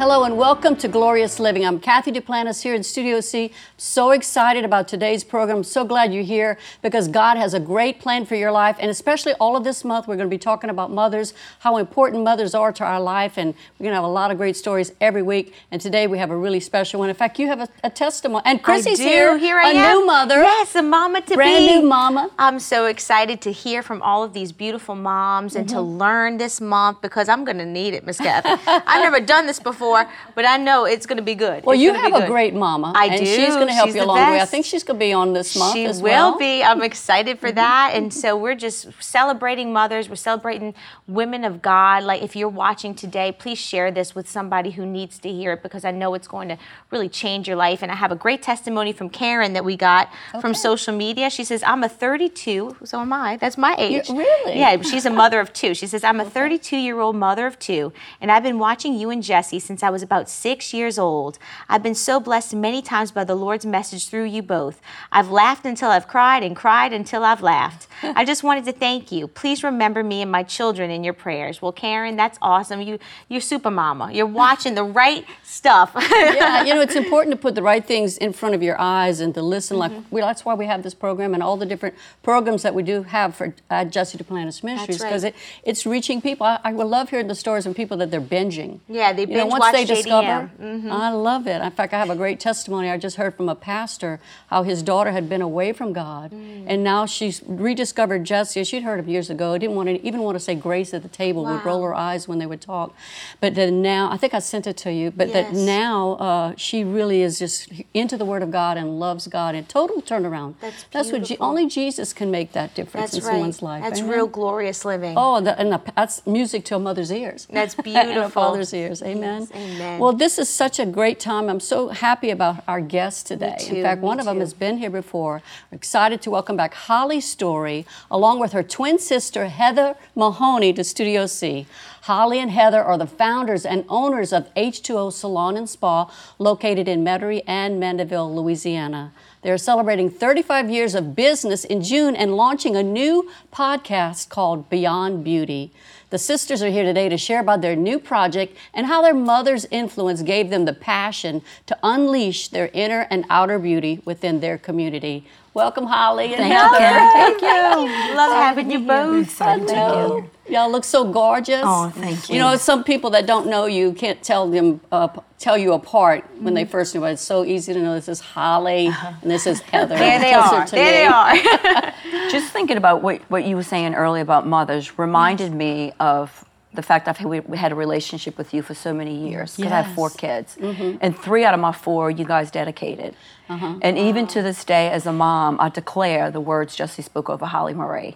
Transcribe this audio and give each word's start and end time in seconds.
Hello 0.00 0.24
and 0.24 0.38
welcome 0.38 0.76
to 0.76 0.88
Glorious 0.88 1.38
Living. 1.38 1.62
I'm 1.66 1.78
Cathy 1.78 2.10
Duplantis 2.10 2.62
here 2.62 2.74
in 2.74 2.82
Studio 2.82 3.20
C. 3.20 3.52
So 3.76 4.12
excited 4.12 4.64
about 4.64 4.88
today's 4.88 5.22
program. 5.22 5.62
So 5.62 5.84
glad 5.84 6.14
you're 6.14 6.22
here 6.22 6.56
because 6.80 7.06
God 7.06 7.36
has 7.36 7.52
a 7.52 7.60
great 7.60 8.00
plan 8.00 8.24
for 8.24 8.34
your 8.34 8.50
life. 8.50 8.76
And 8.80 8.90
especially 8.90 9.34
all 9.34 9.58
of 9.58 9.64
this 9.64 9.84
month, 9.84 10.08
we're 10.08 10.16
going 10.16 10.30
to 10.30 10.34
be 10.34 10.38
talking 10.38 10.70
about 10.70 10.90
mothers, 10.90 11.34
how 11.58 11.76
important 11.76 12.24
mothers 12.24 12.54
are 12.54 12.72
to 12.72 12.82
our 12.82 12.98
life. 12.98 13.36
And 13.36 13.52
we're 13.78 13.84
going 13.84 13.90
to 13.90 13.96
have 13.96 14.04
a 14.04 14.08
lot 14.08 14.30
of 14.30 14.38
great 14.38 14.56
stories 14.56 14.90
every 15.02 15.20
week. 15.20 15.52
And 15.70 15.82
today 15.82 16.06
we 16.06 16.16
have 16.16 16.30
a 16.30 16.36
really 16.36 16.60
special 16.60 17.00
one. 17.00 17.10
In 17.10 17.14
fact, 17.14 17.38
you 17.38 17.48
have 17.48 17.60
a, 17.60 17.68
a 17.84 17.90
testimony. 17.90 18.42
And 18.46 18.62
Chrissy's 18.62 18.98
here. 18.98 19.36
Here 19.36 19.58
I 19.58 19.72
a 19.72 19.74
am. 19.74 19.96
A 19.96 19.98
new 19.98 20.06
mother. 20.06 20.36
Yes, 20.36 20.74
a 20.76 20.82
mama 20.82 21.20
to 21.20 21.34
Brand 21.34 21.58
be. 21.58 21.66
Brand 21.66 21.82
new 21.82 21.88
mama. 21.90 22.30
I'm 22.38 22.58
so 22.58 22.86
excited 22.86 23.42
to 23.42 23.52
hear 23.52 23.82
from 23.82 24.00
all 24.00 24.24
of 24.24 24.32
these 24.32 24.50
beautiful 24.50 24.94
moms 24.94 25.56
and 25.56 25.66
Mm-hmm. 25.66 25.76
to 25.76 25.82
learn 25.82 26.38
this 26.38 26.58
month 26.58 27.02
because 27.02 27.28
I'm 27.28 27.44
going 27.44 27.58
to 27.58 27.66
need 27.66 27.92
it, 27.92 28.06
Miss 28.06 28.16
Cathy. 28.16 28.48
I've 28.66 29.02
never 29.02 29.20
done 29.20 29.46
this 29.46 29.60
before, 29.60 29.89
but 30.34 30.44
I 30.46 30.56
know 30.56 30.84
it's 30.84 31.06
going 31.06 31.16
to 31.18 31.22
be 31.22 31.34
good. 31.34 31.64
Well, 31.64 31.74
It's 31.74 31.82
you 31.82 31.92
have 31.94 32.12
a 32.14 32.20
good. 32.20 32.28
great 32.28 32.54
mama. 32.54 32.92
I 32.96 33.06
and 33.06 33.20
do. 33.20 33.26
she's 33.26 33.54
going 33.54 33.66
to 33.68 33.72
help 33.72 33.88
She's 33.88 33.96
you 33.96 34.02
along 34.02 34.18
the 34.18 34.32
way. 34.32 34.40
I 34.40 34.44
think 34.46 34.64
she's 34.66 34.84
going 34.84 34.98
to 34.98 35.04
be 35.04 35.12
on 35.12 35.32
this 35.32 35.56
month 35.56 35.74
She 35.74 35.84
as 35.86 35.98
will 36.02 36.10
well. 36.10 36.30
Mm-hmm. 36.32 36.38
be. 36.38 36.62
I'm 36.64 36.82
excited 36.82 37.38
for 37.38 37.50
that. 37.52 37.92
And 37.94 38.12
so 38.12 38.36
we're 38.36 38.54
just 38.54 38.88
celebrating 39.02 39.72
mothers. 39.72 40.08
We're 40.08 40.16
celebrating 40.16 40.74
women 41.06 41.44
of 41.44 41.60
God. 41.62 42.04
Like 42.04 42.22
if 42.22 42.34
you're 42.36 42.48
watching 42.48 42.94
today, 42.94 43.32
please 43.32 43.58
share 43.58 43.90
this 43.90 44.14
with 44.14 44.28
somebody 44.28 44.70
who 44.72 44.84
needs 44.86 45.18
to 45.20 45.30
hear 45.32 45.52
it 45.52 45.62
because 45.62 45.84
I 45.84 45.90
know 45.90 46.14
it's 46.14 46.28
going 46.28 46.48
to 46.48 46.58
really 46.90 47.08
change 47.08 47.46
your 47.48 47.56
life. 47.56 47.82
And 47.82 47.90
I 47.92 47.94
have 47.96 48.12
a 48.12 48.16
great 48.16 48.42
testimony 48.42 48.92
from 48.92 49.10
Karen 49.10 49.52
that 49.54 49.64
we 49.64 49.76
got 49.76 50.08
from 50.40 50.54
social 50.54 50.94
media. 50.96 51.30
She 51.30 51.44
says, 51.44 51.62
I'm 51.62 51.82
a 51.84 51.88
32, 51.88 52.76
so 52.84 53.00
am 53.00 53.12
I. 53.12 53.36
That's 53.36 53.56
my 53.58 53.74
age. 53.78 54.08
really? 54.08 54.58
Yeah, 54.58 54.80
she's 54.82 55.06
a 55.06 55.10
mother 55.10 55.40
of 55.40 55.52
two. 55.52 55.74
She 55.74 55.86
says, 55.86 56.04
I'm 56.04 56.20
a 56.20 56.24
32 56.40 56.76
year 56.76 57.00
old 57.00 57.16
mother 57.16 57.46
of 57.46 57.58
two, 57.58 57.92
and 58.20 58.30
I've 58.32 58.42
been 58.42 58.58
watching 58.58 58.94
you 58.94 59.10
and 59.10 59.22
Jesse 59.22 59.58
since 59.60 59.79
I 59.82 59.90
was 59.90 60.02
about 60.02 60.28
six 60.30 60.72
years 60.72 60.98
old. 60.98 61.38
I've 61.68 61.82
been 61.82 61.94
so 61.94 62.18
blessed 62.20 62.54
many 62.54 62.82
times 62.82 63.10
by 63.10 63.24
the 63.24 63.34
Lord's 63.34 63.66
message 63.66 64.08
through 64.08 64.24
you 64.24 64.42
both. 64.42 64.80
I've 65.12 65.30
laughed 65.30 65.66
until 65.66 65.90
I've 65.90 66.08
cried 66.08 66.42
and 66.42 66.56
cried 66.56 66.92
until 66.92 67.24
I've 67.24 67.42
laughed. 67.42 67.86
I 68.02 68.24
just 68.24 68.42
wanted 68.42 68.64
to 68.64 68.72
thank 68.72 69.12
you. 69.12 69.28
Please 69.28 69.62
remember 69.62 70.02
me 70.02 70.22
and 70.22 70.30
my 70.30 70.42
children 70.42 70.90
in 70.90 71.04
your 71.04 71.14
prayers. 71.14 71.60
Well, 71.60 71.72
Karen, 71.72 72.16
that's 72.16 72.38
awesome. 72.40 72.80
You, 72.80 72.98
you're 73.28 73.40
super 73.40 73.70
mama. 73.70 74.10
You're 74.12 74.26
watching 74.26 74.74
the 74.74 74.84
right 74.84 75.24
stuff. 75.42 75.92
yeah, 76.10 76.64
you 76.64 76.74
know, 76.74 76.80
it's 76.80 76.96
important 77.04 77.34
to 77.34 77.40
put 77.40 77.54
the 77.54 77.62
right 77.62 77.84
things 77.84 78.16
in 78.16 78.32
front 78.32 78.54
of 78.54 78.62
your 78.62 78.80
eyes 78.80 79.20
and 79.20 79.34
to 79.34 79.42
listen. 79.42 79.76
Like 79.78 79.90
Mm-hmm. 79.90 80.14
we, 80.14 80.20
that's 80.20 80.44
why 80.44 80.54
we 80.54 80.66
have 80.66 80.82
this 80.82 80.94
program 80.94 81.34
and 81.34 81.42
all 81.42 81.56
the 81.56 81.66
different 81.66 81.96
programs 82.22 82.62
that 82.62 82.74
we 82.74 82.82
do 82.82 83.02
have 83.02 83.34
for 83.34 83.52
uh, 83.70 83.84
Jesse 83.84 84.16
Duplantis 84.18 84.62
Ministries 84.62 85.00
right. 85.00 85.08
because 85.08 85.24
it, 85.24 85.34
it's 85.64 85.84
reaching 85.84 86.20
people. 86.22 86.46
I, 86.46 86.60
I 86.62 86.72
would 86.72 86.86
love 86.86 87.10
hearing 87.10 87.26
the 87.26 87.34
stories 87.34 87.64
from 87.64 87.74
people 87.74 87.96
that 87.96 88.10
they're 88.10 88.20
binging. 88.20 88.78
Yeah, 88.88 89.12
they 89.12 89.22
you 89.22 89.28
know, 89.28 89.34
binge 89.34 89.50
once 89.50 89.64
watch 89.72 89.86
they 89.88 89.94
JDM. 89.94 89.96
discover. 89.96 90.50
Mhm. 90.60 90.90
I 90.90 91.10
love 91.10 91.46
it. 91.46 91.62
In 91.62 91.70
fact, 91.70 91.92
I 91.94 91.98
have 91.98 92.10
a 92.10 92.16
great 92.16 92.40
testimony. 92.40 92.90
I 92.90 92.96
just 92.98 93.16
heard 93.16 93.34
from 93.34 93.48
a 93.48 93.54
pastor 93.54 94.20
how 94.48 94.62
his 94.62 94.82
daughter 94.82 95.10
had 95.12 95.28
been 95.28 95.42
away 95.42 95.72
from 95.72 95.92
God, 95.92 96.30
Mm. 96.32 96.64
and 96.66 96.84
now 96.84 97.06
she's 97.06 97.42
rediscovered 97.46 98.24
Jesse. 98.24 98.64
She'd 98.64 98.82
heard 98.82 98.98
him 99.00 99.08
years 99.08 99.30
ago. 99.30 99.56
Didn't 99.58 99.76
want 99.76 99.88
to 99.88 100.04
even 100.06 100.20
want 100.20 100.36
to 100.36 100.40
say 100.40 100.54
grace 100.54 100.92
at 100.94 101.02
the 101.02 101.08
table. 101.08 101.44
Would 101.44 101.64
roll 101.64 101.80
Wow. 101.80 101.86
her 101.88 101.94
eyes 101.94 102.28
when 102.28 102.38
they 102.38 102.46
would 102.46 102.60
talk, 102.60 102.92
but 103.40 103.54
then 103.54 103.82
now 103.82 104.08
I 104.10 104.16
think 104.16 104.34
I 104.34 104.38
sent 104.38 104.66
it 104.66 104.76
to 104.78 104.92
you. 104.92 105.10
But 105.10 105.32
that 105.32 105.52
now 105.52 106.12
uh, 106.20 106.52
she 106.56 106.84
really 106.84 107.22
is 107.22 107.38
just 107.38 107.68
into 107.94 108.16
the 108.16 108.24
Word 108.24 108.42
of 108.42 108.50
God 108.50 108.76
and 108.76 108.98
loves 109.00 109.26
God 109.26 109.54
and 109.54 109.68
total 109.68 110.00
turnaround. 110.02 110.54
That's 110.92 111.12
what 111.12 111.24
Je- 111.24 111.36
only 111.40 111.66
Jesus 111.66 112.12
can 112.12 112.30
make 112.30 112.52
that 112.52 112.74
difference 112.74 113.12
that's 113.12 113.22
in 113.24 113.28
right. 113.28 113.34
someone's 113.34 113.62
life. 113.62 113.82
That's 113.82 114.00
Amen? 114.00 114.12
real 114.14 114.26
glorious 114.26 114.84
living. 114.84 115.14
Oh, 115.16 115.36
and, 115.36 115.46
the, 115.46 115.58
and 115.58 115.72
the, 115.72 115.80
that's 115.96 116.26
music 116.26 116.64
to 116.66 116.76
a 116.76 116.78
mother's 116.78 117.10
ears. 117.12 117.46
That's 117.50 117.74
and 117.78 117.86
a 117.86 118.04
beautiful. 118.04 118.30
father's 118.30 118.72
ears. 118.74 119.02
Amen. 119.02 119.46
Yes, 119.50 119.50
amen. 119.60 120.00
Well, 120.00 120.12
this 120.12 120.38
is 120.38 120.48
such 120.48 120.78
a 120.78 120.86
great 120.86 121.20
time. 121.20 121.48
I'm 121.48 121.60
so 121.60 121.88
happy 121.88 122.30
about 122.30 122.62
our 122.66 122.80
guests 122.80 123.22
today. 123.22 123.56
too, 123.58 123.76
in 123.76 123.82
fact, 123.82 124.00
one 124.00 124.18
of 124.18 124.26
them 124.26 124.40
has 124.40 124.54
been 124.54 124.78
here 124.78 124.90
before. 124.90 125.42
We're 125.70 125.76
excited 125.76 126.22
to 126.22 126.30
welcome 126.30 126.56
back 126.56 126.74
Holli 126.74 127.22
Story, 127.22 127.86
along 128.10 128.40
with 128.40 128.52
her 128.52 128.62
twin 128.62 128.98
sister 128.98 129.46
Heather 129.46 129.96
Mahoney, 130.14 130.72
to 130.72 130.84
Studio 130.84 131.26
C. 131.26 131.66
Holli 132.04 132.38
and 132.38 132.50
Heather 132.50 132.82
are 132.82 132.96
the 132.96 133.06
founders 133.06 133.66
and 133.66 133.84
owners 133.88 134.32
of 134.32 134.52
H2O 134.54 135.12
Salon 135.12 135.56
and 135.56 135.68
Spa, 135.68 136.10
located 136.38 136.88
in 136.88 137.04
Metairie 137.04 137.42
and 137.46 137.78
Mandeville, 137.78 138.34
Louisiana. 138.34 139.12
They're 139.42 139.56
celebrating 139.56 140.10
35 140.10 140.68
years 140.70 140.94
of 140.94 141.16
business 141.16 141.64
in 141.64 141.82
June 141.82 142.14
and 142.14 142.36
launching 142.36 142.76
a 142.76 142.82
new 142.82 143.30
podcast 143.52 144.28
called 144.28 144.68
Beyond 144.68 145.24
Beauty. 145.24 145.72
The 146.10 146.18
sisters 146.18 146.62
are 146.62 146.68
here 146.68 146.82
today 146.82 147.08
to 147.08 147.16
share 147.16 147.40
about 147.40 147.62
their 147.62 147.74
new 147.76 147.98
project 147.98 148.54
and 148.74 148.86
how 148.86 149.00
their 149.00 149.14
mother's 149.14 149.64
influence 149.70 150.20
gave 150.22 150.50
them 150.50 150.66
the 150.66 150.74
passion 150.74 151.40
to 151.66 151.78
unleash 151.82 152.48
their 152.48 152.68
inner 152.74 153.06
and 153.10 153.24
outer 153.30 153.58
beauty 153.58 154.02
within 154.04 154.40
their 154.40 154.58
community. 154.58 155.24
Welcome, 155.54 155.86
Holli 155.86 156.26
and 156.26 156.36
Thank 156.36 156.52
Heather. 156.52 156.78
Karen. 156.78 157.10
Thank 157.40 157.40
you. 157.40 158.16
Love 158.16 158.32
having 158.32 158.70
you 158.70 158.80
both. 158.80 159.24
Excited 159.24 159.68
to 159.68 159.72
be 159.72 159.78
Hello. 159.80 160.20
here. 160.20 160.30
Y'all 160.50 160.70
look 160.70 160.84
so 160.84 161.04
gorgeous. 161.10 161.62
Oh, 161.64 161.90
thank 161.90 162.28
You 162.28 162.34
you. 162.36 162.40
know, 162.40 162.56
some 162.56 162.84
people 162.84 163.10
that 163.10 163.26
don't 163.26 163.46
know 163.46 163.66
you 163.66 163.92
can't 163.92 164.22
tell 164.22 164.48
them 164.50 164.80
uh, 164.92 165.08
tell 165.38 165.56
you 165.56 165.72
apart 165.72 166.24
when 166.34 166.38
Mm-hmm. 166.46 166.54
they 166.54 166.64
first 166.64 166.94
know. 166.94 167.00
But 167.00 167.12
it's 167.12 167.22
so 167.22 167.44
easy 167.44 167.72
to 167.72 167.80
know 167.80 167.94
this 167.94 168.08
is 168.08 168.20
Holli 168.20 168.86
and 169.22 169.30
this 169.30 169.46
is 169.46 169.60
Heather. 169.72 169.94
Uh-huh. 169.94 170.04
There 170.04 170.20
they 170.20 170.34
are. 170.34 170.66
There 170.66 170.92
they 170.92 171.06
are. 171.06 171.94
Just 172.30 172.52
thinking 172.52 172.76
about 172.76 173.02
what, 173.02 173.20
what 173.30 173.44
you 173.44 173.56
were 173.56 173.62
saying 173.62 173.94
earlier 173.94 174.22
about 174.22 174.46
mothers 174.46 174.98
reminded 174.98 175.52
me 175.52 175.92
of 176.00 176.44
the 176.72 176.82
fact 176.82 177.08
I've 177.08 177.20
we, 177.24 177.40
we 177.40 177.58
had 177.58 177.72
a 177.72 177.74
relationship 177.74 178.38
with 178.38 178.54
you 178.54 178.62
for 178.62 178.74
so 178.74 178.94
many 178.94 179.28
years 179.28 179.56
because 179.56 179.72
I 179.72 179.82
have 179.82 179.94
four 179.94 180.10
Yes. 180.22 180.56
Mm-hmm. 180.56 180.72
kids, 180.82 180.98
and 181.00 181.18
three 181.18 181.44
out 181.44 181.52
of 181.54 181.60
my 181.60 181.72
four 181.72 182.10
you 182.10 182.24
guys 182.24 182.50
dedicated. 182.50 183.14
Uh-huh. 183.48 183.74
And 183.82 183.98
even 183.98 184.28
to 184.28 184.42
this 184.42 184.64
day, 184.64 184.90
as 184.90 185.06
a 185.06 185.12
mom, 185.12 185.56
I 185.60 185.68
declare 185.70 186.30
the 186.30 186.40
words 186.40 186.76
Jesse 186.76 187.02
spoke 187.02 187.28
over 187.28 187.44
Holly 187.46 187.74
Marie, 187.74 188.14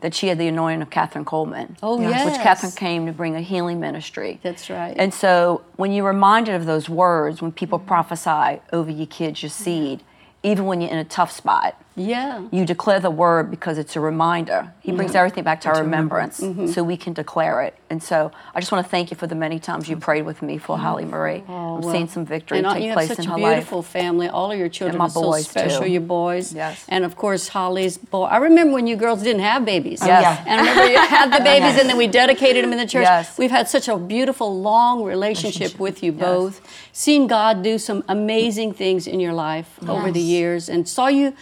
that 0.00 0.14
she 0.14 0.28
had 0.28 0.38
the 0.38 0.46
anointing 0.46 0.82
of 0.82 0.90
Kathryn 0.90 1.24
Kuhlman, 1.24 1.76
Mm-hmm. 1.80 1.84
Oh, 1.84 1.96
which. 1.96 2.36
Catherine 2.40 2.72
came 2.72 3.06
to 3.06 3.12
bring 3.12 3.34
a 3.34 3.40
healing 3.40 3.80
ministry. 3.80 4.38
That's 4.44 4.70
right. 4.70 4.94
And 4.96 5.12
so 5.12 5.62
when 5.74 5.90
you're 5.90 6.06
reminded 6.06 6.54
of 6.54 6.66
those 6.66 6.88
words, 6.88 7.42
when 7.42 7.50
people 7.50 7.80
prophesy 7.80 8.60
over 8.72 8.90
your 8.90 9.06
kids, 9.08 9.42
your 9.42 9.50
seed, 9.50 10.04
even 10.44 10.66
when 10.66 10.80
you're 10.80 10.90
in 10.92 10.98
a 10.98 11.04
tough 11.04 11.32
spot, 11.32 11.74
Yeah. 11.98 12.46
you 12.50 12.64
declare 12.64 13.00
the 13.00 13.10
word 13.10 13.50
because 13.50 13.78
it's 13.78 13.96
a 13.96 14.00
reminder. 14.00 14.72
He 14.80 14.92
brings 14.92 15.14
everything 15.14 15.44
back 15.44 15.60
to 15.62 15.68
our 15.68 15.80
remembrance 15.82 16.40
Mm-hmm. 16.40 16.66
so 16.68 16.82
we 16.82 16.96
can 16.96 17.12
declare 17.12 17.62
it. 17.62 17.74
And 17.90 18.02
so 18.02 18.30
I 18.54 18.60
just 18.60 18.70
want 18.70 18.84
to 18.84 18.90
thank 18.90 19.10
you 19.10 19.16
for 19.16 19.26
the 19.26 19.34
many 19.34 19.58
times 19.58 19.88
you 19.88 19.96
prayed 19.96 20.22
with 20.22 20.42
me 20.42 20.58
for 20.58 20.76
Holly 20.78 21.04
Marie. 21.04 21.42
I'm 21.48 21.50
Oh, 21.50 21.78
well, 21.80 21.92
seeing 21.92 22.08
some 22.08 22.24
victory 22.26 22.58
and 22.58 22.66
take 22.66 22.84
you 22.84 22.92
place 22.92 23.08
have 23.08 23.16
such 23.16 23.26
in 23.26 23.30
a 23.30 23.34
her 23.34 23.40
life. 23.40 23.54
beautiful 23.56 23.82
family. 23.82 24.28
All 24.28 24.52
of 24.52 24.58
your 24.58 24.68
children 24.68 24.98
my 24.98 25.06
are 25.06 25.10
so 25.10 25.22
boys, 25.22 25.48
special. 25.48 25.82
too. 25.82 25.90
Your 25.90 26.00
boys, 26.02 26.52
Yes. 26.52 26.84
and 26.88 27.04
of 27.04 27.16
course 27.16 27.48
Holli's 27.48 27.96
boy. 27.98 28.24
I 28.24 28.36
remember 28.38 28.74
when 28.74 28.86
you 28.86 28.96
girls 28.96 29.22
didn't 29.22 29.42
have 29.42 29.64
babies. 29.64 30.00
Yes. 30.04 30.38
Oh, 30.40 30.44
And 30.50 30.60
I 30.60 30.68
remember 30.68 30.90
you 30.92 30.98
had 30.98 31.32
the 31.32 31.42
babies, 31.52 31.80
and 31.80 31.88
then 31.88 31.96
we 31.96 32.06
dedicated 32.06 32.62
them 32.64 32.72
in 32.72 32.78
the 32.78 32.86
church. 32.86 33.04
Yes. 33.04 33.36
We've 33.38 33.50
had 33.50 33.68
such 33.68 33.88
a 33.88 33.96
beautiful, 33.96 34.60
long 34.60 35.02
relationship 35.04 35.78
with 35.78 36.02
you 36.02 36.12
both. 36.12 36.60
Seen 36.92 37.26
God 37.26 37.62
do 37.62 37.78
some 37.78 38.04
amazing 38.08 38.74
things 38.74 39.06
in 39.06 39.18
your 39.20 39.32
life 39.32 39.68
over 39.88 40.10
the 40.10 40.20
years, 40.20 40.68
and 40.68 40.86
saw 40.88 41.06
you 41.06 41.32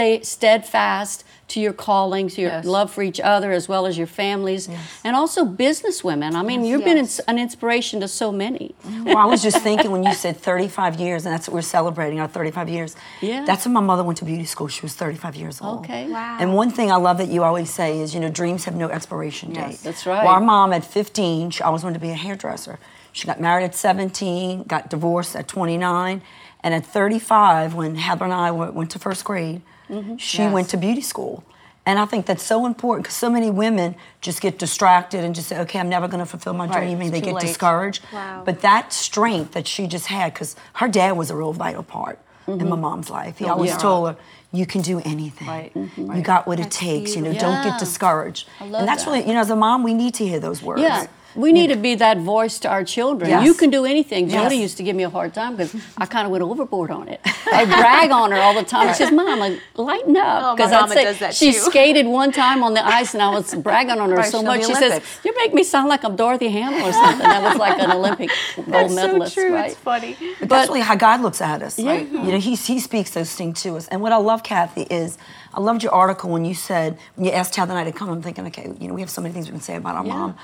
stay 0.00 0.22
steadfast 0.22 1.24
to 1.48 1.60
your 1.60 1.72
calling, 1.72 2.28
to 2.28 2.40
your 2.40 2.50
Yes. 2.50 2.64
love 2.64 2.90
for 2.92 3.02
each 3.02 3.20
other 3.20 3.50
as 3.52 3.68
well 3.68 3.84
as 3.86 3.98
your 3.98 4.06
families, 4.06 4.68
and 5.04 5.14
also 5.16 5.44
business 5.44 6.02
women. 6.04 6.36
I 6.36 6.42
mean, 6.42 6.64
you've 6.64 6.84
been 6.84 6.96
Yes. 6.96 7.18
ins- 7.18 7.26
an 7.26 7.38
inspiration 7.40 8.00
to 8.00 8.08
so 8.08 8.30
many. 8.32 8.72
Well, 9.04 9.18
I 9.18 9.24
was 9.26 9.42
just 9.42 9.58
thinking 9.58 9.90
when 9.90 10.02
you 10.04 10.14
said 10.14 10.36
35 10.40 10.98
years, 11.00 11.26
and 11.26 11.34
that's 11.34 11.48
what 11.48 11.54
we're 11.54 11.62
celebrating 11.78 12.18
our 12.20 12.28
35 12.28 12.68
years. 12.68 12.94
Yeah. 13.20 13.44
That's 13.44 13.64
when 13.66 13.74
my 13.74 13.80
mother 13.80 14.04
went 14.04 14.18
to 14.18 14.24
beauty 14.24 14.44
school. 14.44 14.68
She 14.68 14.80
was 14.82 14.94
35 14.94 15.34
years 15.36 15.60
old. 15.60 15.80
Okay. 15.80 16.08
Wow. 16.08 16.36
And 16.40 16.54
one 16.54 16.70
thing 16.70 16.90
I 16.92 16.96
love 16.96 17.18
that 17.18 17.28
you 17.28 17.42
always 17.42 17.68
say 17.68 17.98
is, 17.98 18.14
you 18.14 18.20
know, 18.20 18.30
dreams 18.30 18.64
have 18.66 18.76
no 18.76 18.88
expiration 18.88 19.52
date. 19.52 19.70
Yes, 19.72 19.82
that's 19.82 20.06
right. 20.06 20.24
Well, 20.24 20.32
our 20.34 20.40
mom 20.40 20.72
at 20.72 20.84
15, 20.84 21.50
she 21.50 21.62
always 21.62 21.82
wanted 21.82 21.94
to 22.00 22.00
be 22.00 22.10
a 22.10 22.14
hairdresser. 22.26 22.78
She 23.12 23.26
got 23.26 23.40
married 23.40 23.64
at 23.64 23.74
17, 23.74 24.62
got 24.68 24.88
divorced 24.88 25.34
at 25.34 25.48
29, 25.48 26.22
and 26.62 26.74
at 26.74 26.86
35, 26.86 27.74
when 27.74 27.96
Heather 27.96 28.24
and 28.24 28.32
I 28.32 28.52
went, 28.52 28.74
went 28.74 28.90
to 28.92 29.00
first 29.00 29.24
grade, 29.24 29.62
Mm-hmm. 29.90 30.16
she 30.16 30.38
Yes. 30.38 30.52
went 30.52 30.68
to 30.70 30.76
beauty 30.76 31.00
school. 31.00 31.42
And 31.86 31.98
I 31.98 32.04
think 32.04 32.26
that's 32.26 32.42
so 32.42 32.66
important 32.66 33.04
because 33.04 33.16
so 33.16 33.30
many 33.30 33.50
women 33.50 33.96
just 34.20 34.40
get 34.40 34.58
distracted 34.58 35.24
and 35.24 35.34
just 35.34 35.48
say, 35.48 35.58
okay, 35.60 35.78
I'm 35.80 35.88
never 35.88 36.08
going 36.08 36.20
to 36.20 36.26
fulfill 36.26 36.52
my 36.52 36.66
Right, 36.66 36.80
dream, 36.86 37.00
and 37.00 37.10
they 37.12 37.20
get 37.22 37.34
late. 37.34 37.40
discouraged. 37.46 38.02
Wow. 38.12 38.42
But 38.44 38.60
that 38.60 38.92
strength 38.92 39.52
that 39.52 39.66
she 39.66 39.86
just 39.86 40.06
had, 40.06 40.34
because 40.34 40.56
her 40.74 40.88
dad 40.88 41.12
was 41.16 41.30
a 41.30 41.36
real 41.36 41.52
vital 41.54 41.82
part 41.82 42.18
in 42.46 42.68
my 42.68 42.76
mom's 42.76 43.08
life. 43.10 43.38
He 43.38 43.46
always 43.46 43.70
yeah. 43.70 43.78
told 43.78 44.08
her, 44.10 44.16
you 44.52 44.66
can 44.66 44.82
do 44.82 45.00
anything. 45.04 45.46
Right, 45.48 45.72
You 45.74 45.90
right. 45.98 46.22
got 46.22 46.46
what 46.46 46.58
it 46.58 46.64
That's 46.64 46.76
takes. 46.78 47.14
You 47.16 47.22
know, 47.22 47.30
beautiful. 47.30 47.52
don't 47.54 47.64
get 47.64 47.78
discouraged. 47.78 48.48
And 48.60 48.74
that's 48.74 49.04
that. 49.04 49.10
really, 49.10 49.26
you 49.26 49.32
know, 49.34 49.40
as 49.40 49.50
a 49.50 49.56
mom, 49.56 49.82
we 49.82 49.94
need 49.94 50.14
to 50.14 50.26
hear 50.26 50.38
those 50.40 50.60
words. 50.62 50.82
Yeah. 50.82 51.06
We 51.34 51.52
need 51.52 51.68
to 51.68 51.76
be 51.76 51.94
that 51.96 52.18
voice 52.18 52.58
to 52.60 52.68
our 52.68 52.84
children. 52.84 53.30
Yes. 53.30 53.44
You 53.44 53.54
can 53.54 53.70
do 53.70 53.84
anything. 53.84 54.28
Yes. 54.28 54.42
Jodi 54.44 54.56
used 54.56 54.76
to 54.78 54.82
give 54.82 54.96
me 54.96 55.04
a 55.04 55.10
hard 55.10 55.32
time 55.34 55.56
because 55.56 55.74
I 55.96 56.06
kind 56.06 56.26
of 56.26 56.32
went 56.32 56.42
overboard 56.42 56.90
on 56.90 57.08
it. 57.08 57.20
I 57.52 57.64
brag 57.64 58.10
on 58.10 58.30
her 58.32 58.38
all 58.38 58.54
the 58.54 58.64
time. 58.64 58.88
She 58.88 58.94
says, 58.94 59.12
"Mom, 59.12 59.38
like 59.38 59.60
lighten 59.76 60.16
up." 60.16 60.42
Oh, 60.42 60.56
my 60.56 60.64
I'd 60.64 60.90
say 60.90 61.04
does 61.04 61.18
that 61.20 61.34
she 61.34 61.52
too. 61.52 61.58
skated 61.58 62.06
one 62.06 62.32
time 62.32 62.62
on 62.62 62.74
the 62.74 62.84
ice, 62.84 63.14
and 63.14 63.22
I 63.22 63.30
was 63.30 63.54
bragging 63.54 63.98
on 64.00 64.10
her 64.10 64.16
Right, 64.16 64.30
so 64.30 64.42
much. 64.42 64.64
She 64.66 64.74
says, 64.74 65.02
"You 65.24 65.34
make 65.38 65.54
me 65.54 65.62
sound 65.62 65.88
like 65.88 66.04
I'm 66.04 66.16
Dorothy 66.16 66.48
Hamill 66.48 66.86
or 66.88 66.92
something." 66.92 67.18
That 67.26 67.42
was 67.42 67.56
like 67.58 67.78
an 67.80 67.90
Olympic 67.92 68.30
gold 68.56 68.92
medalist, 68.92 69.36
right? 69.36 69.70
It's 69.70 69.80
funny. 69.80 70.16
But 70.40 70.48
that's 70.48 70.68
really 70.68 70.80
how 70.80 70.96
God 70.96 71.20
looks 71.20 71.40
at 71.40 71.62
us. 71.62 71.78
Yeah. 71.78 71.94
You 71.98 72.32
know, 72.32 72.38
he, 72.38 72.54
he 72.54 72.80
speaks 72.80 73.10
those 73.10 73.34
things 73.34 73.62
to 73.62 73.76
us. 73.76 73.88
And 73.88 74.00
what 74.02 74.12
I 74.12 74.16
love, 74.16 74.42
Cathy, 74.42 74.82
is 74.82 75.18
I 75.54 75.60
loved 75.60 75.82
your 75.82 75.92
article 75.92 76.30
when 76.30 76.44
you 76.44 76.54
said, 76.54 76.98
when 77.16 77.26
you 77.26 77.32
asked 77.32 77.56
how 77.56 77.64
the 77.66 77.74
night 77.74 77.86
had 77.86 77.96
come, 77.96 78.08
I'm 78.10 78.22
thinking, 78.22 78.46
okay, 78.48 78.72
you 78.80 78.88
know, 78.88 78.94
we 78.94 79.00
have 79.00 79.10
so 79.10 79.20
many 79.20 79.32
things 79.34 79.46
we 79.46 79.52
can 79.52 79.60
say 79.60 79.76
about 79.76 79.96
our 79.96 80.06
Yeah. 80.06 80.12
mom. 80.14 80.36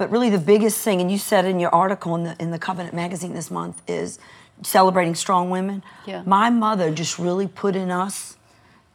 But 0.00 0.10
really 0.10 0.30
the 0.30 0.38
biggest 0.38 0.80
thing, 0.80 1.02
and 1.02 1.12
you 1.12 1.18
said 1.18 1.44
in 1.44 1.60
your 1.60 1.68
article 1.74 2.14
in 2.14 2.24
the, 2.24 2.34
in 2.38 2.52
the 2.52 2.58
Covenant 2.58 2.94
magazine 2.94 3.34
this 3.34 3.50
month, 3.50 3.82
is 3.86 4.18
celebrating 4.62 5.14
strong 5.14 5.50
women. 5.50 5.82
Yeah. 6.06 6.22
My 6.24 6.48
mother 6.48 6.90
just 6.90 7.18
really 7.18 7.46
put 7.46 7.76
in 7.76 7.90
us 7.90 8.38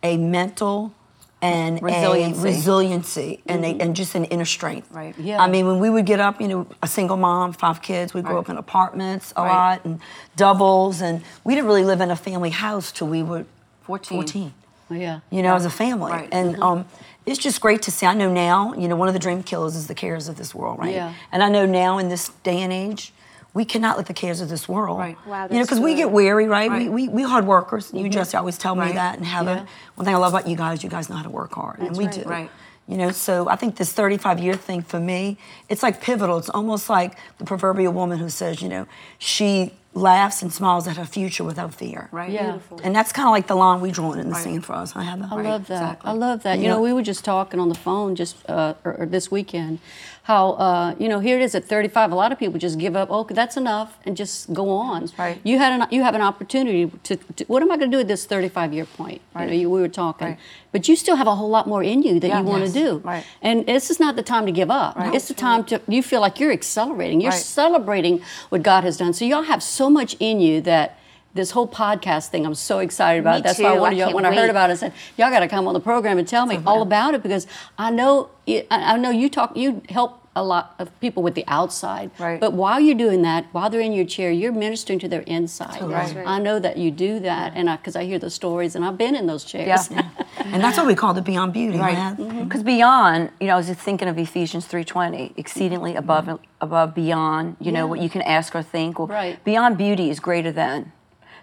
a 0.01 0.17
mental 0.17 0.95
and 1.43 1.79
Resiliency. 1.79 2.39
a 2.39 2.43
resiliency 2.43 3.43
and, 3.45 3.63
a, 3.63 3.67
mm-hmm. 3.67 3.81
and 3.81 3.95
just 3.95 4.15
an 4.15 4.25
inner 4.25 4.45
strength. 4.45 4.89
Right. 4.91 5.13
Yeah. 5.19 5.39
I 5.39 5.47
mean, 5.47 5.67
when 5.67 5.77
we 5.77 5.91
would 5.91 6.07
get 6.07 6.19
up, 6.19 6.41
you 6.41 6.47
know, 6.47 6.65
a 6.81 6.87
single 6.87 7.17
mom, 7.17 7.53
five 7.53 7.83
kids, 7.83 8.15
we 8.15 8.23
grew 8.23 8.33
Right. 8.33 8.39
up 8.39 8.49
in 8.49 8.57
apartments 8.57 9.31
a 9.37 9.43
Right. 9.43 9.51
lot 9.51 9.85
and 9.85 9.99
doubles, 10.35 11.03
and 11.03 11.21
we 11.43 11.53
didn't 11.53 11.67
really 11.67 11.83
live 11.85 12.01
in 12.01 12.09
a 12.09 12.15
family 12.15 12.49
house 12.49 12.91
till 12.91 13.05
we 13.05 13.21
were 13.21 13.45
14. 13.83 14.17
14 14.17 14.53
Oh, 14.57 14.64
yeah. 14.89 15.19
you 15.29 15.41
know, 15.41 15.55
as 15.55 15.65
a 15.65 15.69
family. 15.69 16.11
Right. 16.11 16.29
And 16.31 16.61
um, 16.61 16.85
it's 17.25 17.39
just 17.39 17.59
great 17.61 17.81
to 17.83 17.91
see. 17.91 18.05
I 18.05 18.13
know 18.13 18.31
now, 18.31 18.73
you 18.73 18.87
know, 18.87 18.95
one 18.95 19.07
of 19.07 19.13
the 19.13 19.19
dream 19.19 19.43
killers 19.43 19.75
is 19.75 19.87
the 19.87 19.95
cares 19.95 20.27
of 20.27 20.37
this 20.37 20.53
world, 20.53 20.79
right? 20.79 20.93
Yeah. 20.93 21.13
And 21.31 21.41
I 21.43 21.49
know 21.49 21.65
now 21.65 21.97
in 21.97 22.09
this 22.09 22.29
day 22.43 22.61
and 22.61 22.71
age, 22.71 23.13
we 23.53 23.63
cannot 23.63 23.95
let 23.97 24.05
the 24.07 24.13
cares 24.13 24.41
of 24.41 24.49
this 24.49 24.67
world. 24.67 24.99
Right. 24.99 25.17
Wow, 25.25 25.47
you 25.49 25.55
know, 25.55 25.61
because 25.63 25.79
we 25.79 25.95
get 25.95 26.11
weary, 26.11 26.45
right? 26.47 26.69
Right. 26.69 26.91
We, 26.91 27.07
we, 27.07 27.09
we 27.09 27.23
hard 27.23 27.47
workers. 27.47 27.89
You, 27.93 28.09
Jesse, 28.09 28.35
always 28.35 28.57
tell 28.57 28.75
me 28.75 28.81
Right. 28.81 28.95
that. 28.95 29.15
And 29.17 29.25
Heather, 29.25 29.51
Yeah. 29.51 29.65
one 29.95 30.05
thing 30.05 30.13
I 30.13 30.17
love 30.17 30.33
about 30.33 30.47
you 30.47 30.57
guys, 30.57 30.83
you 30.83 30.89
guys 30.89 31.09
know 31.09 31.15
how 31.15 31.23
to 31.23 31.29
work 31.29 31.53
hard. 31.53 31.79
and 31.79 31.95
we 31.95 32.05
right. 32.05 32.13
do. 32.13 32.23
Right. 32.23 32.51
You 32.87 32.97
know, 32.97 33.11
so 33.11 33.49
I 33.49 33.55
think 33.55 33.77
this 33.77 33.91
35 33.93 34.39
year 34.39 34.55
thing 34.55 34.83
for 34.83 34.99
me, 34.99 35.37
it's 35.69 35.81
like 35.81 36.01
pivotal. 36.01 36.37
It's 36.37 36.49
almost 36.49 36.89
like 36.89 37.17
the 37.39 37.45
proverbial 37.45 37.93
woman 37.93 38.19
who 38.19 38.29
says, 38.29 38.61
you 38.61 38.69
know, 38.69 38.87
she 39.17 39.73
laughs 39.95 40.41
and 40.43 40.51
smiles 40.53 40.87
at 40.87 40.97
her 40.97 41.05
future 41.05 41.43
without 41.43 41.73
fear. 41.73 42.09
Right. 42.11 42.29
Yeah. 42.29 42.59
And 42.83 42.93
that's 42.95 43.11
kind 43.13 43.27
of 43.27 43.31
like 43.31 43.47
the 43.47 43.55
line 43.55 43.79
we 43.81 43.91
drawn 43.91 44.19
in 44.19 44.27
the 44.27 44.33
Right. 44.35 44.43
sand 44.43 44.65
for 44.65 44.73
us. 44.73 44.93
I 44.95 45.03
have 45.03 45.19
that. 45.19 45.31
I 45.31 45.41
love 45.41 45.67
that. 45.67 45.73
exactly. 45.81 46.09
I 46.09 46.13
love 46.13 46.43
that. 46.43 46.57
You 46.57 46.65
Yeah. 46.65 46.69
know, 46.73 46.81
we 46.81 46.91
were 46.93 47.01
just 47.01 47.23
talking 47.23 47.59
on 47.61 47.69
the 47.69 47.75
phone 47.75 48.15
just 48.15 48.35
uh, 48.49 48.73
or, 48.83 48.93
or 48.99 49.05
this 49.05 49.31
weekend 49.31 49.79
how 50.23 50.53
uh, 50.53 50.95
you 50.97 51.07
know 51.07 51.19
here 51.19 51.37
it 51.39 51.43
is 51.43 51.53
at 51.53 51.63
35. 51.65 52.11
A 52.11 52.15
lot 52.15 52.31
of 52.31 52.39
people 52.39 52.59
just 52.59 52.79
give 52.79 52.95
up. 52.95 53.09
Oh, 53.11 53.23
that's 53.29 53.57
enough, 53.57 53.99
and 54.05 54.17
just 54.17 54.51
go 54.53 54.69
on. 54.71 55.07
Right. 55.19 55.39
You 55.43 55.59
had 55.59 55.71
an 55.79 55.87
you 55.91 56.01
have 56.01 56.15
an 56.15 56.21
opportunity 56.21 56.91
to. 57.03 57.15
to 57.37 57.45
what 57.45 57.61
am 57.61 57.71
I 57.71 57.77
going 57.77 57.91
to 57.91 57.95
do 57.97 58.01
at 58.01 58.07
this 58.07 58.25
35 58.25 58.73
year 58.73 58.85
point? 58.85 59.21
Right. 59.35 59.43
You 59.43 59.47
know, 59.51 59.57
you, 59.61 59.69
we 59.69 59.81
were 59.81 59.87
talking, 59.87 60.29
Right. 60.29 60.37
but 60.71 60.87
you 60.87 60.95
still 60.95 61.15
have 61.15 61.27
a 61.27 61.35
whole 61.35 61.49
lot 61.49 61.67
more 61.67 61.83
in 61.83 62.01
you 62.01 62.19
that 62.19 62.27
Yeah. 62.27 62.39
you 62.39 62.43
want 62.45 62.63
Yes. 62.63 62.73
to 62.73 62.79
do. 62.79 62.97
Right. 63.03 63.23
And 63.43 63.67
this 63.67 63.91
is 63.91 63.99
not 63.99 64.15
the 64.15 64.23
time 64.23 64.47
to 64.47 64.51
give 64.51 64.71
up. 64.71 64.95
Right. 64.95 65.13
It's 65.13 65.27
the 65.27 65.35
time 65.35 65.63
to. 65.65 65.79
You 65.87 66.01
feel 66.01 66.21
like 66.21 66.39
you're 66.39 66.51
accelerating. 66.51 67.21
You're 67.21 67.29
Right. 67.31 67.39
celebrating 67.39 68.21
what 68.49 68.63
God 68.63 68.83
has 68.83 68.97
done. 68.97 69.13
So 69.13 69.25
y'all 69.25 69.43
have 69.43 69.61
so 69.61 69.84
much 69.89 70.15
in 70.19 70.39
you 70.39 70.61
that. 70.61 70.99
This 71.33 71.51
whole 71.51 71.67
podcast 71.67 72.29
thing, 72.29 72.45
I'm 72.45 72.55
so 72.55 72.79
excited 72.79 73.19
about. 73.19 73.35
Me 73.35 73.41
That's 73.41 73.59
why 73.59 73.73
I 73.73 73.77
wanted 73.77 73.97
I 73.97 73.99
y'all, 73.99 74.07
can't 74.07 74.15
when 74.15 74.25
I 74.25 74.33
heard 74.33 74.49
about 74.49 74.69
it, 74.69 74.73
I 74.73 74.75
said, 74.77 74.93
"Y'all 75.17 75.29
got 75.29 75.41
to 75.41 75.49
come 75.49 75.67
on 75.67 75.73
the 75.73 75.81
program 75.81 76.17
and 76.17 76.25
tell 76.25 76.45
me 76.45 76.61
all 76.65 76.81
about 76.81 77.13
it 77.13 77.21
because 77.21 77.45
I 77.77 77.91
know 77.91 78.29
I 78.71 78.95
know 78.95 79.09
you 79.09 79.29
talk 79.29 79.57
you 79.57 79.81
help 79.89 80.24
a 80.35 80.43
lot 80.43 80.75
of 80.79 80.89
people 80.99 81.23
with 81.23 81.33
the 81.35 81.45
outside, 81.47 82.11
Right. 82.19 82.39
but 82.39 82.53
while 82.53 82.79
you're 82.79 82.95
doing 82.95 83.21
that, 83.21 83.45
while 83.53 83.69
they're 83.69 83.79
in 83.81 83.93
your 83.93 84.05
chair, 84.05 84.31
you're 84.31 84.51
ministering 84.51 84.99
to 84.99 85.07
their 85.07 85.21
inside. 85.21 85.81
Right. 85.81 86.13
right. 86.15 86.27
I 86.27 86.39
know 86.39 86.59
that 86.59 86.77
you 86.77 86.91
do 86.91 87.19
that, 87.21 87.53
and 87.55 87.69
because 87.69 87.95
I, 87.95 88.03
hear 88.05 88.19
the 88.19 88.29
stories, 88.29 88.75
and 88.75 88.83
I've 88.85 88.97
been 88.97 89.15
in 89.15 89.27
those 89.27 89.43
chairs. 89.43 89.89
Yeah. 89.91 90.09
And 90.45 90.61
that's 90.63 90.77
what 90.77 90.85
we 90.85 90.95
call 90.95 91.13
the 91.13 91.21
beyond 91.23 91.53
beauty, 91.53 91.77
Right. 91.79 91.93
man. 91.93 92.17
Mm-hmm. 92.17 92.23
Mm-hmm. 92.29 92.43
Because 92.43 92.61
beyond, 92.63 93.29
you 93.39 93.47
know, 93.47 93.53
I 93.53 93.57
was 93.57 93.67
just 93.67 93.79
thinking 93.79 94.07
of 94.07 94.17
Ephesians 94.17 94.67
3.20, 94.67 95.33
exceedingly 95.37 95.95
above, 95.95 96.39
above, 96.61 96.93
beyond, 96.93 97.55
you 97.59 97.71
know, 97.71 97.87
what 97.87 97.99
you 97.99 98.09
can 98.09 98.21
ask 98.21 98.53
or 98.55 98.61
think. 98.61 98.99
Well, 98.99 99.07
Right. 99.07 99.43
Beyond 99.43 99.77
beauty 99.77 100.09
is 100.09 100.19
greater 100.19 100.51
than. 100.51 100.91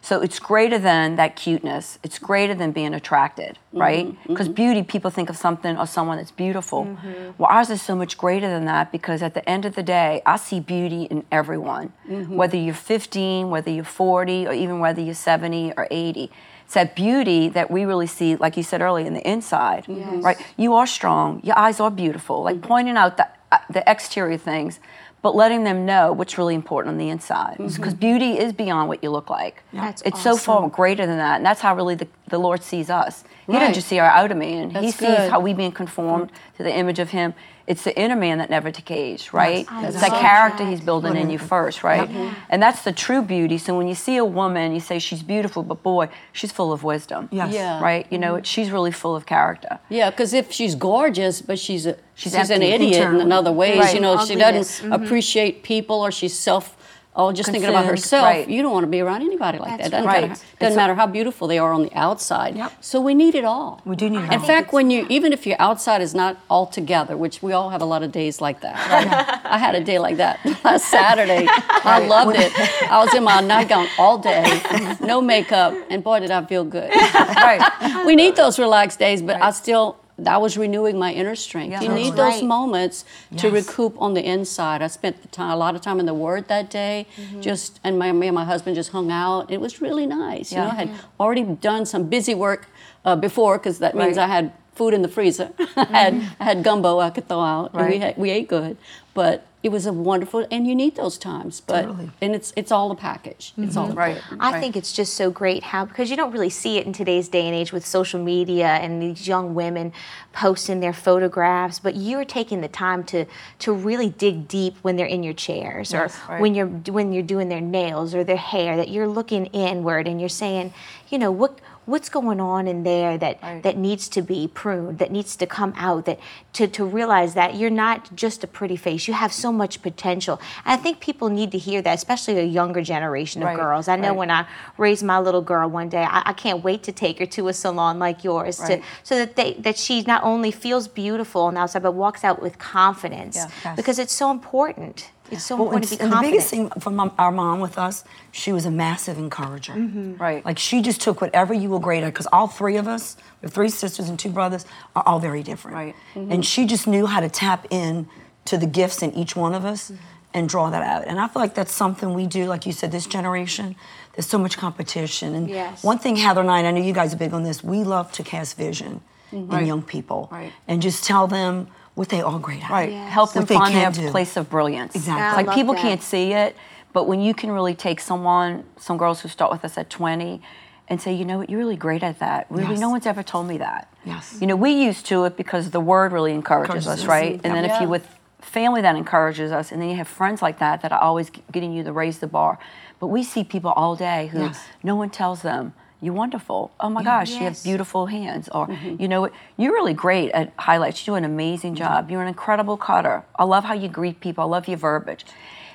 So 0.03 0.21
it's 0.21 0.41
greater 0.41 0.81
than 0.81 1.15
that 1.15 1.37
cuteness. 1.37 2.01
It's 2.03 2.19
greater 2.19 2.55
than 2.55 2.73
being 2.73 2.93
attracted, 2.93 3.53
mm-hmm. 3.69 3.79
right? 3.79 4.07
Mm-hmm. 4.07 4.33
Because 4.33 4.49
beauty, 4.49 4.83
people 4.83 5.13
think 5.13 5.31
of 5.31 5.37
something 5.37 5.79
or 5.79 5.87
someone 5.87 6.17
that's 6.17 6.33
beautiful. 6.33 6.85
Mm-hmm. 6.87 7.31
Well, 7.39 7.49
ours 7.49 7.71
is 7.71 7.81
so 7.81 7.95
much 7.95 8.19
greater 8.19 8.49
than 8.49 8.65
that 8.65 8.91
because 8.91 9.23
at 9.23 9.35
the 9.35 9.49
end 9.49 9.65
of 9.65 9.77
the 9.77 9.83
day, 9.83 10.21
I 10.27 10.37
see 10.37 10.59
beauty 10.59 11.05
in 11.05 11.25
everyone. 11.31 11.93
Whether 12.37 12.57
you're 12.57 12.75
15, 12.75 13.49
whether 13.49 13.71
you're 13.71 13.85
40, 13.85 14.49
or 14.49 14.53
even 14.53 14.81
whether 14.81 15.01
you're 15.01 15.15
70 15.15 15.75
or 15.77 15.87
80. 15.89 16.31
It's 16.65 16.75
that 16.75 16.97
beauty 16.97 17.49
that 17.51 17.71
we 17.71 17.85
really 17.85 18.09
see, 18.09 18.35
like 18.35 18.57
you 18.57 18.65
said 18.65 18.81
earlier, 18.81 19.07
in 19.07 19.15
the 19.15 19.29
inside, 19.29 19.85
right? 19.89 20.37
You 20.57 20.75
are 20.75 20.87
strong. 20.87 21.41
Your 21.45 21.57
eyes 21.57 21.79
are 21.79 21.91
beautiful. 21.93 22.43
Like 22.43 22.61
pointing 22.61 22.97
out 22.97 23.19
the, 23.19 23.29
uh, 23.53 23.59
the 23.71 23.89
exterior 23.89 24.39
things, 24.39 24.81
but 25.23 25.37
letting 25.37 25.63
them 25.65 25.87
know 25.87 26.13
what's 26.13 26.37
really 26.37 26.55
important 26.55 26.93
on 26.93 26.99
the 26.99 27.09
inside. 27.09 27.57
Mm-hmm. 27.59 27.77
Because 27.77 27.95
beauty 27.95 28.39
is 28.39 28.53
beyond 28.53 28.89
what 28.89 29.03
you 29.03 29.11
look 29.11 29.31
like. 29.31 29.63
That's 29.73 30.03
it's 30.03 30.21
so 30.21 30.37
far 30.37 30.69
greater 30.69 31.07
than 31.07 31.19
that. 31.19 31.37
And 31.37 31.47
that's 31.47 31.61
how 31.61 31.75
really 31.77 31.95
the, 31.95 32.09
the 32.29 32.39
Lord 32.39 32.63
sees 32.63 32.91
us. 32.91 33.25
He 33.47 33.53
Right. 33.53 33.61
doesn't 33.61 33.75
just 33.75 33.89
see 33.89 33.99
our 33.99 34.11
outer 34.11 34.35
man, 34.35 34.71
He 34.71 34.91
sees 34.91 35.01
good. 35.01 35.31
how 35.31 35.41
we 35.41 35.55
being 35.55 35.73
conformed 35.73 36.27
mm-hmm. 36.33 36.57
to 36.59 36.63
the 36.65 36.75
image 36.75 36.99
of 36.99 37.11
Him. 37.11 37.35
It's 37.67 37.85
the 37.85 37.99
inner 37.99 38.17
man 38.17 38.39
that 38.39 38.51
never 38.51 38.71
decays, 38.71 39.33
right? 39.33 39.67
That's 39.67 39.95
it's 39.95 40.01
that 40.03 40.11
so 40.13 40.21
character 40.21 40.65
right. 40.65 40.71
He's 40.71 40.81
building 40.81 41.17
in 41.17 41.31
you 41.31 41.39
first, 41.39 41.85
right? 41.85 42.09
And 42.49 42.63
that's 42.63 42.83
the 42.83 42.93
true 42.93 43.23
beauty. 43.23 43.59
So 43.59 43.77
when 43.77 43.87
you 43.87 43.95
see 43.95 44.17
a 44.17 44.25
woman, 44.25 44.73
you 44.73 44.81
say 44.81 44.99
she's 44.99 45.23
beautiful, 45.23 45.63
but 45.63 45.83
boy, 45.83 46.09
she's 46.33 46.53
full 46.53 46.73
of 46.73 46.83
wisdom. 46.83 47.29
Yes. 47.31 47.55
Yeah. 47.55 47.81
Right? 47.83 48.07
You 48.11 48.19
know, 48.19 48.35
mm-hmm. 48.35 48.43
she's 48.43 48.71
really 48.71 48.91
full 48.93 49.15
of 49.15 49.27
character. 49.27 49.79
Yeah, 49.89 50.11
because 50.11 50.33
if 50.33 50.51
she's 50.53 50.75
gorgeous, 50.75 51.41
but 51.41 51.59
she's 51.59 51.87
a 51.87 51.97
she's, 52.15 52.35
She's 52.35 52.51
an 52.51 52.63
empty 52.63 52.67
idiot 52.67 52.95
in 52.95 53.03
internally. 53.03 53.25
another 53.25 53.53
ways, 53.53 53.79
Right. 53.79 53.95
you 53.95 54.01
know, 54.01 54.25
she 54.25 54.35
doesn't 54.35 54.91
mm-hmm. 54.91 54.93
appreciate 54.93 55.63
people 55.63 55.97
or 55.97 56.11
she's 56.11 56.39
self. 56.39 56.77
Oh, 57.15 57.31
just 57.31 57.51
thinking 57.51 57.69
about 57.69 57.85
herself. 57.85 58.25
right. 58.25 58.49
You 58.49 58.63
don't 58.63 58.73
want 58.73 58.85
to 58.85 58.91
be 58.91 59.01
around 59.01 59.21
anybody 59.21 59.59
like 59.59 59.77
That's 59.79 59.91
that. 59.91 59.91
Doesn't, 59.91 60.07
right. 60.07 60.29
matter, 60.31 60.43
doesn't 60.59 60.77
matter 60.77 60.95
how 60.95 61.07
beautiful 61.07 61.47
they 61.47 61.59
are 61.59 61.71
on 61.73 61.83
the 61.83 61.95
outside. 61.95 62.57
Yep. 62.57 62.73
So 62.81 63.03
we 63.03 63.15
need 63.15 63.35
it 63.35 63.45
all. 63.45 63.83
We 63.85 63.97
do 63.97 64.09
need 64.09 64.21
it 64.21 64.33
In 64.33 64.41
all. 64.41 64.47
fact, 64.47 64.73
when 64.73 64.91
you 64.91 65.07
even 65.11 65.33
if 65.35 65.47
your 65.47 65.57
outside 65.59 66.01
is 66.01 66.15
not 66.15 66.39
all 66.49 66.67
together, 66.67 67.15
which 67.15 67.43
we 67.43 67.53
all 67.53 67.69
have 67.69 67.83
a 67.83 67.85
lot 67.85 68.03
of 68.03 68.13
days 68.13 68.41
like 68.41 68.63
that. 68.63 69.43
I 69.45 69.59
had 69.59 69.75
a 69.75 69.85
day 69.85 69.99
like 69.99 70.17
that 70.17 70.41
last 70.65 70.89
Saturday. 70.91 71.47
I 71.49 72.07
loved 72.07 72.37
it. 72.39 72.51
I 72.91 73.05
was 73.05 73.15
in 73.15 73.25
my 73.25 73.41
nightgown 73.41 73.89
all 73.99 74.17
day, 74.17 74.63
no 75.03 75.21
makeup, 75.21 75.75
and 75.91 76.03
boy, 76.03 76.21
did 76.21 76.31
I 76.31 76.43
feel 76.47 76.65
good. 76.65 76.91
right. 77.15 78.07
we 78.07 78.17
need 78.17 78.37
those 78.37 78.59
relaxed 78.59 78.99
days, 78.99 79.21
but 79.21 79.41
I 79.43 79.51
still 79.51 79.99
I 80.27 80.39
was 80.39 80.57
renewing 80.57 80.99
my 80.99 81.13
inner 81.13 81.35
strength. 81.35 81.73
Yeah. 81.73 81.83
you 81.83 81.89
need 81.89 82.11
those 82.15 82.35
right. 82.41 82.45
moments 82.45 83.05
to 83.39 83.51
recoup 83.51 84.01
on 84.01 84.15
the 84.15 84.25
inside. 84.25 84.83
I 84.83 84.87
spent 84.89 85.23
the 85.23 85.29
time, 85.29 85.51
a 85.51 85.57
lot 85.57 85.75
of 85.75 85.81
time 85.81 86.01
in 86.01 86.07
the 86.07 86.15
Word 86.15 86.49
that 86.49 86.71
day, 86.71 87.07
just 87.41 87.81
and 87.85 87.99
my, 87.99 88.13
me 88.13 88.29
and 88.29 88.35
my 88.35 88.45
husband 88.45 88.77
just 88.77 88.91
hung 88.91 89.11
out. 89.11 89.51
It 89.51 89.61
was 89.61 89.81
really 89.81 90.07
nice. 90.07 90.53
You 90.53 90.59
know, 90.59 90.69
I 90.69 90.75
had 90.75 90.91
already 91.19 91.45
done 91.45 91.87
some 91.87 92.09
busy 92.09 92.35
work 92.35 92.67
uh, 93.05 93.17
before 93.17 93.59
because 93.59 93.79
that 93.81 93.95
means 93.95 94.17
Right. 94.17 94.25
I 94.25 94.35
had 94.35 94.53
food 94.83 94.95
in 94.95 95.03
the 95.03 95.09
freezer. 95.09 95.53
I 95.77 95.85
had 95.85 96.15
mm-hmm. 96.15 96.43
I 96.43 96.45
had 96.45 96.65
gumbo 96.65 96.99
I 96.99 97.11
could 97.11 97.29
throw 97.29 97.41
out, 97.41 97.73
and 97.75 97.89
we 97.89 97.99
had, 97.99 98.17
we 98.17 98.31
ate 98.31 98.49
good. 98.49 98.77
But 99.15 99.47
it 99.63 99.71
was 99.71 99.87
a 99.87 99.93
wonderful, 99.93 100.45
and 100.51 100.67
you 100.67 100.75
need 100.75 100.97
those 100.97 101.17
times. 101.19 101.61
But 101.61 101.83
Totally. 101.83 102.11
and 102.21 102.35
it's 102.35 102.53
it's 102.57 102.73
all 102.73 102.91
a 102.91 102.97
package. 102.97 103.53
It's 103.57 103.77
all 103.77 103.89
mm-hmm. 103.89 103.99
Right. 103.99 104.17
important. 104.17 104.43
I 104.43 104.53
right. 104.53 104.61
think 104.61 104.77
it's 104.77 104.93
just 104.93 105.15
so 105.15 105.31
great 105.31 105.63
how 105.63 105.85
because 105.85 106.11
you 106.11 106.17
don't 106.17 106.33
really 106.33 106.51
see 106.51 106.79
it 106.79 106.87
in 106.87 106.93
today's 106.93 107.29
day 107.29 107.47
and 107.47 107.55
age 107.55 107.73
with 107.73 107.87
social 107.87 108.21
media 108.21 108.67
and 108.67 109.01
these 109.01 109.29
young 109.29 109.55
women 109.55 109.93
posting 110.33 110.81
their 110.81 110.93
photographs, 110.93 111.79
but 111.79 111.95
you're 111.95 112.25
taking 112.25 112.61
the 112.61 112.69
time 112.69 113.05
to 113.05 113.27
to 113.61 113.73
really 113.73 114.09
dig 114.09 114.49
deep 114.49 114.77
when 114.83 114.97
they're 114.97 115.07
in 115.07 115.23
your 115.23 115.35
chairs 115.35 115.95
or 115.95 116.11
right. 116.29 116.41
when 116.41 116.55
you're 116.57 116.67
when 116.67 117.13
you're 117.13 117.23
doing 117.35 117.49
their 117.49 117.61
nails 117.61 118.15
or 118.17 118.25
their 118.25 118.37
hair 118.37 118.77
that 118.77 118.89
you're 118.89 119.09
looking 119.09 119.47
inward 119.47 120.09
and 120.09 120.19
you're 120.19 120.29
saying, 120.29 120.73
you 121.09 121.19
know, 121.19 121.31
what 121.31 121.61
what's 121.85 122.09
going 122.09 122.41
on 122.41 122.69
in 122.69 122.83
there 122.85 123.19
that 123.19 123.39
Right. 123.43 123.63
that 123.63 123.77
needs 123.77 124.09
to 124.11 124.23
be 124.23 124.47
pruned, 124.47 124.99
that 124.99 125.11
needs 125.11 125.35
to 125.37 125.47
come 125.47 125.73
out, 125.77 126.05
that 126.05 126.19
to, 126.53 126.67
to 126.69 126.85
realize 126.85 127.35
that 127.35 127.57
you're 127.57 127.71
not 127.71 128.15
just 128.15 128.45
a 128.45 128.47
pretty 128.47 128.77
face. 128.77 129.09
You 129.09 129.15
have 129.15 129.33
so 129.33 129.51
much 129.51 129.83
potential. 129.83 130.41
And 130.65 130.79
I 130.79 130.83
think 130.83 131.01
people 131.01 131.29
need 131.29 131.51
to 131.53 131.59
hear 131.59 131.83
that, 131.83 131.95
especially 131.95 132.39
a 132.39 132.45
younger 132.45 132.83
generation 132.83 133.43
of 133.43 133.47
Right, 133.49 133.57
girls. 133.57 133.89
I 133.89 133.97
know 133.97 134.09
right. 134.11 134.17
when 134.17 134.31
I 134.31 134.47
raise 134.79 135.03
my 135.03 135.19
little 135.19 135.43
girl 135.43 135.69
one 135.69 135.89
day, 135.89 136.05
I, 136.05 136.23
I 136.27 136.33
can't 136.33 136.63
wait 136.63 136.83
to 136.85 136.93
take 136.93 137.19
her 137.19 137.27
to 137.27 137.49
a 137.49 137.53
salon 137.53 137.99
like 137.99 138.23
yours 138.23 138.59
to, 138.59 138.81
so 139.03 139.17
that 139.19 139.37
they 139.37 139.55
that 139.55 139.77
she 139.77 140.03
not 140.03 140.23
only 140.23 140.51
feels 140.51 140.87
beautiful 140.89 141.43
on 141.43 141.55
the 141.55 141.61
outside, 141.61 141.83
but 141.83 141.93
walks 141.93 142.23
out 142.23 142.41
with 142.41 142.59
confidence. 142.59 143.37
Yeah. 143.37 143.49
Yes. 143.65 143.77
Because 143.77 143.99
it's 143.99 144.13
so 144.13 144.31
important. 144.31 145.11
It's 145.33 145.45
so 145.45 145.57
Well, 145.57 145.67
important 145.67 145.91
and, 145.93 145.99
to 146.01 146.05
be 146.05 146.05
and 146.05 146.13
the 146.13 146.31
biggest 146.31 146.51
thing 146.51 146.71
from 146.81 146.97
mom, 146.97 147.13
our 147.19 147.33
mom 147.33 147.61
with 147.61 147.79
us, 147.79 148.05
she 148.31 148.53
was 148.53 148.67
a 148.67 148.71
massive 148.71 149.19
encourager. 149.19 149.73
Mm-hmm. 149.73 150.17
Right. 150.17 150.45
Like 150.45 150.59
she 150.59 150.83
just 150.83 151.01
took 151.01 151.21
whatever 151.21 151.55
you 151.55 151.71
were 151.71 151.81
great 151.81 152.03
at, 152.03 152.13
because 152.13 152.29
all 152.33 152.49
three 152.49 152.77
of 152.77 152.87
us, 152.87 153.17
we 153.41 153.47
have 153.47 153.53
three 153.53 153.69
sisters 153.69 154.09
and 154.09 154.19
two 154.19 154.31
brothers, 154.31 154.65
are 154.95 155.03
all 155.07 155.19
very 155.19 155.43
different. 155.43 155.75
Right. 155.77 155.95
Mm-hmm. 156.15 156.33
And 156.33 156.47
she 156.47 156.67
just 156.67 156.87
knew 156.87 157.07
how 157.07 157.21
to 157.21 157.29
tap 157.29 157.67
in 157.71 158.09
to 158.45 158.59
the 158.59 158.67
gifts 158.67 159.03
in 159.03 159.13
each 159.15 159.35
one 159.37 159.55
of 159.55 159.65
us 159.65 159.91
mm-hmm. 159.91 160.03
and 160.35 160.49
draw 160.49 160.71
that 160.71 160.83
out. 160.83 161.07
And 161.07 161.19
I 161.21 161.29
feel 161.29 161.41
like 161.43 161.55
that's 161.55 161.75
something 161.75 162.15
we 162.15 162.27
do, 162.27 162.47
like 162.47 162.67
you 162.67 162.73
said, 162.73 162.93
this 162.93 163.07
generation. 163.07 163.77
There's 164.15 164.27
so 164.27 164.39
much 164.39 164.59
competition. 164.59 165.35
And 165.35 165.49
Yes. 165.49 165.83
one 165.83 165.99
thing 165.99 166.17
Heather 166.17 166.41
and 166.41 166.51
I, 166.51 166.59
and 166.59 166.67
I 166.69 166.71
know 166.73 166.83
you 166.85 166.93
guys 166.93 167.15
are 167.15 167.19
big 167.19 167.33
on 167.33 167.45
this, 167.45 167.65
we 167.65 167.85
love 167.85 168.13
to 168.13 168.23
cast 168.23 168.57
vision 168.57 169.01
in 169.31 169.49
Right. 169.49 169.65
young 169.67 169.83
people. 169.83 170.29
Right. 170.31 170.53
And 170.69 170.83
just 170.83 171.05
tell 171.05 171.27
them 171.27 171.69
what 171.95 172.09
they 172.09 172.21
all 172.21 172.39
great 172.39 172.63
at. 172.65 172.71
Right. 172.71 172.93
Yes. 172.93 173.13
Help 173.13 173.33
them 173.33 173.47
find 173.47 173.75
their 173.75 173.91
do. 173.91 174.11
place 174.11 174.37
of 174.37 174.49
brilliance. 174.49 174.95
Exactly. 174.95 175.23
I 175.45 175.47
Like 175.47 175.55
people 175.55 175.75
that. 175.75 175.83
can't 175.83 176.03
see 176.03 176.33
it, 176.33 176.57
but 176.93 177.07
when 177.07 177.21
you 177.21 177.35
can 177.35 177.51
really 177.51 177.75
take 177.75 178.01
someone, 178.01 178.65
some 178.77 178.97
girls 178.97 179.21
who 179.21 179.29
start 179.29 179.51
with 179.53 179.65
us 179.65 179.77
at 179.77 179.91
20, 179.91 180.41
and 180.89 181.01
say, 181.01 181.13
you 181.13 181.25
know 181.25 181.39
what, 181.39 181.49
you're 181.49 181.59
really 181.61 181.77
great 181.77 182.03
at 182.03 182.19
that. 182.19 182.47
Really, 182.51 182.73
Yes. 182.73 182.81
no 182.81 182.91
one's 182.91 183.07
ever 183.07 183.23
told 183.23 183.47
me 183.47 183.59
that. 183.59 183.89
Yes. 184.05 184.37
You 184.41 184.47
know, 184.47 184.57
we 184.57 184.73
used 184.73 185.07
to 185.07 185.25
it 185.25 185.37
because 185.37 185.71
the 185.71 185.81
word 185.81 186.13
really 186.13 186.33
encourages 186.33 186.75
Encourages 186.87 186.87
us, 186.89 187.01
us. 187.03 187.07
right? 187.07 187.41
And 187.45 187.55
then 187.55 187.65
if 187.65 187.81
you 187.81 187.89
with 187.89 188.07
family 188.41 188.83
that 188.83 188.97
encourages 188.97 189.53
us, 189.53 189.71
and 189.73 189.81
then 189.81 189.89
you 189.89 189.97
have 189.97 190.09
friends 190.09 190.43
like 190.43 190.59
that 190.59 190.83
that 190.83 190.93
are 190.93 191.01
always 191.01 191.31
getting 191.53 191.73
you 191.73 191.85
to 191.85 191.93
raise 191.93 192.19
the 192.19 192.27
bar. 192.27 192.59
But 192.99 193.07
we 193.07 193.23
see 193.23 193.45
people 193.45 193.71
all 193.73 193.97
day 193.97 194.27
who 194.33 194.41
Yes. 194.41 194.61
no 194.83 194.97
one 194.97 195.09
tells 195.11 195.43
them. 195.43 195.73
You're 196.03 196.15
wonderful. 196.15 196.73
Oh 196.81 196.91
my 196.91 197.05
gosh, 197.05 197.31
you 197.31 197.39
have 197.39 197.63
beautiful 197.63 198.07
hands. 198.07 198.49
Or, 198.49 198.67
mm-hmm. 198.67 199.01
you 199.01 199.07
know 199.07 199.21
what, 199.21 199.33
you're 199.57 199.73
really 199.73 199.95
great 199.95 200.33
at 200.33 200.53
highlights. 200.59 201.01
You 201.07 201.13
do 201.13 201.15
an 201.15 201.25
amazing 201.25 201.75
mm-hmm. 201.75 201.85
job. 201.85 202.11
You're 202.11 202.23
an 202.23 202.29
incredible 202.29 202.77
cutter. 202.77 203.23
I 203.37 203.45
love 203.45 203.63
how 203.65 203.75
you 203.75 203.89
greet 203.89 204.21
people. 204.21 204.43
I 204.43 204.49
love 204.49 204.67
your 204.67 204.79
verbiage. 204.79 205.25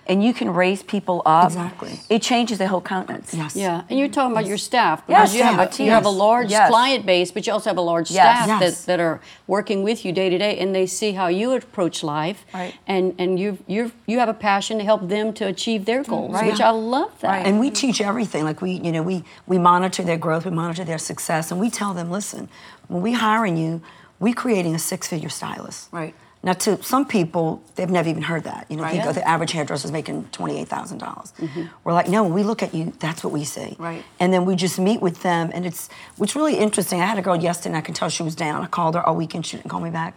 And 0.09 0.23
you 0.23 0.33
can 0.33 0.53
raise 0.53 0.81
people 0.83 1.21
up. 1.25 1.47
Exactly. 1.47 1.99
It 2.09 2.21
changes 2.21 2.57
the 2.59 2.67
whole 2.67 2.81
countenance. 2.81 3.33
Yes. 3.33 3.55
Yeah, 3.55 3.83
and 3.89 3.99
you're 3.99 4.07
talking 4.07 4.31
about 4.31 4.45
your 4.45 4.57
staff. 4.57 5.03
Yes, 5.07 5.33
because 5.33 5.35
you, 5.35 5.43
have 5.43 5.57
yeah, 5.57 5.83
a, 5.83 5.85
you 5.85 5.91
have 5.91 6.05
a 6.05 6.09
large 6.09 6.49
yes. 6.49 6.69
client 6.69 7.05
base, 7.05 7.31
but 7.31 7.45
you 7.45 7.51
also 7.53 7.69
have 7.69 7.77
a 7.77 7.81
large 7.81 8.09
Yes. 8.09 8.23
staff 8.45 8.47
Yes. 8.61 8.61
that, 8.81 8.85
that 8.87 8.99
are 9.01 9.19
working 9.47 9.83
with 9.83 10.05
you 10.05 10.11
day 10.13 10.29
to 10.29 10.37
day, 10.37 10.57
and 10.59 10.73
they 10.73 10.87
see 10.87 11.11
how 11.11 11.27
you 11.27 11.51
approach 11.51 12.03
life, 12.03 12.45
Right. 12.53 12.73
and 12.87 13.13
and 13.19 13.37
you 13.39 13.57
you 13.67 13.91
you 14.05 14.19
have 14.19 14.29
a 14.29 14.33
passion 14.33 14.77
to 14.77 14.83
help 14.85 15.07
them 15.09 15.33
to 15.33 15.45
achieve 15.45 15.83
their 15.85 16.03
goals, 16.03 16.33
Right. 16.33 16.51
which 16.51 16.61
I 16.61 16.69
love 16.71 17.11
that. 17.19 17.27
Right. 17.29 17.45
And 17.47 17.59
we 17.59 17.69
teach 17.69 17.99
everything. 18.01 18.43
Like 18.45 18.61
we, 18.61 18.71
you 18.71 18.91
know, 18.93 19.01
we 19.03 19.23
we 19.45 19.57
monitor 19.57 20.03
their 20.03 20.17
growth, 20.17 20.45
we 20.45 20.51
monitor 20.51 20.85
their 20.85 20.97
success, 20.99 21.51
and 21.51 21.59
we 21.59 21.69
tell 21.69 21.93
them, 21.93 22.09
listen, 22.09 22.47
when 22.87 23.01
we 23.01 23.11
hiring 23.13 23.57
you, 23.57 23.81
we 24.19 24.31
creating 24.33 24.73
a 24.73 24.79
six-figure 24.79 25.29
stylist. 25.29 25.89
Right. 25.91 26.15
Now, 26.47 26.53
to 26.53 26.81
some 26.81 27.05
people, 27.05 27.61
they've 27.75 27.89
never 27.89 28.07
even 28.07 28.21
heard 28.23 28.45
that. 28.45 28.67
You 28.69 28.77
know, 28.77 28.83
Right. 28.83 29.13
the 29.13 29.27
average 29.27 29.51
hairdresser's 29.51 29.91
making 29.91 30.29
twenty-eight 30.31 30.69
thousand 30.69 30.99
dollars. 30.99 31.33
Mm-hmm. 31.41 31.63
We're 31.83 31.91
like, 31.91 32.07
no, 32.07 32.23
when 32.23 32.33
we 32.33 32.43
look 32.43 32.63
at 32.63 32.73
you, 32.73 32.93
that's 32.99 33.21
what 33.21 33.33
we 33.33 33.43
see. 33.43 33.75
Right. 33.77 34.01
And 34.21 34.31
then 34.31 34.45
we 34.45 34.55
just 34.55 34.79
meet 34.79 35.01
with 35.01 35.21
them, 35.23 35.51
and 35.53 35.65
it's 35.65 35.89
what's 36.15 36.37
really 36.37 36.55
interesting. 36.57 37.01
I 37.01 37.05
had 37.05 37.17
a 37.19 37.21
girl 37.21 37.35
yesterday, 37.35 37.71
and 37.71 37.77
I 37.77 37.81
can 37.81 37.93
tell 37.93 38.07
she 38.07 38.23
was 38.23 38.33
down. 38.33 38.63
I 38.63 38.67
called 38.67 38.95
her 38.95 39.05
all 39.05 39.17
weekend, 39.17 39.45
she 39.45 39.57
didn't 39.57 39.69
call 39.69 39.81
me 39.81 39.89
back, 39.89 40.15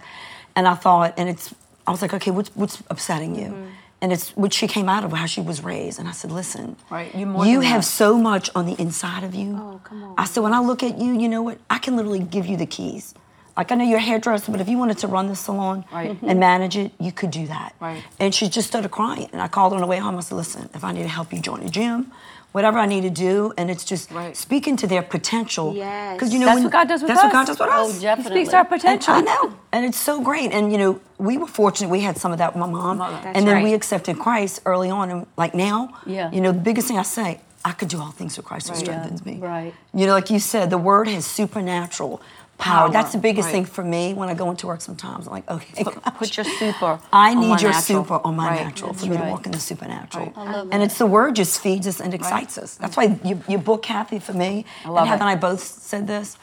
and 0.54 0.68
I 0.68 0.74
thought, 0.76 1.14
and 1.18 1.28
it's, 1.28 1.52
I 1.84 1.90
was 1.90 2.00
like, 2.00 2.14
okay, 2.14 2.30
what's 2.30 2.50
what's 2.54 2.80
upsetting 2.88 3.34
you? 3.34 3.48
Mm-hmm. 3.48 3.66
And 4.02 4.12
it's 4.12 4.30
what 4.36 4.52
she 4.54 4.68
came 4.68 4.88
out 4.88 5.02
of, 5.04 5.12
how 5.12 5.26
she 5.26 5.40
was 5.42 5.64
raised. 5.64 5.98
And 5.98 6.08
I 6.08 6.12
said, 6.12 6.30
listen, 6.30 6.76
Right, 6.90 7.12
more 7.14 7.44
you 7.44 7.60
have 7.60 7.82
that. 7.82 7.86
so 7.86 8.16
much 8.16 8.48
on 8.54 8.64
the 8.66 8.76
inside 8.80 9.24
of 9.24 9.34
you. 9.34 9.54
Oh, 9.60 9.80
come 9.84 10.02
on. 10.04 10.14
I 10.16 10.24
said, 10.26 10.42
when 10.42 10.54
I 10.54 10.60
look 10.60 10.82
at 10.82 10.96
you, 10.98 11.18
you 11.20 11.28
know 11.28 11.42
what? 11.42 11.58
I 11.68 11.78
can 11.78 11.96
literally 11.96 12.20
give 12.20 12.46
you 12.46 12.56
the 12.56 12.64
keys. 12.66 13.14
Like 13.60 13.72
I 13.72 13.74
know 13.74 13.84
you're 13.84 13.98
a 13.98 14.00
hairdresser, 14.00 14.50
but 14.52 14.62
if 14.62 14.70
you 14.70 14.78
wanted 14.78 14.96
to 14.98 15.06
run 15.06 15.26
the 15.28 15.36
salon 15.36 15.84
Right. 15.92 16.16
and 16.22 16.40
manage 16.40 16.78
it, 16.78 16.92
you 16.98 17.12
could 17.12 17.30
do 17.30 17.46
that. 17.48 17.74
Right. 17.78 18.02
And 18.18 18.34
she 18.34 18.48
just 18.48 18.66
started 18.68 18.90
crying. 18.90 19.28
And 19.34 19.42
I 19.42 19.48
called 19.48 19.72
her 19.72 19.76
on 19.76 19.82
the 19.82 19.86
way 19.86 19.98
home. 19.98 20.16
I 20.16 20.20
said, 20.20 20.36
listen, 20.36 20.70
if 20.72 20.82
I 20.82 20.92
need 20.92 21.02
to 21.02 21.08
help 21.10 21.30
you 21.30 21.40
join 21.40 21.62
the 21.62 21.68
gym, 21.68 22.10
whatever 22.52 22.78
I 22.78 22.86
need 22.86 23.02
to 23.02 23.10
do, 23.10 23.52
and 23.58 23.70
it's 23.70 23.84
just 23.84 24.10
Right. 24.12 24.34
speaking 24.34 24.76
to 24.78 24.86
their 24.86 25.02
potential. 25.02 25.74
Yes. 25.76 26.14
Because 26.14 26.32
you 26.32 26.38
know 26.38 26.46
That's 26.46 26.54
when- 26.54 26.64
what 26.64 26.72
God 26.72 26.88
does 26.88 27.02
with 27.02 27.08
that's 27.08 27.18
us. 27.18 27.22
That's 27.24 27.34
what 27.34 27.38
God 27.38 27.46
does 27.48 27.58
with 27.60 27.68
Oh, 27.70 27.88
us. 27.90 27.96
He 27.96 28.00
definitely. 28.00 28.40
speaks 28.44 28.54
our 28.54 28.60
And 28.60 28.68
potential. 28.70 29.12
I 29.14 29.20
know, 29.20 29.52
and 29.72 29.84
it's 29.84 29.98
so 29.98 30.22
great. 30.22 30.52
And 30.52 30.72
you 30.72 30.78
know, 30.78 30.98
we 31.18 31.36
were 31.36 31.46
fortunate. 31.46 31.90
We 31.90 32.00
had 32.00 32.16
some 32.16 32.32
of 32.32 32.38
that 32.38 32.54
with 32.54 32.60
my 32.62 32.66
mom, 32.66 32.96
That's 32.96 33.36
and 33.36 33.46
then 33.46 33.62
we 33.62 33.74
accepted 33.74 34.18
Christ 34.18 34.60
early 34.64 34.88
on. 34.88 35.10
And 35.10 35.26
like 35.36 35.54
now, 35.54 35.90
Yeah. 36.06 36.30
you 36.32 36.40
know, 36.40 36.52
the 36.52 36.58
biggest 36.60 36.88
thing 36.88 36.96
I 36.98 37.02
say, 37.02 37.40
I 37.62 37.72
could 37.72 37.88
do 37.88 38.00
all 38.00 38.10
things 38.10 38.36
through 38.36 38.44
Christ 38.44 38.68
who 38.68 38.72
Right. 38.72 38.82
strengthens 38.84 39.20
Yeah, 39.22 39.32
me. 39.34 39.38
right. 39.38 39.74
You 39.92 40.06
know, 40.06 40.14
like 40.14 40.30
you 40.30 40.38
said, 40.38 40.70
the 40.70 40.78
word 40.78 41.08
has 41.08 41.26
supernatural 41.26 42.22
That's 42.60 43.12
the 43.12 43.18
biggest 43.18 43.46
right. 43.46 43.52
thing 43.52 43.64
for 43.64 43.82
me 43.84 44.14
when 44.14 44.28
I 44.28 44.34
go 44.34 44.50
into 44.50 44.66
work. 44.66 44.80
Sometimes 44.80 45.26
I'm 45.26 45.32
like, 45.32 45.50
okay, 45.50 45.84
Put- 45.84 46.02
put 46.14 46.36
your 46.36 46.44
super 46.44 47.00
I 47.12 47.34
need 47.34 47.60
your 47.60 47.70
natural. 47.72 48.04
super 48.04 48.20
on 48.24 48.36
my 48.36 48.48
Right. 48.50 48.64
natural 48.64 48.92
for 48.92 49.06
me 49.06 49.16
to 49.16 49.22
walk 49.24 49.46
in 49.46 49.52
the 49.52 49.60
supernatural. 49.60 50.26
Right. 50.26 50.38
I 50.38 50.52
love 50.52 50.68
and 50.72 50.80
that. 50.82 50.86
it's 50.86 50.98
the 50.98 51.06
word 51.06 51.36
just 51.36 51.60
feeds 51.60 51.86
us 51.86 52.00
and 52.00 52.12
excites 52.14 52.58
us. 52.58 52.76
That's 52.76 52.96
why 52.96 53.18
you, 53.24 53.42
your 53.48 53.60
book, 53.60 53.82
Cathy, 53.82 54.18
for 54.18 54.32
me, 54.32 54.64
love 54.86 54.98
and 54.98 55.08
Heather 55.08 55.22
and 55.22 55.30
I 55.30 55.34
both 55.36 55.60
said 55.62 56.06
this. 56.06 56.36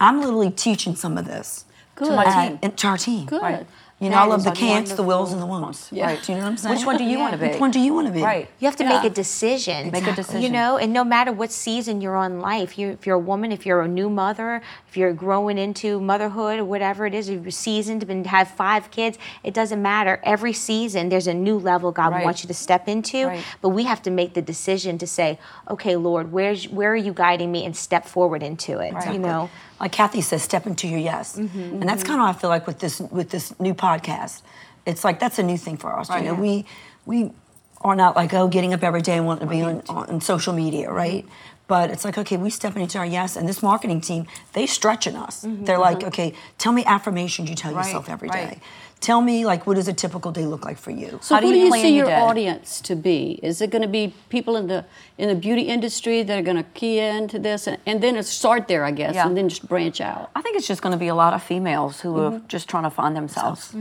I'm 0.00 0.20
literally 0.20 0.50
teaching 0.50 0.96
some 0.96 1.16
of 1.18 1.24
this 1.26 1.64
Good. 1.94 2.14
my 2.16 2.24
team. 2.48 2.58
and 2.62 2.76
to 2.78 2.86
our 2.88 2.98
team. 2.98 3.26
Good. 3.26 3.66
Right. 4.02 4.06
You 4.06 4.10
know, 4.10 4.22
I 4.22 4.26
love 4.26 4.42
the 4.44 4.50
cants, 4.50 4.92
the 4.94 5.02
wills, 5.02 5.32
and 5.32 5.40
the 5.40 5.46
won'ts. 5.46 5.90
Yeah. 5.92 6.16
Do 6.20 6.32
you 6.32 6.38
know 6.38 6.44
what 6.44 6.50
I'm 6.50 6.56
saying? 6.56 6.74
Which 6.76 6.84
one 6.86 6.96
do 6.98 7.04
you 7.04 7.18
want 7.18 7.32
to 7.32 7.38
be? 7.44 7.48
Which 7.48 7.60
one 7.60 7.70
do 7.70 7.78
you 7.80 7.94
want 7.94 8.08
to 8.08 8.12
be? 8.12 8.20
Right. 8.22 8.48
You 8.58 8.66
have 8.66 8.76
to 8.76 8.84
Yeah. 8.84 9.00
make 9.00 9.04
a 9.04 9.14
decision. 9.14 9.90
Make 9.92 10.06
a 10.06 10.12
decision. 10.14 10.42
You 10.42 10.48
know, 10.50 10.76
and 10.76 10.92
no 10.92 11.04
matter 11.04 11.32
what 11.32 11.52
season 11.52 12.00
you're 12.00 12.16
on 12.16 12.40
life, 12.40 12.76
you, 12.78 12.88
if 12.90 13.06
you're 13.06 13.16
a 13.16 13.18
woman, 13.20 13.52
if 13.52 13.64
you're 13.64 13.80
a 13.82 13.88
new 13.88 14.10
mother, 14.10 14.60
if 14.88 14.96
you're 14.96 15.12
growing 15.12 15.56
into 15.56 16.00
motherhood 16.00 16.58
or 16.58 16.64
whatever 16.64 17.06
it 17.06 17.14
is, 17.14 17.28
if 17.28 17.42
you're 17.42 17.50
seasoned 17.50 18.02
and 18.10 18.26
have 18.26 18.48
five 18.48 18.90
kids, 18.90 19.18
it 19.44 19.54
doesn't 19.54 19.80
matter. 19.80 20.20
Every 20.24 20.52
season, 20.52 21.08
there's 21.08 21.26
a 21.28 21.34
new 21.34 21.56
level 21.58 21.92
God 21.92 22.12
Right. 22.12 22.24
wants 22.24 22.42
you 22.42 22.48
to 22.48 22.54
step 22.54 22.88
into. 22.88 23.26
Right. 23.28 23.44
But 23.60 23.70
we 23.70 23.84
have 23.84 24.02
to 24.02 24.10
make 24.10 24.34
the 24.34 24.42
decision 24.42 24.98
to 24.98 25.06
say, 25.06 25.38
okay, 25.70 25.96
Lord, 25.96 26.32
where's 26.32 26.68
where 26.68 26.92
are 26.92 26.96
you 26.96 27.12
guiding 27.12 27.52
me, 27.52 27.64
and 27.64 27.76
step 27.76 28.04
forward 28.06 28.42
into 28.42 28.78
it. 28.78 28.92
Right. 28.94 29.12
You 29.12 29.18
know. 29.20 29.48
Like 29.82 29.90
Cathy 29.92 30.20
says, 30.20 30.42
step 30.44 30.66
into 30.66 30.86
your 30.86 31.00
yes. 31.00 31.36
Mm-hmm. 31.36 31.58
And 31.80 31.82
that's 31.82 32.04
kind 32.04 32.20
of 32.20 32.26
how 32.26 32.30
I 32.30 32.34
feel 32.34 32.50
like 32.50 32.68
with 32.68 32.78
this 32.78 33.00
with 33.00 33.30
this 33.30 33.58
new 33.58 33.74
podcast. 33.74 34.42
It's 34.86 35.02
like 35.02 35.18
that's 35.18 35.40
a 35.40 35.42
new 35.42 35.58
thing 35.58 35.76
for 35.76 35.92
us. 35.98 36.08
Right. 36.08 36.24
You 36.24 36.30
know, 36.30 36.34
we 36.34 36.64
we 37.04 37.32
are 37.80 37.96
not 37.96 38.14
like 38.14 38.32
oh 38.32 38.46
getting 38.46 38.72
up 38.72 38.84
every 38.84 39.02
day 39.02 39.16
and 39.16 39.26
wanting 39.26 39.48
to 39.48 39.50
be 39.50 39.60
on, 39.60 39.82
on 39.88 40.20
social 40.20 40.52
media, 40.52 40.90
right? 40.90 41.26
But 41.66 41.90
it's 41.90 42.04
like 42.04 42.16
okay, 42.16 42.36
we 42.36 42.48
step 42.48 42.76
into 42.76 42.98
our 42.98 43.06
yes, 43.06 43.34
and 43.34 43.48
this 43.48 43.60
marketing 43.60 44.00
team 44.00 44.28
they 44.52 44.66
stretching 44.66 45.16
us. 45.16 45.44
They're 45.44 45.78
like 45.78 46.04
okay, 46.04 46.32
tell 46.58 46.72
me 46.72 46.84
affirmations 46.84 47.50
you 47.50 47.56
tell 47.56 47.72
Mm-hmm. 47.72 47.78
Right, 47.78 47.86
yourself 47.86 48.08
every 48.08 48.28
day. 48.28 48.60
Tell 49.02 49.20
me 49.20 49.44
like 49.44 49.66
what 49.66 49.74
does 49.74 49.88
a 49.88 49.92
typical 49.92 50.30
day 50.30 50.46
look 50.46 50.64
like 50.64 50.78
for 50.78 50.92
you? 50.92 51.18
So 51.22 51.34
How 51.34 51.40
do 51.40 51.48
who 51.48 51.52
do 51.52 51.58
you 51.58 51.64
you 51.64 51.70
plan 51.72 51.82
see 51.82 51.96
your 51.96 52.08
your 52.08 52.20
audience 52.20 52.80
to 52.82 52.94
be? 52.94 53.40
Is 53.42 53.60
it 53.60 53.70
going 53.70 53.82
to 53.82 53.88
be 53.88 54.14
people 54.28 54.56
in 54.56 54.68
the 54.68 54.84
in 55.18 55.28
the 55.28 55.34
beauty 55.34 55.62
industry 55.62 56.22
that 56.22 56.38
are 56.38 56.46
going 56.50 56.56
to 56.56 56.68
key 56.80 57.00
into 57.00 57.38
this, 57.40 57.66
and, 57.66 57.78
and 57.84 58.00
then 58.00 58.22
start 58.22 58.68
there, 58.68 58.84
I 58.84 58.92
guess, 58.92 59.14
Yeah. 59.16 59.26
and 59.26 59.36
then 59.36 59.48
just 59.48 59.66
branch 59.68 60.00
out? 60.00 60.30
I 60.36 60.40
think 60.42 60.56
it's 60.56 60.68
just 60.68 60.82
going 60.82 60.92
to 60.92 60.98
be 61.06 61.08
a 61.08 61.14
lot 61.16 61.34
of 61.34 61.42
females 61.42 62.00
who 62.00 62.16
are 62.22 62.30
Mm-hmm. 62.30 62.46
just 62.46 62.68
trying 62.68 62.84
to 62.84 62.90
find 62.90 63.16
themselves. 63.16 63.74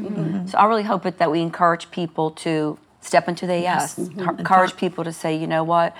So 0.51 0.57
I 0.57 0.65
really 0.65 0.83
hope 0.91 1.05
it, 1.05 1.19
that 1.19 1.29
we 1.31 1.39
encourage 1.41 1.85
people 1.91 2.31
to 2.45 2.77
step 3.01 3.27
into 3.27 3.45
their 3.45 3.61
yes. 3.61 3.97
Mm-hmm. 3.99 4.39
Encourage 4.39 4.75
people 4.75 5.03
to 5.03 5.13
say, 5.13 5.35
you 5.35 5.47
know 5.47 5.63
what, 5.63 5.95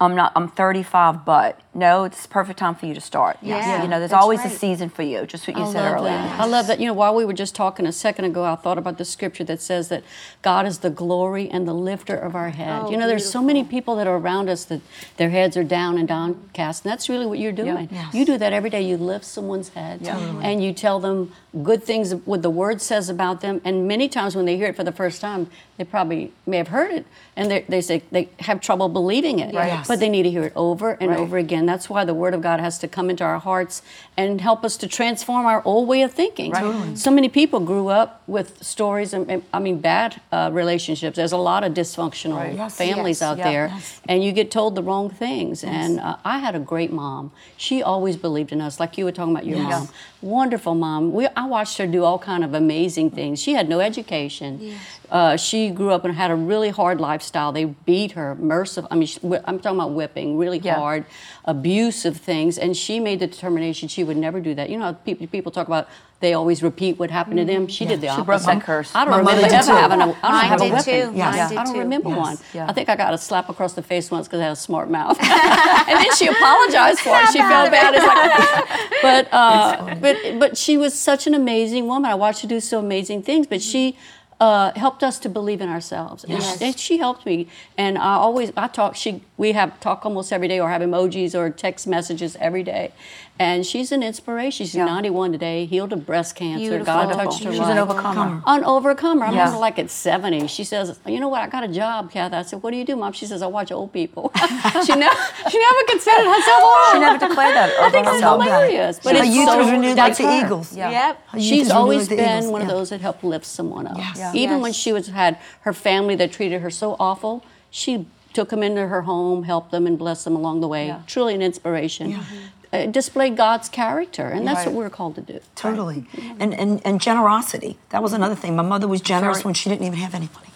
I'm 0.00 0.14
not. 0.14 0.30
I'm 0.36 0.48
35, 0.48 1.24
but 1.24 1.60
no, 1.78 2.04
it's 2.04 2.22
the 2.22 2.28
perfect 2.28 2.58
time 2.58 2.74
for 2.74 2.86
you 2.86 2.94
to 2.94 3.00
start. 3.00 3.38
Yeah, 3.40 3.82
you 3.82 3.88
know, 3.88 3.98
there's 3.98 4.10
that's 4.10 4.22
always 4.22 4.40
right. 4.40 4.52
a 4.52 4.56
season 4.56 4.88
for 4.90 5.02
you. 5.02 5.24
Just 5.26 5.46
what 5.46 5.56
you 5.56 5.62
I 5.64 5.72
said 5.72 5.92
earlier. 5.94 6.10
that. 6.12 6.40
I 6.40 6.44
love 6.46 6.66
that. 6.66 6.80
You 6.80 6.86
know, 6.86 6.92
while 6.92 7.14
we 7.14 7.24
were 7.24 7.32
just 7.32 7.54
talking 7.54 7.86
a 7.86 7.92
second 7.92 8.24
ago, 8.24 8.44
I 8.44 8.56
thought 8.56 8.78
about 8.78 8.98
the 8.98 9.04
scripture 9.04 9.44
that 9.44 9.60
says 9.62 9.88
that 9.88 10.02
God 10.42 10.66
is 10.66 10.78
the 10.78 10.90
glory 10.90 11.48
and 11.48 11.68
the 11.68 11.72
lifter 11.74 12.16
of 12.16 12.34
our 12.34 12.50
head. 12.50 12.82
Oh, 12.86 12.90
you 12.90 12.96
know, 12.96 13.06
there's 13.06 13.30
so 13.30 13.42
many 13.42 13.62
people 13.64 13.96
that 13.96 14.06
are 14.06 14.16
around 14.16 14.48
us 14.48 14.64
that 14.64 14.80
their 15.16 15.30
heads 15.30 15.56
are 15.56 15.64
down 15.64 15.98
and 15.98 16.08
downcast, 16.08 16.84
and 16.84 16.90
that's 16.92 17.08
really 17.08 17.26
what 17.26 17.38
you're 17.38 17.52
doing. 17.52 17.88
Yes. 17.92 18.12
You 18.12 18.24
do 18.24 18.36
that 18.38 18.52
every 18.52 18.70
day. 18.70 18.82
You 18.82 18.96
lift 18.96 19.24
someone's 19.24 19.70
head, 19.70 20.06
and 20.06 20.62
you 20.62 20.72
tell 20.72 20.98
them 21.00 21.32
good 21.62 21.82
things 21.84 22.14
what 22.14 22.42
the 22.42 22.50
Word 22.50 22.82
says 22.82 23.08
about 23.08 23.40
them. 23.40 23.60
And 23.64 23.86
many 23.86 24.08
times 24.08 24.34
when 24.36 24.44
they 24.44 24.56
hear 24.56 24.66
it 24.68 24.76
for 24.76 24.84
the 24.84 24.92
first 24.92 25.20
time, 25.20 25.48
they 25.76 25.84
probably 25.84 26.32
may 26.44 26.56
have 26.56 26.68
heard 26.68 26.90
it, 26.90 27.06
and 27.36 27.50
they, 27.50 27.60
they 27.68 27.80
say 27.80 28.02
they 28.10 28.28
have 28.40 28.60
trouble 28.60 28.88
believing 28.88 29.38
it. 29.38 29.54
Right. 29.54 29.68
Yes. 29.68 29.86
But 29.88 30.00
they 30.00 30.08
need 30.08 30.24
to 30.24 30.30
hear 30.30 30.44
it 30.44 30.52
over 30.56 30.92
and 31.00 31.10
Right. 31.10 31.18
over 31.20 31.38
again. 31.38 31.66
That's 31.68 31.88
why 31.90 32.04
the 32.04 32.14
Word 32.14 32.34
of 32.34 32.40
God 32.40 32.60
has 32.60 32.78
to 32.80 32.88
come 32.88 33.10
into 33.10 33.22
our 33.24 33.38
hearts 33.38 33.82
and 34.16 34.40
help 34.40 34.64
us 34.64 34.76
to 34.78 34.88
transform 34.88 35.46
our 35.46 35.62
old 35.64 35.86
way 35.88 36.02
of 36.02 36.12
thinking. 36.12 36.50
Right. 36.52 36.60
Totally. 36.62 36.96
So 36.96 37.10
many 37.10 37.28
people 37.28 37.60
grew 37.60 37.88
up 37.88 38.22
with 38.26 38.62
stories, 38.64 39.12
and, 39.12 39.30
and- 39.30 39.42
I 39.52 39.58
mean, 39.60 39.80
bad 39.80 40.20
uh, 40.32 40.50
relationships. 40.52 41.16
There's 41.16 41.32
a 41.32 41.36
lot 41.36 41.62
of 41.64 41.72
dysfunctional 41.74 42.36
Right. 42.36 42.54
Yes. 42.56 42.76
families 42.76 43.20
Yes. 43.20 43.22
out 43.22 43.38
Yeah. 43.38 43.50
there, 43.50 43.66
Yes. 43.74 44.00
and 44.08 44.24
you 44.24 44.32
get 44.32 44.50
told 44.50 44.74
the 44.74 44.82
wrong 44.82 45.10
things. 45.10 45.62
And 45.62 46.00
uh, 46.00 46.16
I 46.24 46.38
had 46.38 46.54
a 46.54 46.60
great 46.60 46.92
mom. 46.92 47.30
She 47.56 47.82
always 47.82 48.16
believed 48.16 48.50
in 48.52 48.60
us, 48.60 48.80
like 48.80 48.96
you 48.98 49.04
were 49.04 49.12
talking 49.12 49.34
about 49.34 49.46
your 49.46 49.58
Yes. 49.58 49.70
mom. 49.70 49.88
Wonderful 50.20 50.74
mom. 50.74 51.12
We, 51.12 51.28
I 51.36 51.46
watched 51.46 51.78
her 51.78 51.86
do 51.86 52.02
all 52.04 52.18
kind 52.18 52.42
of 52.44 52.52
amazing 52.54 53.10
things. 53.12 53.40
She 53.40 53.52
had 53.52 53.68
no 53.68 53.78
education. 53.80 54.74
Uh, 55.10 55.36
she 55.36 55.70
grew 55.70 55.90
up 55.92 56.04
and 56.04 56.14
had 56.14 56.30
a 56.30 56.34
really 56.34 56.68
hard 56.70 57.00
lifestyle. 57.00 57.50
They 57.52 57.64
beat 57.64 58.12
her, 58.12 58.34
merciful. 58.34 58.88
I 58.90 58.94
mean, 58.96 59.06
she, 59.06 59.18
I'm 59.46 59.58
talking 59.60 59.78
about 59.78 59.92
whipping, 59.92 60.36
really 60.36 60.58
Yeah. 60.58 60.74
hard, 60.74 61.04
abusive 61.48 62.18
things. 62.18 62.58
And 62.58 62.76
she 62.76 63.00
made 63.00 63.18
the 63.20 63.26
determination 63.26 63.88
she 63.88 64.04
would 64.04 64.16
never 64.16 64.38
do 64.38 64.54
that. 64.54 64.68
You 64.70 64.76
know, 64.78 64.84
how 64.84 64.92
people, 64.92 65.26
people 65.26 65.50
talk 65.50 65.66
about 65.66 65.88
they 66.20 66.34
always 66.34 66.64
repeat 66.64 66.98
what 66.98 67.10
happened 67.12 67.38
to 67.38 67.44
them. 67.44 67.68
She 67.68 67.84
did 67.86 68.00
the 68.00 68.08
She 68.08 68.10
opposite. 68.10 68.24
broke 68.26 68.42
that 68.42 68.62
curse. 68.62 68.92
I 68.94 69.04
don't 69.04 69.12
My 69.12 69.18
remember 69.18 69.54
ever 69.54 69.66
too. 69.66 69.72
having 69.72 70.00
a. 70.00 70.04
I 70.04 70.06
don't 70.06 70.22
Mine 70.22 70.48
have 70.48 70.60
a 70.60 70.68
did 70.68 70.84
too. 70.84 71.16
Yes. 71.16 71.36
Mine 71.36 71.48
did 71.48 71.58
I 71.58 71.64
don't 71.64 71.78
remember 71.78 72.08
Yes. 72.08 72.18
one. 72.18 72.38
Yeah. 72.52 72.66
I 72.68 72.72
think 72.72 72.88
I 72.88 72.96
got 72.96 73.14
a 73.14 73.18
slap 73.18 73.48
across 73.48 73.74
the 73.74 73.82
face 73.82 74.10
once 74.10 74.26
because 74.26 74.40
I 74.40 74.44
had 74.44 74.52
a 74.52 74.56
smart 74.56 74.90
mouth, 74.90 75.16
and 75.22 75.96
then 76.00 76.12
she 76.16 76.26
apologized 76.26 76.98
for 77.00 77.14
it. 77.22 77.28
She 77.30 77.38
felt 77.38 77.70
bad. 77.70 77.94
It's 77.94 78.04
like, 78.04 79.02
but 79.02 79.28
uh, 79.32 79.94
but 80.00 80.16
but 80.40 80.56
she 80.58 80.76
was 80.76 80.98
such 80.98 81.28
an 81.28 81.34
amazing 81.34 81.86
woman. 81.86 82.10
I 82.10 82.16
watched 82.16 82.42
her 82.42 82.48
do 82.48 82.58
so 82.58 82.80
amazing 82.80 83.22
things. 83.22 83.46
But 83.46 83.62
she 83.62 83.96
uh, 84.40 84.72
helped 84.76 85.02
us 85.02 85.18
to 85.18 85.28
believe 85.28 85.60
in 85.60 85.68
ourselves. 85.68 86.22
And 86.24 86.34
Yes. 86.34 86.58
she- 86.58 86.64
And 86.64 86.78
she 86.78 86.98
helped 86.98 87.26
me. 87.26 87.48
And 87.76 87.98
I 87.98 88.14
always, 88.14 88.52
I 88.56 88.68
talk, 88.68 88.94
she, 88.94 89.22
we 89.36 89.52
have 89.52 89.78
talk 89.80 90.06
almost 90.06 90.32
every 90.32 90.46
day 90.46 90.60
or 90.60 90.68
have 90.70 90.80
emojis 90.82 91.34
or 91.34 91.50
text 91.50 91.86
messages 91.88 92.36
every 92.38 92.62
day. 92.62 92.92
And 93.40 93.64
she's 93.64 93.92
an 93.92 94.02
inspiration. 94.02 94.66
She's 94.66 94.74
91 94.74 95.30
today, 95.32 95.64
healed 95.64 95.92
of 95.92 96.04
breast 96.04 96.34
cancer. 96.34 96.80
God 96.82 97.12
touched 97.12 97.44
her 97.44 97.50
She's 97.52 97.60
life. 97.60 97.70
an 97.70 97.78
overcomer. 97.78 98.42
An 98.46 98.64
overcomer. 98.64 99.26
I 99.26 99.30
Yeah. 99.32 99.38
remember 99.40 99.58
like 99.60 99.78
at 99.78 99.90
70, 99.90 100.48
she 100.48 100.64
says, 100.64 100.98
You 101.06 101.20
know 101.20 101.28
what? 101.28 101.42
I 101.42 101.46
got 101.48 101.62
a 101.62 101.68
job, 101.68 102.10
Cathy. 102.10 102.34
I 102.34 102.42
said, 102.42 102.62
What 102.62 102.72
do 102.72 102.76
you 102.76 102.84
do, 102.84 102.96
Mom? 102.96 103.12
She 103.12 103.26
says, 103.26 103.40
I 103.40 103.46
watch 103.46 103.70
old 103.70 103.92
people. 103.92 104.32
she, 104.84 104.94
never, 104.96 105.16
she 105.50 105.58
never 105.60 105.84
considered 105.86 106.26
herself 106.26 106.62
old. 106.64 106.92
She 106.92 106.98
never 106.98 107.18
declared 107.28 107.54
that 107.54 107.70
I 107.80 107.90
think 107.90 108.06
it's 108.08 108.20
hilarious. 108.20 108.98
But 109.04 109.14
Her 109.16 109.22
it's 109.22 109.34
youth 109.34 109.48
so, 109.48 109.58
was 109.58 109.70
renewed 109.70 109.96
like 109.96 109.96
that's 109.96 110.18
the 110.18 110.44
eagles. 110.44 110.76
Yeah. 110.76 110.90
Yep. 110.90 111.40
She's 111.40 111.70
always 111.70 112.08
been 112.08 112.18
eagles. 112.18 112.46
one 112.50 112.62
of 112.62 112.68
Yeah. 112.68 112.74
those 112.74 112.90
that 112.90 113.00
helped 113.00 113.22
lift 113.22 113.46
someone 113.46 113.86
up. 113.86 113.96
Yes. 113.98 114.16
Yeah. 114.18 114.32
Even 114.34 114.56
Yes. 114.56 114.62
when 114.62 114.72
she 114.72 114.92
was 114.92 115.06
had 115.08 115.38
her 115.60 115.72
family 115.72 116.16
that 116.16 116.32
treated 116.32 116.60
her 116.60 116.70
so 116.70 116.96
awful, 116.98 117.44
she 117.70 118.06
took 118.32 118.50
them 118.50 118.62
into 118.62 118.86
her 118.88 119.02
home, 119.02 119.44
helped 119.44 119.70
them, 119.70 119.86
and 119.86 119.96
blessed 119.98 120.24
them 120.24 120.36
along 120.36 120.60
the 120.60 120.68
way. 120.68 120.88
Yeah. 120.88 121.00
Truly 121.06 121.34
an 121.34 121.42
inspiration. 121.42 122.12
Mm-hmm. 122.14 122.36
Uh, 122.70 122.84
displayed 122.86 123.34
God's 123.36 123.68
character, 123.70 124.26
and 124.28 124.46
that's 124.46 124.58
Right. 124.58 124.66
what 124.66 124.74
we're 124.74 124.90
called 124.90 125.14
to 125.14 125.22
do. 125.22 125.40
Totally. 125.54 126.06
And, 126.38 126.52
and 126.52 126.82
and 126.84 127.00
generosity. 127.00 127.78
That 127.90 128.02
was 128.02 128.12
another 128.12 128.34
thing. 128.34 128.54
My 128.56 128.62
mother 128.62 128.86
was 128.86 129.00
generous 129.00 129.38
Very- 129.38 129.44
when 129.46 129.54
she 129.54 129.70
didn't 129.70 129.86
even 129.86 129.98
have 129.98 130.14
any 130.14 130.28
money. 130.34 130.50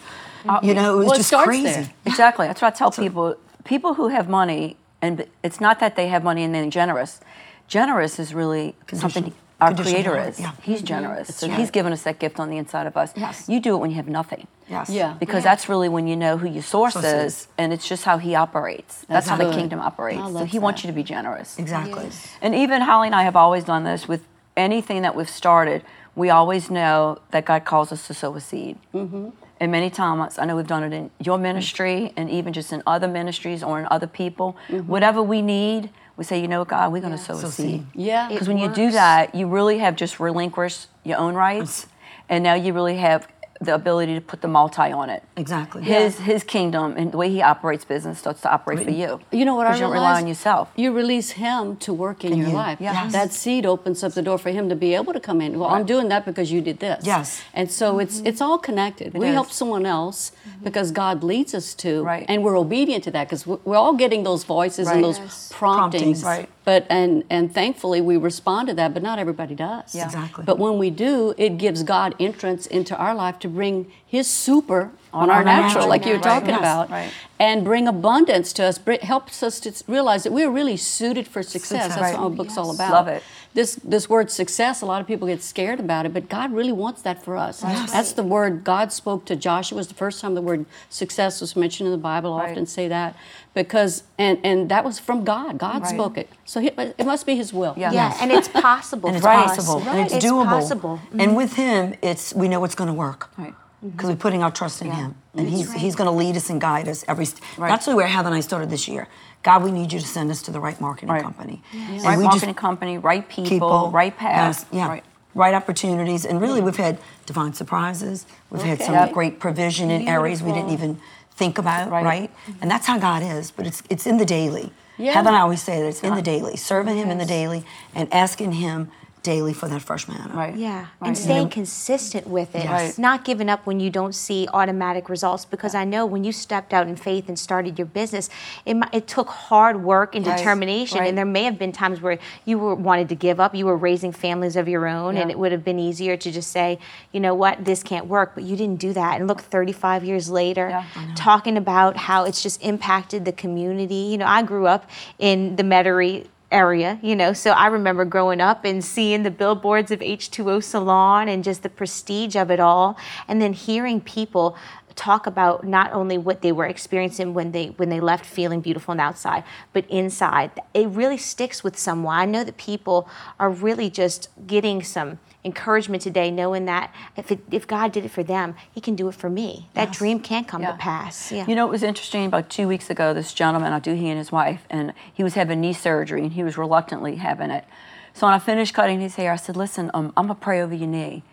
you 0.67 0.75
know, 0.75 0.93
it 0.93 0.97
was 0.97 1.05
Well, 1.05 1.13
it 1.13 1.17
just 1.17 1.29
starts 1.29 1.47
crazy. 1.47 1.63
there. 1.63 1.89
Exactly. 2.05 2.45
That's 2.47 2.61
what 2.61 2.73
I 2.73 2.77
tell 2.77 2.91
people. 2.91 3.35
People 3.63 3.95
who 3.95 4.09
have 4.09 4.29
money, 4.29 4.77
and 5.01 5.25
it's 5.41 5.59
not 5.59 5.79
that 5.79 5.95
they 5.95 6.07
have 6.09 6.23
money 6.23 6.43
and 6.43 6.53
they're 6.53 6.69
generous. 6.69 7.19
Generous 7.67 8.19
is 8.19 8.33
really 8.33 8.75
something 8.93 9.23
Condition- 9.23 9.39
our 9.63 9.75
Creator 9.75 10.17
is. 10.29 10.39
yeah. 10.39 10.51
He's 10.61 10.81
generous. 10.81 11.35
So 11.35 11.47
right. 11.47 11.57
He's 11.57 11.71
given 11.71 11.93
us 11.93 12.03
that 12.03 12.19
gift 12.19 12.39
on 12.39 12.49
the 12.49 12.57
inside 12.57 12.87
of 12.87 12.95
us. 12.97 13.11
Yes. 13.15 13.47
You 13.47 13.59
do 13.59 13.75
it 13.75 13.77
when 13.77 13.89
you 13.89 13.95
have 13.97 14.07
nothing. 14.07 14.47
Yes. 14.69 14.89
Yeah. 14.89 15.15
Because 15.19 15.43
that's 15.43 15.69
really 15.69 15.89
when 15.89 16.07
you 16.07 16.15
know 16.15 16.37
who 16.37 16.47
your 16.47 16.63
source 16.63 16.93
Source 16.93 17.05
is, 17.05 17.33
is. 17.33 17.47
and 17.57 17.73
it's 17.73 17.87
just 17.87 18.03
how 18.05 18.17
He 18.17 18.35
operates. 18.35 19.05
That's, 19.07 19.27
how 19.27 19.37
the 19.37 19.51
kingdom 19.51 19.79
operates. 19.79 20.21
So 20.21 20.27
love 20.27 20.47
He 20.49 20.59
wants 20.59 20.83
you 20.83 20.87
to 20.87 20.93
be 20.93 21.03
generous. 21.03 21.57
Exactly. 21.59 22.09
And 22.41 22.55
even 22.55 22.81
Holli 22.81 23.07
and 23.07 23.15
I 23.15 23.23
have 23.23 23.35
always 23.35 23.63
done 23.63 23.83
this 23.83 24.07
with 24.07 24.25
anything 24.55 25.01
that 25.01 25.15
we've 25.15 25.29
started. 25.29 25.83
We 26.15 26.29
always 26.29 26.69
know 26.69 27.19
that 27.31 27.45
God 27.45 27.65
calls 27.65 27.91
us 27.91 28.05
to 28.07 28.13
sow 28.13 28.35
a 28.35 28.41
seed. 28.41 28.77
Mm-hmm. 28.93 29.29
And 29.59 29.71
many 29.71 29.89
times, 29.89 30.37
I 30.37 30.45
know 30.45 30.57
we've 30.57 30.67
done 30.67 30.83
it 30.83 30.93
in 30.93 31.09
your 31.23 31.37
ministry 31.37 32.11
and 32.17 32.29
even 32.29 32.51
just 32.53 32.73
in 32.73 32.83
other 32.85 33.07
ministries 33.07 33.63
or 33.63 33.79
in 33.79 33.87
other 33.89 34.07
people. 34.07 34.57
Whatever 34.69 35.23
we 35.23 35.41
need, 35.41 35.89
we 36.17 36.23
say, 36.23 36.39
you 36.41 36.47
know, 36.47 36.63
God, 36.65 36.91
we're 36.93 37.01
going 37.01 37.11
to 37.13 37.17
sow 37.17 37.35
Sow 37.37 37.47
a 37.47 37.51
seed. 37.51 37.65
seed. 37.69 37.85
Yeah. 37.95 38.27
Because 38.29 38.47
It 38.47 38.51
when 38.51 38.57
you 38.59 38.69
do 38.73 38.91
that, 38.91 39.33
you 39.35 39.47
really 39.47 39.79
have 39.79 39.95
just 39.95 40.19
relinquished 40.19 40.87
your 41.03 41.17
own 41.17 41.33
rights, 41.35 41.87
and 42.29 42.43
now 42.43 42.53
you 42.53 42.73
really 42.73 42.97
have 42.97 43.27
the 43.65 43.73
ability 43.75 44.13
to 44.15 44.21
put 44.21 44.41
the 44.41 44.47
multi 44.47 44.91
on 44.91 45.09
it. 45.09 45.23
Exactly. 45.35 45.83
His 45.83 46.19
his 46.19 46.43
kingdom 46.43 46.95
and 46.97 47.11
the 47.11 47.17
way 47.17 47.29
he 47.29 47.41
operates 47.41 47.85
business 47.85 48.19
starts 48.19 48.41
to 48.41 48.51
operate 48.51 48.83
for 48.83 48.91
you. 48.91 49.19
You 49.31 49.45
know 49.45 49.55
what 49.55 49.67
I 49.67 49.71
Because 49.71 49.79
you 49.79 49.85
don't 49.87 49.93
rely 49.93 50.21
on 50.21 50.27
yourself. 50.27 50.71
You 50.75 50.91
release 50.93 51.31
him 51.31 51.77
to 51.77 51.93
work 51.93 52.23
in, 52.23 52.33
In 52.33 52.39
your 52.39 52.49
you, 52.49 52.53
life. 52.55 52.77
yes. 52.81 53.11
That 53.11 53.33
seed 53.33 53.65
opens 53.65 54.03
up 54.03 54.13
the 54.13 54.21
door 54.21 54.37
for 54.37 54.51
him 54.51 54.69
to 54.69 54.75
be 54.75 54.93
able 54.95 55.13
to 55.13 55.19
come 55.19 55.41
in. 55.41 55.59
Well, 55.59 55.69
I'm 55.69 55.85
doing 55.85 56.07
that 56.09 56.25
because 56.25 56.51
you 56.51 56.61
did 56.61 56.79
this. 56.79 57.05
Yes. 57.05 57.41
And 57.53 57.71
so 57.71 57.99
it's 57.99 58.17
mm-hmm. 58.17 58.27
it's 58.27 58.41
all 58.41 58.57
connected. 58.57 59.13
we 59.13 59.27
is. 59.27 59.33
help 59.33 59.51
someone 59.51 59.85
else 59.85 60.31
mm-hmm. 60.31 60.63
because 60.63 60.91
God 60.91 61.23
leads 61.23 61.53
us 61.53 61.73
to, 61.75 62.03
Right. 62.03 62.25
and 62.27 62.43
we're 62.43 62.57
obedient 62.57 63.03
to 63.05 63.11
that 63.11 63.27
because 63.27 63.45
we're 63.47 63.77
all 63.77 63.93
getting 63.93 64.23
those 64.23 64.43
voices 64.43 64.87
and 64.87 65.03
those 65.03 65.19
Yes. 65.19 65.49
promptings. 65.53 66.21
Promptings. 66.23 66.49
Right. 66.65 66.85
But 66.87 66.87
and 66.89 67.23
and 67.29 67.53
thankfully 67.53 68.01
we 68.01 68.17
respond 68.17 68.67
to 68.69 68.73
that, 68.75 68.93
but 68.93 69.03
not 69.03 69.19
everybody 69.19 69.55
does. 69.55 69.93
Yeah. 69.95 70.05
Exactly. 70.05 70.43
But 70.45 70.59
when 70.59 70.77
we 70.77 70.89
do, 70.89 71.33
it 71.37 71.57
gives 71.57 71.83
God 71.83 72.15
entrance 72.19 72.65
into 72.67 72.95
our 72.97 73.13
life 73.15 73.39
to 73.39 73.47
bring 73.47 73.91
His 74.05 74.27
super 74.27 74.91
on, 75.13 75.23
On 75.23 75.29
our 75.29 75.37
our 75.37 75.43
natural, 75.43 75.67
natural, 75.67 75.87
like 75.89 76.05
you 76.05 76.11
were 76.13 76.15
right. 76.17 76.23
talking 76.23 76.49
Yes. 76.49 76.59
about, 76.59 76.89
Right. 76.89 77.11
and 77.39 77.63
bring 77.63 77.87
abundance 77.87 78.51
to 78.53 78.63
us. 78.63 78.77
Br- 78.79 78.93
helps 79.01 79.43
us 79.43 79.59
to 79.59 79.71
realize 79.87 80.23
that 80.23 80.31
we're 80.33 80.49
really 80.49 80.75
suited 80.77 81.27
for 81.27 81.43
success. 81.43 81.83
Success. 81.83 81.89
That's 81.89 82.01
Right. 82.01 82.19
what 82.19 82.31
my 82.31 82.35
book's 82.35 82.57
all 82.57 82.71
about. 82.71 82.91
Love 82.91 83.07
it. 83.09 83.21
This 83.55 83.75
this 83.83 84.09
word 84.09 84.31
success, 84.31 84.81
a 84.81 84.85
lot 84.87 84.99
of 84.99 85.05
people 85.05 85.27
get 85.27 85.43
scared 85.43 85.79
about 85.79 86.07
it, 86.07 86.13
but 86.13 86.27
God 86.27 86.51
really 86.53 86.71
wants 86.71 87.03
that 87.03 87.23
for 87.23 87.37
us. 87.37 87.59
That's 87.61 88.13
the 88.13 88.23
word 88.23 88.63
God 88.63 88.91
spoke 88.91 89.25
to 89.25 89.35
Joshua. 89.35 89.75
It 89.75 89.81
was 89.81 89.87
the 89.89 89.93
first 89.93 90.19
time 90.21 90.33
the 90.33 90.41
word 90.41 90.65
success 90.89 91.39
was 91.39 91.55
mentioned 91.55 91.85
in 91.85 91.91
the 91.91 91.99
Bible. 91.99 92.33
I 92.33 92.39
Right. 92.45 92.51
often 92.51 92.65
say 92.65 92.87
that 92.87 93.15
because 93.53 94.03
and 94.17 94.39
and 94.43 94.69
that 94.69 94.83
was 94.83 94.97
from 94.97 95.23
God. 95.23 95.59
God 95.59 95.83
Right. 95.83 95.89
spoke 95.93 96.17
it, 96.17 96.29
so 96.45 96.61
he, 96.61 96.67
it 96.97 97.05
must 97.05 97.27
be 97.27 97.35
His 97.35 97.53
will. 97.53 97.75
Yeah. 97.77 97.91
Yeah, 97.91 98.09
Yes. 98.09 98.17
and 98.21 98.31
it's 98.31 98.47
possible. 98.69 99.07
and 99.09 99.17
it's 99.17 99.25
for 99.25 99.31
us. 99.31 99.55
possible 99.55 99.77
and 99.77 99.87
Right. 99.87 100.11
it's 100.11 100.25
doable 100.25 100.45
possible. 100.45 100.99
and 101.11 101.21
mm-hmm. 101.21 101.35
with 101.35 101.53
him 101.53 101.93
it's 102.01 102.33
we 102.33 102.47
know 102.47 102.63
it's 102.63 102.75
going 102.75 102.87
to 102.87 102.93
work 103.07 103.29
Right. 103.37 103.53
Mm-hmm. 103.53 103.89
because 103.89 104.09
we're 104.09 104.15
putting 104.15 104.41
our 104.41 104.51
trust 104.51 104.81
in 104.81 104.89
him 104.89 105.13
and 105.37 105.47
he's 105.47 105.67
right. 105.67 105.77
he's 105.79 105.95
going 105.95 106.09
to 106.09 106.17
lead 106.23 106.35
us 106.35 106.49
and 106.49 106.59
guide 106.59 106.87
us 106.87 107.05
every 107.07 107.25
st- 107.25 107.41
Right. 107.57 107.69
that's 107.69 107.85
really 107.85 107.97
where 107.97 108.07
heather 108.07 108.29
and 108.29 108.35
i 108.35 108.39
started 108.41 108.69
this 108.71 108.87
year 108.87 109.07
god 109.43 109.63
we 109.63 109.71
need 109.71 109.91
you 109.93 109.99
to 109.99 110.07
send 110.07 110.31
us 110.31 110.41
to 110.41 110.51
the 110.51 110.59
right 110.59 110.79
marketing 110.81 111.09
Right. 111.09 111.21
company 111.23 111.61
Right 111.73 112.17
marketing 112.19 112.53
company, 112.55 112.97
right 112.97 113.27
people, 113.27 113.49
people 113.49 113.91
right 113.91 114.15
path. 114.17 114.57
yes, 114.57 114.65
yeah 114.71 114.87
Right. 114.89 115.03
right 115.35 115.53
opportunities 115.53 116.25
and 116.25 116.41
really 116.41 116.61
we've 116.61 116.77
had 116.77 116.97
divine 117.25 117.53
surprises 117.53 118.25
we've 118.49 118.63
had 118.63 118.81
some 118.81 118.93
Yep. 118.95 119.11
great 119.13 119.39
provision 119.39 119.91
in 119.91 120.07
areas 120.07 120.41
we 120.41 120.51
didn't 120.51 120.71
even 120.71 120.99
think 121.35 121.57
about 121.57 121.91
right, 121.91 122.05
Right. 122.05 122.31
Mm-hmm. 122.47 122.61
and 122.61 122.71
that's 122.71 122.87
how 122.87 122.97
god 122.97 123.21
is 123.23 123.51
but 123.51 123.67
it's 123.67 123.83
it's 123.89 124.05
in 124.07 124.17
the 124.17 124.25
daily 124.25 124.71
Yeah. 124.97 125.13
heather 125.13 125.29
and 125.29 125.37
i 125.37 125.41
always 125.41 125.61
say 125.61 125.81
that 125.81 125.87
it's 125.87 126.01
in 126.01 126.09
the 126.09 126.13
uh-huh. 126.15 126.21
daily 126.21 126.55
serving 126.57 126.97
him 126.97 127.09
in 127.09 127.17
the 127.17 127.25
daily 127.25 127.65
and 127.95 128.11
asking 128.13 128.53
him 128.53 128.89
daily 129.23 129.53
for 129.53 129.67
that 129.69 129.81
fresh 129.81 130.07
manna 130.07 130.31
Right. 130.33 130.55
Yeah, 130.55 130.79
Right. 130.99 131.07
and 131.07 131.17
staying 131.17 131.49
consistent 131.49 132.27
with 132.27 132.55
it, 132.55 132.65
Yes. 132.65 132.97
not 132.97 133.23
giving 133.23 133.49
up 133.49 133.65
when 133.65 133.79
you 133.79 133.89
don't 133.89 134.13
see 134.13 134.47
automatic 134.53 135.07
results. 135.09 135.45
Because 135.45 135.73
I 135.73 135.85
know 135.85 136.05
when 136.05 136.23
you 136.23 136.31
stepped 136.31 136.73
out 136.73 136.87
in 136.87 136.95
faith 136.97 137.29
and 137.29 137.39
started 137.39 137.79
your 137.79 137.85
business, 137.87 138.29
it, 138.65 138.75
it 138.91 139.07
took 139.07 139.29
hard 139.29 139.83
work 139.83 140.13
and 140.15 140.27
Right. 140.27 140.37
determination. 140.37 140.99
Right. 140.99 141.07
And 141.09 141.17
there 141.17 141.25
may 141.25 141.43
have 141.43 141.57
been 141.57 141.71
times 141.71 142.01
where 142.01 142.19
you 142.45 142.59
were 142.59 142.75
wanted 142.75 143.07
to 143.09 143.15
give 143.15 143.39
up. 143.39 143.55
You 143.55 143.65
were 143.65 143.77
raising 143.77 144.11
families 144.11 144.55
of 144.57 144.67
your 144.67 144.85
own, 144.87 145.15
and 145.17 145.31
it 145.31 145.39
would 145.39 145.51
have 145.53 145.63
been 145.63 145.79
easier 145.79 146.17
to 146.17 146.31
just 146.31 146.51
say, 146.51 146.77
you 147.13 147.19
know 147.21 147.33
what, 147.33 147.63
this 147.63 147.81
can't 147.81 148.07
work. 148.07 148.31
But 148.35 148.43
you 148.43 148.55
didn't 148.57 148.79
do 148.79 148.91
that. 148.93 149.19
And 149.19 149.27
look, 149.27 149.41
35 149.41 150.03
years 150.03 150.29
later, 150.29 150.67
Yeah. 150.69 150.83
talking 151.15 151.55
about 151.57 151.95
how 151.95 152.25
it's 152.25 152.41
just 152.43 152.61
impacted 152.61 153.23
the 153.25 153.31
community. 153.31 153.95
You 153.95 154.17
know, 154.17 154.25
I 154.27 154.41
grew 154.41 154.67
up 154.67 154.89
in 155.17 155.55
the 155.55 155.63
Metairie 155.63 156.27
area, 156.53 156.99
you 157.01 157.15
know, 157.15 157.33
so 157.33 157.51
I 157.51 157.67
remember 157.67 158.05
growing 158.05 158.39
up 158.39 158.63
and 158.63 158.85
seeing 158.85 159.23
the 159.23 159.31
billboards 159.31 159.91
of 159.91 159.99
H2O 159.99 160.63
Salon 160.63 161.27
and 161.27 161.43
just 161.43 161.63
the 161.63 161.69
prestige 161.69 162.35
of 162.35 162.51
it 162.51 162.59
all, 162.59 162.95
and 163.27 163.41
then 163.41 163.51
hearing 163.53 163.99
people 163.99 164.55
talk 164.95 165.25
about 165.25 165.65
not 165.65 165.91
only 165.91 166.17
what 166.17 166.41
they 166.43 166.51
were 166.51 166.67
experiencing 166.67 167.33
when 167.33 167.51
they 167.51 167.67
when 167.77 167.89
they 167.89 167.99
left 167.99 168.25
feeling 168.25 168.61
beautiful 168.61 168.93
the 168.93 169.01
outside 169.01 169.43
but 169.73 169.89
inside. 169.89 170.51
It 170.75 170.87
really 170.89 171.17
sticks 171.17 171.63
with 171.63 171.77
someone. 171.77 172.15
I 172.15 172.25
know 172.25 172.43
that 172.43 172.57
people 172.57 173.09
are 173.39 173.49
really 173.49 173.89
just 173.89 174.29
getting 174.45 174.83
some 174.83 175.17
encouragement 175.45 176.01
today 176.01 176.31
knowing 176.31 176.65
that 176.65 176.93
if 177.17 177.31
it, 177.31 177.39
if 177.51 177.67
god 177.67 177.91
did 177.91 178.05
it 178.05 178.11
for 178.11 178.23
them 178.23 178.55
he 178.71 178.79
can 178.79 178.95
do 178.95 179.07
it 179.09 179.15
for 179.15 179.29
me 179.29 179.67
that 179.73 179.91
dream 179.91 180.19
can 180.19 180.45
come 180.45 180.61
Yeah. 180.61 180.71
to 180.71 180.77
pass 180.77 181.31
yeah 181.31 181.45
You 181.47 181.55
know, 181.55 181.65
it 181.67 181.71
was 181.71 181.83
interesting. 181.83 182.25
About 182.27 182.49
two 182.49 182.67
weeks 182.67 182.89
ago, 182.89 183.13
this 183.13 183.33
gentleman, 183.33 183.73
I 183.73 183.79
do 183.79 183.93
he 183.93 184.07
and 184.09 184.17
his 184.17 184.31
wife, 184.31 184.61
and 184.69 184.93
he 185.13 185.23
was 185.23 185.33
having 185.33 185.59
knee 185.59 185.73
surgery, 185.73 186.21
and 186.23 186.31
he 186.33 186.43
was 186.43 186.57
reluctantly 186.57 187.15
having 187.17 187.49
it. 187.51 187.65
So 188.13 188.25
when 188.27 188.33
I 188.33 188.39
finished 188.39 188.73
cutting 188.73 188.99
his 189.01 189.15
hair, 189.15 189.31
I 189.33 189.35
said, 189.37 189.57
"Listen, 189.57 189.91
um, 189.93 190.13
I'm 190.15 190.27
gonna 190.27 190.35
pray 190.35 190.61
over 190.61 190.73
your 190.73 190.87
knee." 190.87 191.23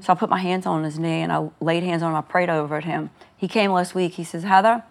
So 0.00 0.12
I 0.12 0.16
put 0.16 0.28
my 0.30 0.38
hands 0.40 0.66
on 0.66 0.82
his 0.82 0.98
knee, 0.98 1.22
and 1.22 1.30
I 1.32 1.48
laid 1.60 1.82
hands 1.84 2.02
on 2.02 2.10
him. 2.10 2.16
I 2.16 2.22
prayed 2.22 2.50
over 2.50 2.80
him. 2.80 3.10
He 3.36 3.46
came 3.46 3.70
last 3.72 3.94
week. 3.94 4.14
He 4.14 4.24
says, 4.24 4.42
"Heather, 4.42 4.82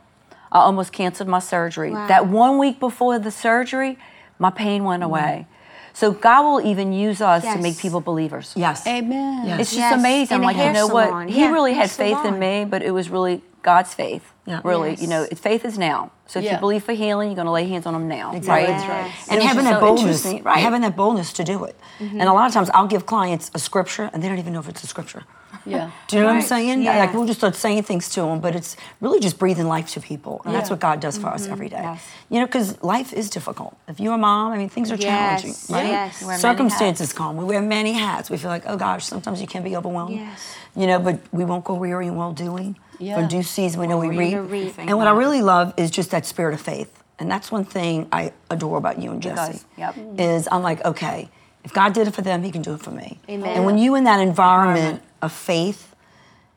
I 0.52 0.60
almost 0.60 0.94
canceled 0.94 1.28
my 1.30 1.40
surgery. 1.40 1.92
Wow. 1.92 2.08
That 2.08 2.28
one 2.28 2.58
week 2.58 2.80
before 2.80 3.20
the 3.20 3.32
surgery, 3.32 3.98
my 4.38 4.50
pain 4.52 4.84
went 4.86 5.04
away." 5.04 5.48
So 5.94 6.12
God 6.12 6.44
will 6.44 6.62
even 6.66 6.94
use 6.94 7.22
us 7.22 7.44
to 7.44 7.58
make 7.62 7.78
people 7.78 8.02
believers. 8.02 8.54
yes 8.56 8.86
Amen. 8.88 9.48
Yes. 9.48 9.60
It's 9.62 9.70
just 9.72 9.80
Yes, 9.80 10.00
amazing. 10.00 10.38
in 10.38 10.44
a 10.44 10.46
like 10.46 10.58
you 10.58 10.72
know 10.74 10.88
salon. 10.88 11.26
what? 11.26 11.30
He 11.30 11.42
Yeah, 11.42 11.52
really 11.52 11.74
hair 11.74 11.82
had 11.84 11.92
faith 11.92 12.24
in 12.26 12.40
me, 12.40 12.66
but 12.66 12.82
it 12.84 12.92
was 12.92 13.10
really 13.10 13.42
God's 13.62 13.94
faith. 13.94 14.24
Yeah. 14.46 14.62
Really, 14.64 14.92
Yes. 14.92 15.02
you 15.02 15.08
know, 15.08 15.24
it- 15.30 15.38
faith 15.38 15.66
is 15.66 15.78
now. 15.78 16.12
So 16.28 16.40
if 16.40 16.46
Yeah. 16.46 16.54
you 16.54 16.60
believe 16.60 16.84
for 16.84 16.94
healing, 16.94 17.28
you're 17.30 17.36
going 17.36 17.46
to 17.46 17.52
lay 17.52 17.68
hands 17.68 17.86
on 17.86 17.94
them 17.94 18.08
now, 18.08 18.32
Exactly. 18.34 18.66
right? 18.66 18.68
That's 18.80 18.90
right. 18.90 19.12
And 19.30 19.40
and 19.42 19.44
having 19.50 19.66
that 19.66 19.80
so 19.80 19.86
boldness, 19.86 20.26
right? 20.44 20.58
having 20.58 20.82
that 20.82 20.96
boldness 20.96 21.34
to 21.34 21.44
do 21.44 21.64
it. 21.66 21.76
Mm-hmm. 22.00 22.20
And 22.22 22.30
a 22.30 22.34
lot 22.34 22.48
of 22.48 22.54
times, 22.54 22.70
I'll 22.74 22.88
give 22.88 23.06
clients 23.06 23.52
a 23.54 23.60
scripture, 23.60 24.10
and 24.14 24.24
they 24.24 24.30
don't 24.30 24.40
even 24.40 24.54
know 24.54 24.60
if 24.60 24.70
it's 24.70 24.84
a 24.84 24.88
scripture. 24.88 25.24
Yeah. 25.70 25.92
Do 26.08 26.18
you 26.18 26.22
know 26.24 26.30
what 26.30 26.36
I'm 26.38 26.42
saying? 26.42 26.82
Yeah. 26.82 26.98
Like 26.98 27.14
we'll 27.14 27.26
just 27.26 27.40
start 27.40 27.56
saying 27.56 27.84
things 27.84 28.10
to 28.10 28.22
them, 28.22 28.40
but 28.40 28.56
it's 28.56 28.76
really 29.02 29.20
just 29.20 29.38
breathing 29.38 29.68
life 29.68 29.90
to 29.92 30.02
people, 30.02 30.42
and 30.46 30.54
that's 30.54 30.70
what 30.70 30.80
God 30.80 31.00
does 31.00 31.18
for 31.18 31.28
us 31.28 31.48
every 31.48 31.68
mm-hmm. 31.68 31.78
day. 31.78 31.84
Yes. 31.84 32.08
You 32.30 32.40
know, 32.40 32.46
because 32.46 32.82
life 32.84 33.14
is 33.14 33.30
difficult. 33.30 33.78
If 33.88 34.00
you're 34.00 34.16
a 34.16 34.18
mom, 34.18 34.52
I 34.52 34.58
mean, 34.58 34.70
things 34.70 34.92
are 34.92 34.96
Yes. 34.96 35.42
challenging, 35.42 35.56
right? 35.70 35.88
Yes. 35.88 36.22
We 36.22 36.28
wear 36.28 36.34
many 36.34 36.42
Circumstances 36.42 37.14
come. 37.14 37.38
We 37.38 37.46
wear 37.46 37.62
many 37.62 37.94
hats. 37.94 38.30
We 38.30 38.38
feel 38.38 38.52
like, 38.52 38.64
oh 38.66 38.78
gosh, 38.78 39.06
sometimes 39.06 39.42
you 39.42 39.48
can 39.48 39.64
be 39.64 39.76
overwhelmed. 39.76 40.16
Yes. 40.16 40.56
You 40.76 40.88
know, 40.88 41.00
but 41.00 41.20
we 41.32 41.46
won't 41.46 41.64
go 41.64 41.74
weary 41.74 42.08
in 42.08 42.16
well 42.16 42.34
doing. 42.34 42.78
Yeah. 43.00 43.22
For 43.22 43.28
due 43.28 43.44
season, 43.44 43.80
we 43.80 43.88
know 43.88 43.98
we 43.98 44.10
reap 44.10 44.20
reap. 44.20 44.34
we 44.34 44.64
reap. 44.66 44.74
And 44.78 44.98
what 44.98 45.08
I 45.08 45.12
really 45.12 45.42
love 45.42 45.74
is 45.78 45.90
just 45.90 46.12
that 46.12 46.26
spirit 46.26 46.54
of 46.54 46.62
faith, 46.62 47.02
and 47.18 47.32
that's 47.32 47.52
one 47.52 47.64
thing 47.64 48.08
I 48.12 48.34
adore 48.50 48.78
about 48.78 49.02
you 49.02 49.12
and 49.12 49.22
Jesse. 49.22 49.62
yep. 49.78 49.96
Is 50.18 50.48
I'm 50.52 50.64
like, 50.64 50.84
okay, 50.84 51.30
if 51.64 51.74
God 51.74 51.94
did 51.94 52.08
it 52.08 52.16
for 52.16 52.22
them, 52.22 52.44
He 52.44 52.52
can 52.52 52.62
do 52.62 52.74
it 52.74 52.82
for 52.82 52.92
me. 52.92 53.20
Amen. 53.30 53.56
And 53.56 53.66
when 53.66 53.78
you 53.78 53.96
in 53.96 54.04
that 54.06 54.20
environment 54.20 55.02
of 55.22 55.32
faith, 55.32 55.96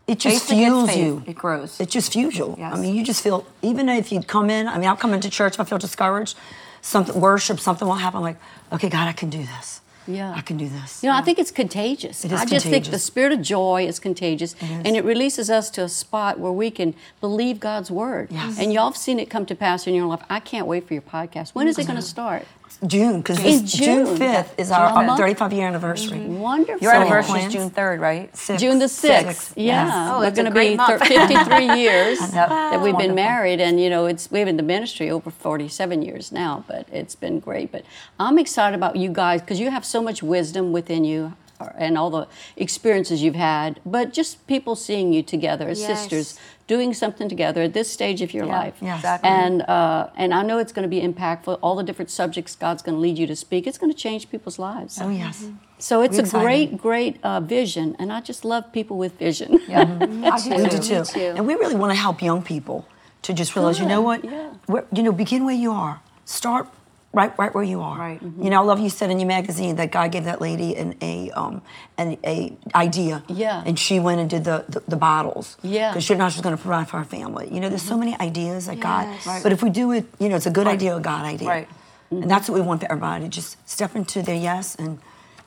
it 0.07 0.19
just 0.19 0.47
Faith 0.47 0.57
fuels 0.57 0.97
you. 0.97 1.23
It 1.27 1.37
grows. 1.37 1.81
It 1.81 1.89
just 1.89 2.13
fuels 2.13 2.35
you. 2.35 2.55
Yes. 2.59 2.75
I 2.75 2.81
mean, 2.81 2.95
you 2.95 3.05
just 3.05 3.23
feel 3.23 3.47
even 3.63 3.89
if 3.89 4.11
you 4.11 4.21
come 4.21 4.51
in. 4.51 4.67
I 4.67 4.79
mean, 4.79 4.89
I'll 4.89 4.97
come 4.97 5.15
into 5.15 5.31
church 5.31 5.59
I 5.59 5.65
feel 5.65 5.79
discouraged. 5.79 6.37
Something 6.81 7.21
worship, 7.21 7.61
something 7.61 7.87
will 7.87 7.95
happen. 7.95 8.19
I'm 8.19 8.23
like, 8.23 8.39
okay, 8.73 8.89
God, 8.89 9.07
I 9.07 9.13
can 9.13 9.31
do 9.31 9.39
this. 9.39 9.81
Yeah. 10.07 10.35
I 10.35 10.41
can 10.41 10.57
do 10.57 10.69
this. 10.69 11.03
You 11.03 11.11
know, 11.11 11.17
I 11.17 11.23
think 11.23 11.39
it's 11.39 11.53
contagious. 11.53 12.25
It 12.25 12.33
is 12.33 12.41
I 12.41 12.45
just 12.45 12.67
think 12.67 12.87
the 12.87 12.99
spirit 12.99 13.33
of 13.33 13.41
joy 13.41 13.87
is 13.87 14.01
contagious, 14.01 14.55
is. 14.55 14.63
and 14.63 14.97
it 14.97 15.05
releases 15.05 15.49
us 15.49 15.71
to 15.71 15.85
a 15.85 15.89
spot 15.89 16.41
where 16.41 16.51
we 16.51 16.73
can 16.73 16.95
believe 17.21 17.61
God's 17.61 17.91
word. 17.91 18.29
Yes. 18.33 18.59
And 18.59 18.73
y'all 18.73 18.91
have 18.91 18.97
seen 18.97 19.21
it 19.21 19.31
come 19.31 19.47
to 19.47 19.55
pass 19.55 19.87
in 19.87 19.95
your 19.95 20.07
life. 20.07 20.23
I 20.29 20.41
can't 20.41 20.67
wait 20.67 20.89
for 20.89 20.95
your 20.95 21.03
podcast. 21.03 21.51
When 21.51 21.69
is 21.69 21.79
it 21.79 21.87
going 21.87 21.97
to 21.97 22.03
start? 22.03 22.47
June 22.87 23.21
because 23.21 23.39
June 23.39 23.67
June. 24.07 24.17
fifth 24.17 24.55
is 24.59 24.71
our, 24.71 24.87
our 25.09 25.17
35 25.17 25.53
year 25.53 25.67
anniversary. 25.67 26.19
Mm-hmm. 26.19 26.39
Wonderful. 26.41 26.83
Your 26.83 26.93
anniversary 26.93 27.41
is 27.43 27.53
June 27.53 27.71
3rd, 27.71 28.01
right? 28.01 28.59
June 28.59 28.79
the 28.79 28.87
6th. 28.87 28.89
Six, 28.89 29.53
Yeah. 29.57 29.87
yes. 29.87 30.11
Oh, 30.13 30.21
it's 30.23 30.37
going 30.37 30.53
to 30.53 30.59
be 30.59 30.77
thir- 30.77 30.99
53 30.99 31.81
years 31.81 32.21
Yep. 32.21 32.49
that 32.49 32.73
we've 32.81 32.97
been 32.97 33.15
Wonderful. 33.15 33.15
married. 33.15 33.61
And, 33.61 33.81
you 33.81 33.89
know, 33.91 34.07
it's 34.07 34.31
we've 34.31 34.41
been 34.43 34.49
in 34.51 34.57
the 34.57 34.63
ministry 34.63 35.11
over 35.11 35.31
47 35.31 36.03
years 36.03 36.33
now, 36.33 36.65
but 36.69 36.89
it's 36.93 37.15
been 37.15 37.39
great. 37.41 37.71
But 37.73 37.85
I'm 38.19 38.39
excited 38.39 38.75
about 38.77 38.97
you 38.97 39.11
guys 39.11 39.41
because 39.41 39.61
you 39.61 39.71
have 39.71 39.85
so 39.85 40.03
much 40.03 40.23
wisdom 40.23 40.73
within 40.73 41.05
you 41.05 41.35
and 41.77 41.97
all 41.99 42.11
the 42.11 42.27
experiences 42.57 43.23
you've 43.23 43.35
had. 43.35 43.81
But 43.85 44.13
just 44.13 44.47
people 44.47 44.75
seeing 44.77 45.13
you 45.13 45.23
together 45.23 45.69
as 45.69 45.81
Yes. 45.81 45.89
sisters, 46.01 46.39
doing 46.67 46.95
something 46.95 47.29
together 47.29 47.63
at 47.63 47.73
this 47.75 47.91
stage 47.91 48.23
of 48.23 48.33
your 48.33 48.47
Yeah, 48.47 48.59
life. 48.59 48.75
yes. 48.81 48.99
exactly. 49.01 49.29
And, 49.31 49.63
uh, 49.63 50.09
and 50.17 50.33
I 50.33 50.43
know 50.43 50.59
it's 50.59 50.73
going 50.73 50.89
to 50.91 50.95
be 50.97 51.03
impactful. 51.03 51.59
All 51.63 51.75
the 51.77 51.83
different 51.83 52.11
subjects 52.11 52.55
God's 52.57 52.83
going 52.83 52.95
to 52.97 53.01
lead 53.01 53.19
you 53.19 53.27
to 53.27 53.37
speak, 53.37 53.67
it's 53.67 53.79
going 53.79 53.93
to 53.93 53.99
change 53.99 54.31
people's 54.31 54.59
lives. 54.59 54.99
Oh 55.01 55.11
yes. 55.11 55.45
So 55.79 56.01
it's 56.03 56.13
We're 56.17 56.21
a 56.21 56.25
excited. 56.25 56.45
great, 56.47 56.77
great 56.79 57.17
uh, 57.25 57.41
vision, 57.41 57.97
and 57.99 58.13
I 58.13 58.21
just 58.21 58.45
love 58.45 58.73
people 58.73 58.97
with 58.99 59.19
vision. 59.19 59.61
Yeah. 59.69 59.85
We 60.63 60.69
do 60.69 60.79
too. 60.79 61.05
too. 61.05 61.33
And 61.37 61.47
we 61.47 61.55
really 61.55 61.75
want 61.75 61.91
to 61.93 61.97
help 62.07 62.23
young 62.23 62.43
people 62.43 62.87
to 63.23 63.33
just 63.35 63.55
realize, 63.57 63.79
you 63.81 63.87
know 63.87 64.01
what? 64.01 64.25
yeah. 64.25 64.51
Where, 64.67 64.85
you 64.95 65.03
know, 65.03 65.13
begin 65.13 65.45
where 65.45 65.55
you 65.65 65.73
are. 65.73 66.01
Start 66.25 66.69
right, 67.13 67.39
right 67.39 67.55
where 67.55 67.65
you 67.65 67.81
are. 67.81 67.99
Right. 67.99 68.23
Mm-hmm. 68.23 68.43
You 68.43 68.51
know, 68.51 68.61
I 68.61 68.65
love 68.65 68.81
you 68.81 68.91
said 68.91 69.11
in 69.11 69.21
your 69.21 69.29
magazine 69.29 69.77
that 69.77 69.91
God 69.91 70.13
gave 70.13 70.25
that 70.25 70.41
lady 70.41 70.77
an 70.77 70.97
a 71.01 71.31
um 71.33 71.63
an 71.99 72.17
a 72.25 72.57
idea. 72.75 73.23
Yeah. 73.29 73.63
And 73.65 73.79
she 73.79 74.01
went 74.01 74.21
and 74.21 74.29
did 74.29 74.45
the 74.45 74.65
the, 74.69 74.81
the 74.89 74.97
bottles. 74.97 75.57
Yeah. 75.63 75.91
Because 75.91 76.05
she 76.05 76.15
knows 76.15 76.33
she's 76.33 76.43
going 76.43 76.57
to 76.57 76.63
provide 76.63 76.89
for 76.89 76.99
her 76.99 77.05
family. 77.05 77.49
You 77.53 77.61
know, 77.61 77.69
there's 77.69 77.83
so 77.83 77.93
mm-hmm. 77.93 78.11
many 78.11 78.21
ideas 78.21 78.67
that 78.67 78.77
Yes. 78.77 78.83
God. 78.83 79.27
Right. 79.27 79.43
But 79.43 79.53
if 79.53 79.63
we 79.63 79.71
do 79.71 79.93
it, 79.93 80.07
you 80.19 80.29
know, 80.29 80.37
it's 80.37 80.47
a 80.47 80.51
good 80.51 80.67
idea, 80.67 80.97
a 80.97 81.01
God 81.01 81.25
idea. 81.25 81.49
Right. 81.49 81.69
And 82.11 82.21
mm-hmm. 82.21 82.29
that's 82.29 82.49
what 82.49 82.57
we 82.57 82.61
want 82.61 82.81
for 82.81 82.91
everybody. 82.91 83.29
Just 83.29 83.57
step 83.69 83.95
into 83.95 84.23
their 84.23 84.37
yes 84.37 84.75
and 84.75 84.99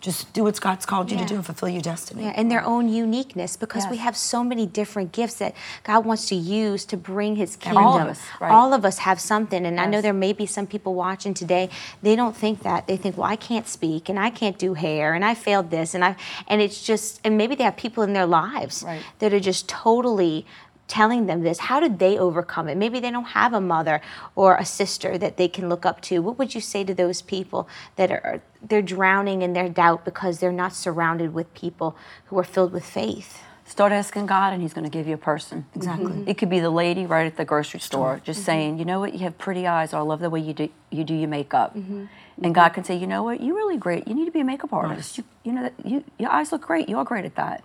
just 0.06 0.32
do 0.34 0.44
what 0.44 0.62
God's 0.62 0.86
called 0.86 1.10
you 1.12 1.18
Yeah. 1.18 1.24
to 1.24 1.30
do 1.30 1.36
and 1.36 1.46
fulfill 1.46 1.68
your 1.70 1.82
destiny. 1.82 2.24
Yeah, 2.26 2.34
and 2.40 2.52
their 2.52 2.64
own 2.64 2.88
uniqueness 2.88 3.58
because 3.58 3.86
we 3.90 3.98
have 3.98 4.16
so 4.16 4.44
many 4.44 4.66
different 4.68 5.12
gifts 5.12 5.36
that 5.44 5.54
God 5.84 6.06
wants 6.06 6.28
to 6.28 6.36
use 6.36 6.86
to 6.86 6.96
bring 6.96 7.36
His 7.38 7.56
kingdom. 7.56 7.84
All 7.84 7.98
of 8.00 8.08
us, 8.10 8.22
right. 8.40 8.52
All 8.52 8.72
of 8.74 8.86
us 8.86 9.00
have 9.00 9.20
something, 9.20 9.66
and 9.66 9.80
I 9.80 9.88
know 9.88 10.02
there 10.02 10.14
may 10.28 10.32
be 10.34 10.46
some 10.46 10.68
people 10.68 10.94
watching 10.94 11.34
today. 11.34 11.70
They 12.04 12.16
don't 12.16 12.38
think 12.38 12.62
that. 12.62 12.86
They 12.86 12.98
think, 12.98 13.18
"Well, 13.18 13.28
I 13.28 13.36
can't 13.36 13.68
speak, 13.68 14.08
and 14.08 14.20
I 14.20 14.30
can't 14.30 14.58
do 14.60 14.76
hair, 14.76 15.16
and 15.16 15.26
I 15.26 15.34
failed 15.34 15.72
this, 15.72 15.96
and 15.96 16.06
I," 16.06 16.16
and 16.48 16.62
it's 16.62 16.84
just, 16.84 17.20
and 17.24 17.36
maybe 17.36 17.56
they 17.56 17.64
have 17.64 17.76
people 17.76 18.04
in 18.04 18.14
their 18.14 18.28
lives 18.28 18.84
Right. 18.86 19.02
that 19.20 19.34
are 19.34 19.40
just 19.40 19.68
totally 19.68 20.46
telling 20.88 21.26
them 21.26 21.42
this 21.42 21.58
how 21.60 21.80
did 21.80 21.98
they 22.00 22.18
overcome 22.18 22.68
it 22.68 22.78
maybe 22.78 23.00
they 23.00 23.10
don't 23.10 23.26
have 23.26 23.54
a 23.54 23.62
mother 23.62 24.02
or 24.36 24.56
a 24.56 24.66
sister 24.66 25.18
that 25.18 25.38
they 25.38 25.48
can 25.48 25.68
look 25.68 25.86
up 25.86 26.00
to 26.00 26.20
what 26.20 26.38
would 26.38 26.54
you 26.54 26.62
say 26.62 26.84
to 26.84 26.94
those 26.94 27.22
people 27.22 27.68
that 27.96 28.12
are 28.12 28.42
they're 28.62 28.82
drowning 28.82 29.42
in 29.42 29.54
their 29.54 29.70
doubt 29.70 30.06
because 30.06 30.40
they're 30.40 30.52
not 30.52 30.74
surrounded 30.74 31.34
with 31.34 31.52
people 31.54 31.96
who 32.26 32.38
are 32.38 32.44
filled 32.44 32.72
with 32.72 32.86
faith 32.86 33.42
Start 33.68 33.92
asking 33.92 34.28
God, 34.28 34.54
and 34.54 34.62
He's 34.62 34.76
going 34.76 34.84
to 34.84 34.92
give 34.92 35.08
you 35.08 35.16
a 35.16 35.18
person. 35.18 35.66
Exactly. 35.76 36.12
Mm-hmm. 36.12 36.30
It 36.30 36.38
could 36.38 36.52
be 36.52 36.60
the 36.60 36.70
lady 36.70 37.08
right 37.08 37.26
at 37.26 37.36
the 37.36 37.46
grocery 37.46 37.80
store, 37.80 38.22
just 38.24 38.42
mm-hmm. 38.42 38.46
saying, 38.46 38.78
you 38.78 38.86
know 38.86 39.00
what, 39.00 39.14
you 39.14 39.22
have 39.22 39.40
pretty 39.40 39.66
eyes, 39.66 39.92
or 39.92 39.98
I 39.98 40.02
love 40.02 40.20
the 40.20 40.30
way 40.30 40.40
you 40.40 40.54
do 40.54 40.70
you 40.92 41.04
do 41.04 41.16
your 41.16 41.28
makeup. 41.28 41.76
Mm-hmm. 41.76 42.06
And 42.44 42.54
God 42.54 42.70
can 42.70 42.84
say, 42.84 42.96
you 42.96 43.08
know 43.08 43.24
what, 43.24 43.42
you're 43.42 43.56
really 43.56 43.78
great. 43.78 44.08
You 44.08 44.14
need 44.14 44.26
to 44.26 44.32
be 44.32 44.42
a 44.42 44.44
makeup 44.44 44.72
artist. 44.72 45.18
You, 45.18 45.24
you 45.44 45.52
know, 45.52 45.64
that 45.64 45.74
you 45.84 46.04
your 46.20 46.30
eyes 46.30 46.52
look 46.52 46.62
great. 46.62 46.88
You're 46.88 47.04
great 47.04 47.26
at 47.26 47.36
that. 47.38 47.64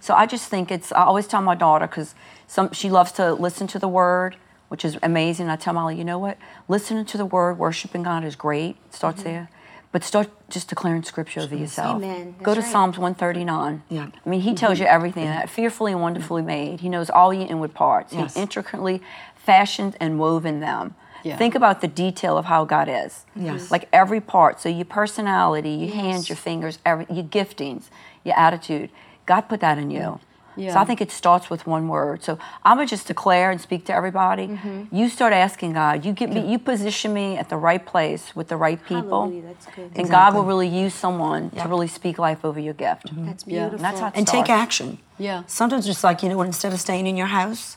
So 0.00 0.14
I 0.14 0.26
just 0.26 0.48
think 0.48 0.70
it's. 0.70 0.92
I 0.92 1.04
always 1.04 1.26
tell 1.26 1.42
my 1.42 1.54
daughter 1.54 1.86
because 1.86 2.14
some 2.46 2.72
she 2.72 2.90
loves 2.90 3.12
to 3.12 3.34
listen 3.34 3.66
to 3.68 3.78
the 3.78 3.88
Word, 3.88 4.36
which 4.68 4.84
is 4.84 4.98
amazing. 5.02 5.48
I 5.48 5.56
tell 5.56 5.74
Molly, 5.74 5.96
you 5.96 6.04
know 6.04 6.18
what, 6.18 6.38
listening 6.68 7.04
to 7.06 7.18
the 7.18 7.26
Word, 7.26 7.58
worshiping 7.58 8.02
God 8.02 8.24
is 8.24 8.36
great. 8.36 8.76
It 8.86 8.94
starts 8.94 9.20
mm-hmm. 9.20 9.30
there. 9.30 9.50
But 9.92 10.04
start 10.04 10.28
just 10.50 10.68
declaring 10.68 11.04
scripture 11.04 11.40
over 11.40 11.56
yourself. 11.56 11.96
Amen. 11.96 12.34
Go 12.42 12.54
to 12.54 12.60
right. 12.60 12.70
Psalms 12.70 12.98
139. 12.98 13.82
Yeah. 13.88 14.10
I 14.26 14.28
mean, 14.28 14.40
he 14.40 14.52
tells 14.52 14.74
mm-hmm. 14.74 14.82
you 14.82 14.88
everything. 14.88 15.24
That 15.24 15.48
fearfully 15.48 15.92
and 15.92 16.02
wonderfully 16.02 16.42
made. 16.42 16.80
He 16.80 16.90
knows 16.90 17.08
all 17.08 17.32
your 17.32 17.48
inward 17.48 17.72
parts. 17.72 18.12
Yes. 18.12 18.34
He 18.34 18.42
intricately 18.42 19.00
fashioned 19.36 19.96
and 19.98 20.18
woven 20.18 20.60
them. 20.60 20.96
Yeah. 21.26 21.36
Think 21.36 21.54
about 21.54 21.80
the 21.80 21.88
detail 21.88 22.36
of 22.36 22.44
how 22.44 22.64
God 22.64 22.88
is. 22.88 23.24
Yes. 23.34 23.70
Like 23.70 23.88
every 23.92 24.20
part. 24.20 24.60
So 24.60 24.68
your 24.68 24.84
personality, 24.84 25.70
your 25.70 25.94
hands, 25.94 26.28
your 26.28 26.36
fingers, 26.36 26.78
every, 26.84 27.06
your 27.10 27.24
giftings, 27.24 27.84
your 28.22 28.38
attitude. 28.38 28.90
God 29.26 29.42
put 29.42 29.60
that 29.60 29.78
in 29.78 29.90
you. 29.90 30.20
So 30.58 30.78
I 30.78 30.86
think 30.86 31.02
it 31.02 31.10
starts 31.10 31.50
with 31.50 31.66
one 31.66 31.86
word. 31.86 32.22
So 32.24 32.38
I'm 32.64 32.78
gonna 32.78 32.86
just 32.86 33.06
declare 33.06 33.50
and 33.50 33.60
speak 33.60 33.84
to 33.86 33.92
everybody. 33.94 34.46
Mm-hmm. 34.48 34.96
You 34.96 35.10
start 35.10 35.34
asking 35.34 35.74
God. 35.74 36.02
You 36.06 36.12
get 36.14 36.30
me. 36.30 36.50
You 36.50 36.58
position 36.58 37.12
me 37.12 37.36
at 37.36 37.50
the 37.50 37.58
right 37.58 37.84
place 37.84 38.34
with 38.34 38.48
the 38.48 38.56
right 38.56 38.82
people, 38.82 39.24
Hallelujah, 39.24 39.42
that's 39.42 39.66
good. 39.76 39.90
and 39.94 40.08
God 40.08 40.34
will 40.34 40.44
really 40.44 40.66
use 40.66 40.94
someone 40.94 41.50
Yeah. 41.52 41.64
to 41.64 41.68
really 41.68 41.88
speak 41.88 42.18
life 42.18 42.42
over 42.42 42.58
your 42.58 42.72
gift. 42.72 43.10
that's 43.26 43.44
Yeah. 43.46 43.68
beautiful 43.68 43.76
And 43.76 43.84
that's 43.84 44.00
how 44.00 44.06
it 44.06 44.12
and 44.16 44.26
take 44.26 44.48
action. 44.48 44.96
Yeah. 45.18 45.42
Sometimes 45.46 45.84
just 45.84 46.02
like 46.02 46.22
you 46.22 46.30
know, 46.30 46.38
what, 46.38 46.46
instead 46.46 46.72
of 46.72 46.80
staying 46.80 47.06
in 47.06 47.18
your 47.18 47.26
house, 47.40 47.76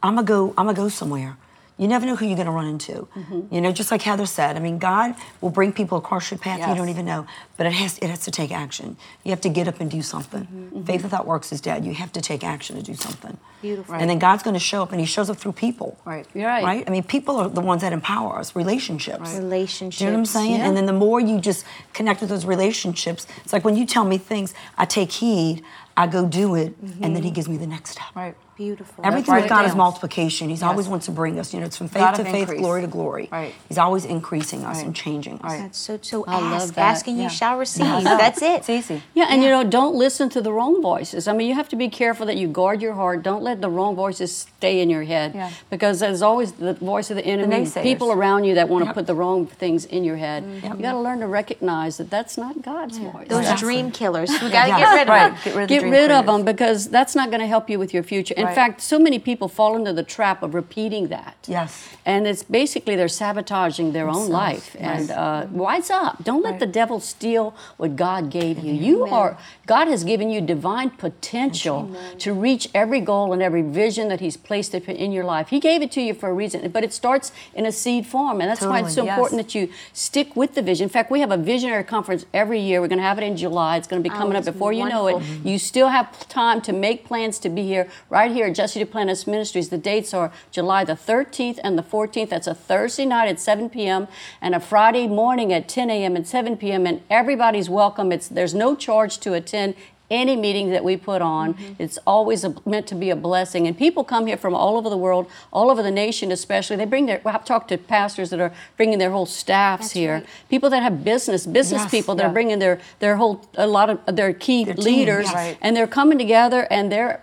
I'm 0.00 0.14
gonna 0.14 0.24
go. 0.26 0.50
I'm 0.56 0.66
gonna 0.66 0.74
go 0.74 0.88
somewhere. 0.88 1.36
You 1.76 1.88
never 1.88 2.06
know 2.06 2.14
who 2.14 2.24
you're 2.24 2.36
gonna 2.36 2.52
run 2.52 2.68
into. 2.68 3.08
Mm-hmm. 3.16 3.52
You 3.52 3.60
know, 3.60 3.72
just 3.72 3.90
like 3.90 4.02
Heather 4.02 4.26
said. 4.26 4.56
I 4.56 4.60
mean, 4.60 4.78
God 4.78 5.16
will 5.40 5.50
bring 5.50 5.72
people 5.72 5.98
across 5.98 6.30
your 6.30 6.38
path 6.38 6.60
you 6.68 6.74
don't 6.74 6.88
even 6.88 7.04
know. 7.04 7.26
But 7.56 7.66
it 7.66 7.72
has 7.72 7.98
it 7.98 8.10
has 8.10 8.20
to 8.20 8.30
take 8.30 8.52
action. 8.52 8.96
You 9.24 9.30
have 9.30 9.40
to 9.40 9.48
get 9.48 9.66
up 9.66 9.80
and 9.80 9.90
do 9.90 10.00
something. 10.00 10.44
Mm-hmm. 10.44 10.64
Mm-hmm. 10.64 10.84
Faith 10.84 11.02
without 11.02 11.26
works 11.26 11.52
is 11.52 11.60
dead. 11.60 11.84
You 11.84 11.94
have 11.94 12.12
to 12.12 12.20
take 12.20 12.44
action 12.44 12.76
to 12.76 12.82
do 12.82 12.94
something. 12.94 13.36
Beautiful. 13.60 13.94
And 13.94 14.08
then 14.08 14.18
God's 14.20 14.44
gonna 14.44 14.58
show 14.58 14.82
up, 14.82 14.92
and 14.92 15.00
He 15.00 15.06
shows 15.06 15.28
up 15.30 15.36
through 15.36 15.52
people. 15.52 15.98
Right. 16.04 16.26
You're 16.32 16.46
right. 16.46 16.62
Right. 16.62 16.84
I 16.86 16.90
mean, 16.90 17.02
people 17.02 17.38
are 17.38 17.48
the 17.48 17.60
ones 17.60 17.82
that 17.82 17.92
empower 17.92 18.38
us. 18.38 18.54
Relationships. 18.54 19.34
relationships 19.34 19.98
Do 19.98 20.04
you 20.04 20.10
know 20.10 20.16
what 20.16 20.20
I'm 20.20 20.26
saying? 20.26 20.52
Yeah. 20.52 20.68
And 20.68 20.76
then 20.76 20.86
the 20.86 20.92
more 20.92 21.18
you 21.18 21.40
just 21.40 21.64
connect 21.92 22.20
with 22.20 22.30
those 22.30 22.44
relationships, 22.44 23.26
it's 23.42 23.52
like 23.52 23.64
when 23.64 23.76
you 23.76 23.84
tell 23.84 24.04
me 24.04 24.18
things, 24.18 24.54
I 24.78 24.84
take 24.84 25.10
heed, 25.10 25.64
I 25.96 26.06
go 26.06 26.26
do 26.26 26.54
it, 26.54 26.74
and 27.00 27.16
then 27.16 27.22
he 27.22 27.30
gives 27.30 27.48
me 27.48 27.56
the 27.56 27.66
next 27.66 27.90
step. 27.90 28.14
Right. 28.14 28.36
Beautiful 28.56 29.04
Everything 29.04 29.34
with 29.34 29.44
it 29.46 29.48
God 29.48 29.64
is 29.66 29.74
multiplication. 29.74 30.48
He's 30.48 30.60
Yes. 30.60 30.68
always 30.70 30.88
wants 30.88 31.06
to 31.06 31.12
bring 31.12 31.38
us, 31.38 31.52
you 31.52 31.60
know, 31.60 31.66
it's 31.66 31.76
from 31.76 31.88
faith 31.88 32.02
God 32.02 32.12
to 32.16 32.22
of 32.22 32.28
faith, 32.28 32.42
increase. 32.42 32.60
glory 32.60 32.80
to 32.82 32.86
glory. 32.86 33.28
Right. 33.32 33.54
He's 33.68 33.78
always 33.78 34.04
increasing 34.04 34.64
us 34.64 34.76
Right. 34.76 34.86
and 34.86 34.94
changing 34.94 35.34
us. 35.40 35.42
Right. 35.52 35.62
that's 35.62 35.78
so 35.78 35.98
so 36.02 36.24
I 36.26 36.34
love 36.40 36.52
ask 36.62 36.74
that. 36.74 36.80
asking 36.80 37.18
you 37.18 37.28
shall 37.28 37.58
receive 37.58 37.86
Yeah. 37.86 38.00
that's 38.18 38.42
it 38.42 38.60
It's 38.60 38.70
easy. 38.70 39.02
Yeah, 39.14 39.26
and 39.28 39.42
you 39.42 39.48
know, 39.50 39.64
don't 39.64 39.94
listen 39.94 40.28
to 40.30 40.40
the 40.40 40.52
wrong 40.52 40.80
voices. 40.82 41.26
I 41.28 41.32
mean, 41.32 41.48
you 41.48 41.54
have 41.54 41.68
to 41.70 41.76
be 41.76 41.88
careful 41.88 42.26
that 42.26 42.36
you 42.36 42.48
guard 42.48 42.80
your 42.82 42.94
heart. 42.94 43.22
Don't 43.22 43.42
let 43.42 43.60
the 43.60 43.68
wrong 43.70 43.94
voices 43.96 44.34
stay 44.56 44.80
in 44.80 44.88
your 44.90 45.02
head. 45.04 45.32
Yeah. 45.34 45.50
Because 45.70 46.00
there's 46.00 46.22
always 46.22 46.52
the 46.52 46.74
voice 46.74 47.10
of 47.10 47.16
the 47.16 47.24
enemy, 47.26 47.64
naysayers. 47.64 47.82
people 47.82 48.12
around 48.12 48.44
you 48.44 48.54
that 48.54 48.68
want 48.68 48.82
to 48.84 48.86
Yep. 48.86 48.94
put 48.94 49.06
the 49.06 49.14
wrong 49.14 49.46
things 49.46 49.84
in 49.84 50.04
your 50.04 50.16
head. 50.16 50.44
Mm-hmm. 50.44 50.76
You 50.76 50.82
got 50.82 50.92
to 50.92 51.00
learn 51.00 51.20
to 51.20 51.26
recognize 51.26 51.96
that 51.96 52.10
that's 52.10 52.36
not 52.38 52.62
God's 52.62 52.98
voice. 52.98 53.28
those 53.28 53.40
Exactly. 53.40 53.66
dream 53.66 53.90
killers 53.90 54.30
we 54.42 54.50
got 54.50 54.64
to 54.66 54.70
get 54.82 54.92
rid 54.92 55.00
of 55.02 55.06
them 55.08 55.34
Get 55.44 55.54
rid 55.54 55.62
of 55.64 55.68
Get 55.68 55.82
rid 55.84 56.10
of 56.10 56.26
them 56.26 56.44
because 56.44 56.88
that's 56.88 57.14
not 57.14 57.30
going 57.30 57.40
to 57.40 57.46
help 57.46 57.68
you 57.70 57.78
with 57.78 57.92
your 57.94 58.02
future. 58.02 58.34
In 58.44 58.48
Right. 58.48 58.54
fact, 58.54 58.80
so 58.82 58.98
many 58.98 59.18
people 59.18 59.48
fall 59.48 59.74
into 59.76 59.92
the 59.92 60.02
trap 60.02 60.42
of 60.42 60.54
repeating 60.54 61.08
that. 61.08 61.36
Yes. 61.46 61.88
And 62.04 62.26
it's 62.26 62.42
basically 62.42 62.94
they're 62.96 63.08
sabotaging 63.08 63.92
their 63.92 64.08
own 64.08 64.28
life. 64.28 64.76
And 64.78 65.10
uh, 65.10 65.46
wise 65.50 65.90
up. 65.90 66.22
Don't 66.22 66.42
let 66.42 66.50
Right. 66.52 66.60
the 66.60 66.66
devil 66.80 67.00
steal 67.00 67.54
what 67.78 67.96
God 67.96 68.22
gave 68.30 68.58
you. 68.64 68.72
You 68.88 69.04
are 69.06 69.36
God 69.66 69.86
has 69.88 70.04
given 70.04 70.28
you 70.30 70.40
divine 70.42 70.90
potential 70.90 71.90
to 72.18 72.32
reach 72.34 72.68
every 72.74 73.00
goal 73.00 73.32
and 73.32 73.40
every 73.42 73.62
vision 73.62 74.08
that 74.08 74.20
He's 74.20 74.36
placed 74.36 74.74
in 74.74 75.10
your 75.12 75.24
life. 75.24 75.48
He 75.48 75.60
gave 75.60 75.80
it 75.82 75.90
to 75.92 76.00
you 76.02 76.12
for 76.14 76.28
a 76.28 76.32
reason, 76.34 76.68
but 76.70 76.84
it 76.84 76.92
starts 76.92 77.32
in 77.54 77.64
a 77.66 77.72
seed 77.72 78.06
form, 78.06 78.40
and 78.40 78.50
that's 78.50 78.60
why 78.70 78.80
it's 78.80 78.94
so 78.94 79.04
yes. 79.04 79.16
important 79.16 79.40
that 79.42 79.54
you 79.54 79.68
stick 79.92 80.36
with 80.36 80.54
the 80.54 80.62
vision. 80.62 80.84
In 80.84 80.88
fact, 80.90 81.10
we 81.10 81.20
have 81.20 81.30
a 81.30 81.36
visionary 81.36 81.84
conference 81.84 82.26
every 82.34 82.60
year. 82.60 82.80
We're 82.80 82.88
going 82.88 82.98
to 82.98 83.04
have 83.04 83.18
it 83.18 83.24
in 83.24 83.36
July. 83.36 83.76
It's 83.78 83.86
going 83.88 84.02
to 84.02 84.08
be 84.08 84.14
Oh, 84.14 84.18
coming 84.18 84.36
up 84.36 84.44
that's 84.44 84.52
before 84.54 84.72
you 84.72 84.86
know 84.88 85.06
it. 85.06 85.14
wonderful. 85.14 85.50
You 85.50 85.58
still 85.58 85.88
have 85.88 86.06
time 86.28 86.60
to 86.62 86.72
make 86.72 87.04
plans 87.04 87.38
to 87.40 87.48
be 87.48 87.62
here 87.62 87.88
right 88.10 88.30
here 88.34 88.46
at 88.46 88.54
Jesse 88.54 88.84
Duplantis 88.84 89.26
Ministries. 89.26 89.70
The 89.70 89.78
dates 89.78 90.12
are 90.12 90.30
July 90.50 90.84
the 90.84 90.92
13th 90.94 91.58
and 91.64 91.78
the 91.78 91.82
14th. 91.82 92.28
That's 92.28 92.46
a 92.46 92.54
Thursday 92.54 93.06
night 93.06 93.28
at 93.28 93.40
7 93.40 93.70
p.m. 93.70 94.08
and 94.40 94.54
a 94.54 94.60
Friday 94.60 95.06
morning 95.08 95.52
at 95.52 95.68
10 95.68 95.90
a.m. 95.90 96.16
and 96.16 96.26
7 96.26 96.56
p.m. 96.56 96.86
And 96.86 97.02
everybody's 97.08 97.70
welcome. 97.70 98.12
It's 98.12 98.28
there's 98.28 98.54
no 98.54 98.76
charge 98.76 99.18
to 99.20 99.32
attend 99.32 99.74
any 100.10 100.36
meeting 100.36 100.70
that 100.70 100.84
we 100.84 100.96
put 100.96 101.22
on. 101.22 101.54
Mm-hmm. 101.54 101.82
It's 101.82 101.98
always 102.06 102.44
a, 102.44 102.54
meant 102.66 102.86
to 102.88 102.94
be 102.94 103.10
a 103.10 103.16
blessing. 103.16 103.66
And 103.66 103.76
people 103.76 104.04
come 104.04 104.26
here 104.26 104.36
from 104.36 104.54
all 104.54 104.76
over 104.76 104.90
the 104.90 104.96
world, 104.98 105.26
all 105.52 105.70
over 105.70 105.82
the 105.82 105.90
nation 105.90 106.30
especially. 106.30 106.76
They 106.76 106.84
bring 106.84 107.06
their, 107.06 107.20
I've 107.24 107.44
talked 107.44 107.68
to 107.68 107.78
pastors 107.78 108.30
that 108.30 108.40
are 108.40 108.52
bringing 108.76 108.98
their 108.98 109.10
whole 109.10 109.26
staffs 109.26 109.84
That's 109.84 109.92
here. 109.92 110.14
right. 110.14 110.26
People 110.50 110.70
that 110.70 110.82
have 110.82 111.04
business, 111.04 111.46
business 111.46 111.82
Yes, 111.82 111.90
people 111.90 112.14
that 112.16 112.26
are 112.26 112.32
bringing 112.32 112.58
their, 112.58 112.80
their 112.98 113.16
whole, 113.16 113.44
a 113.54 113.66
lot 113.66 113.90
of 113.90 114.16
their 114.16 114.32
key 114.34 114.64
Their 114.64 114.74
team, 114.74 114.84
leaders. 114.84 115.32
Right. 115.32 115.56
and 115.60 115.74
they're 115.76 115.86
coming 115.86 116.18
together 116.18 116.66
and 116.70 116.92
they're 116.92 117.22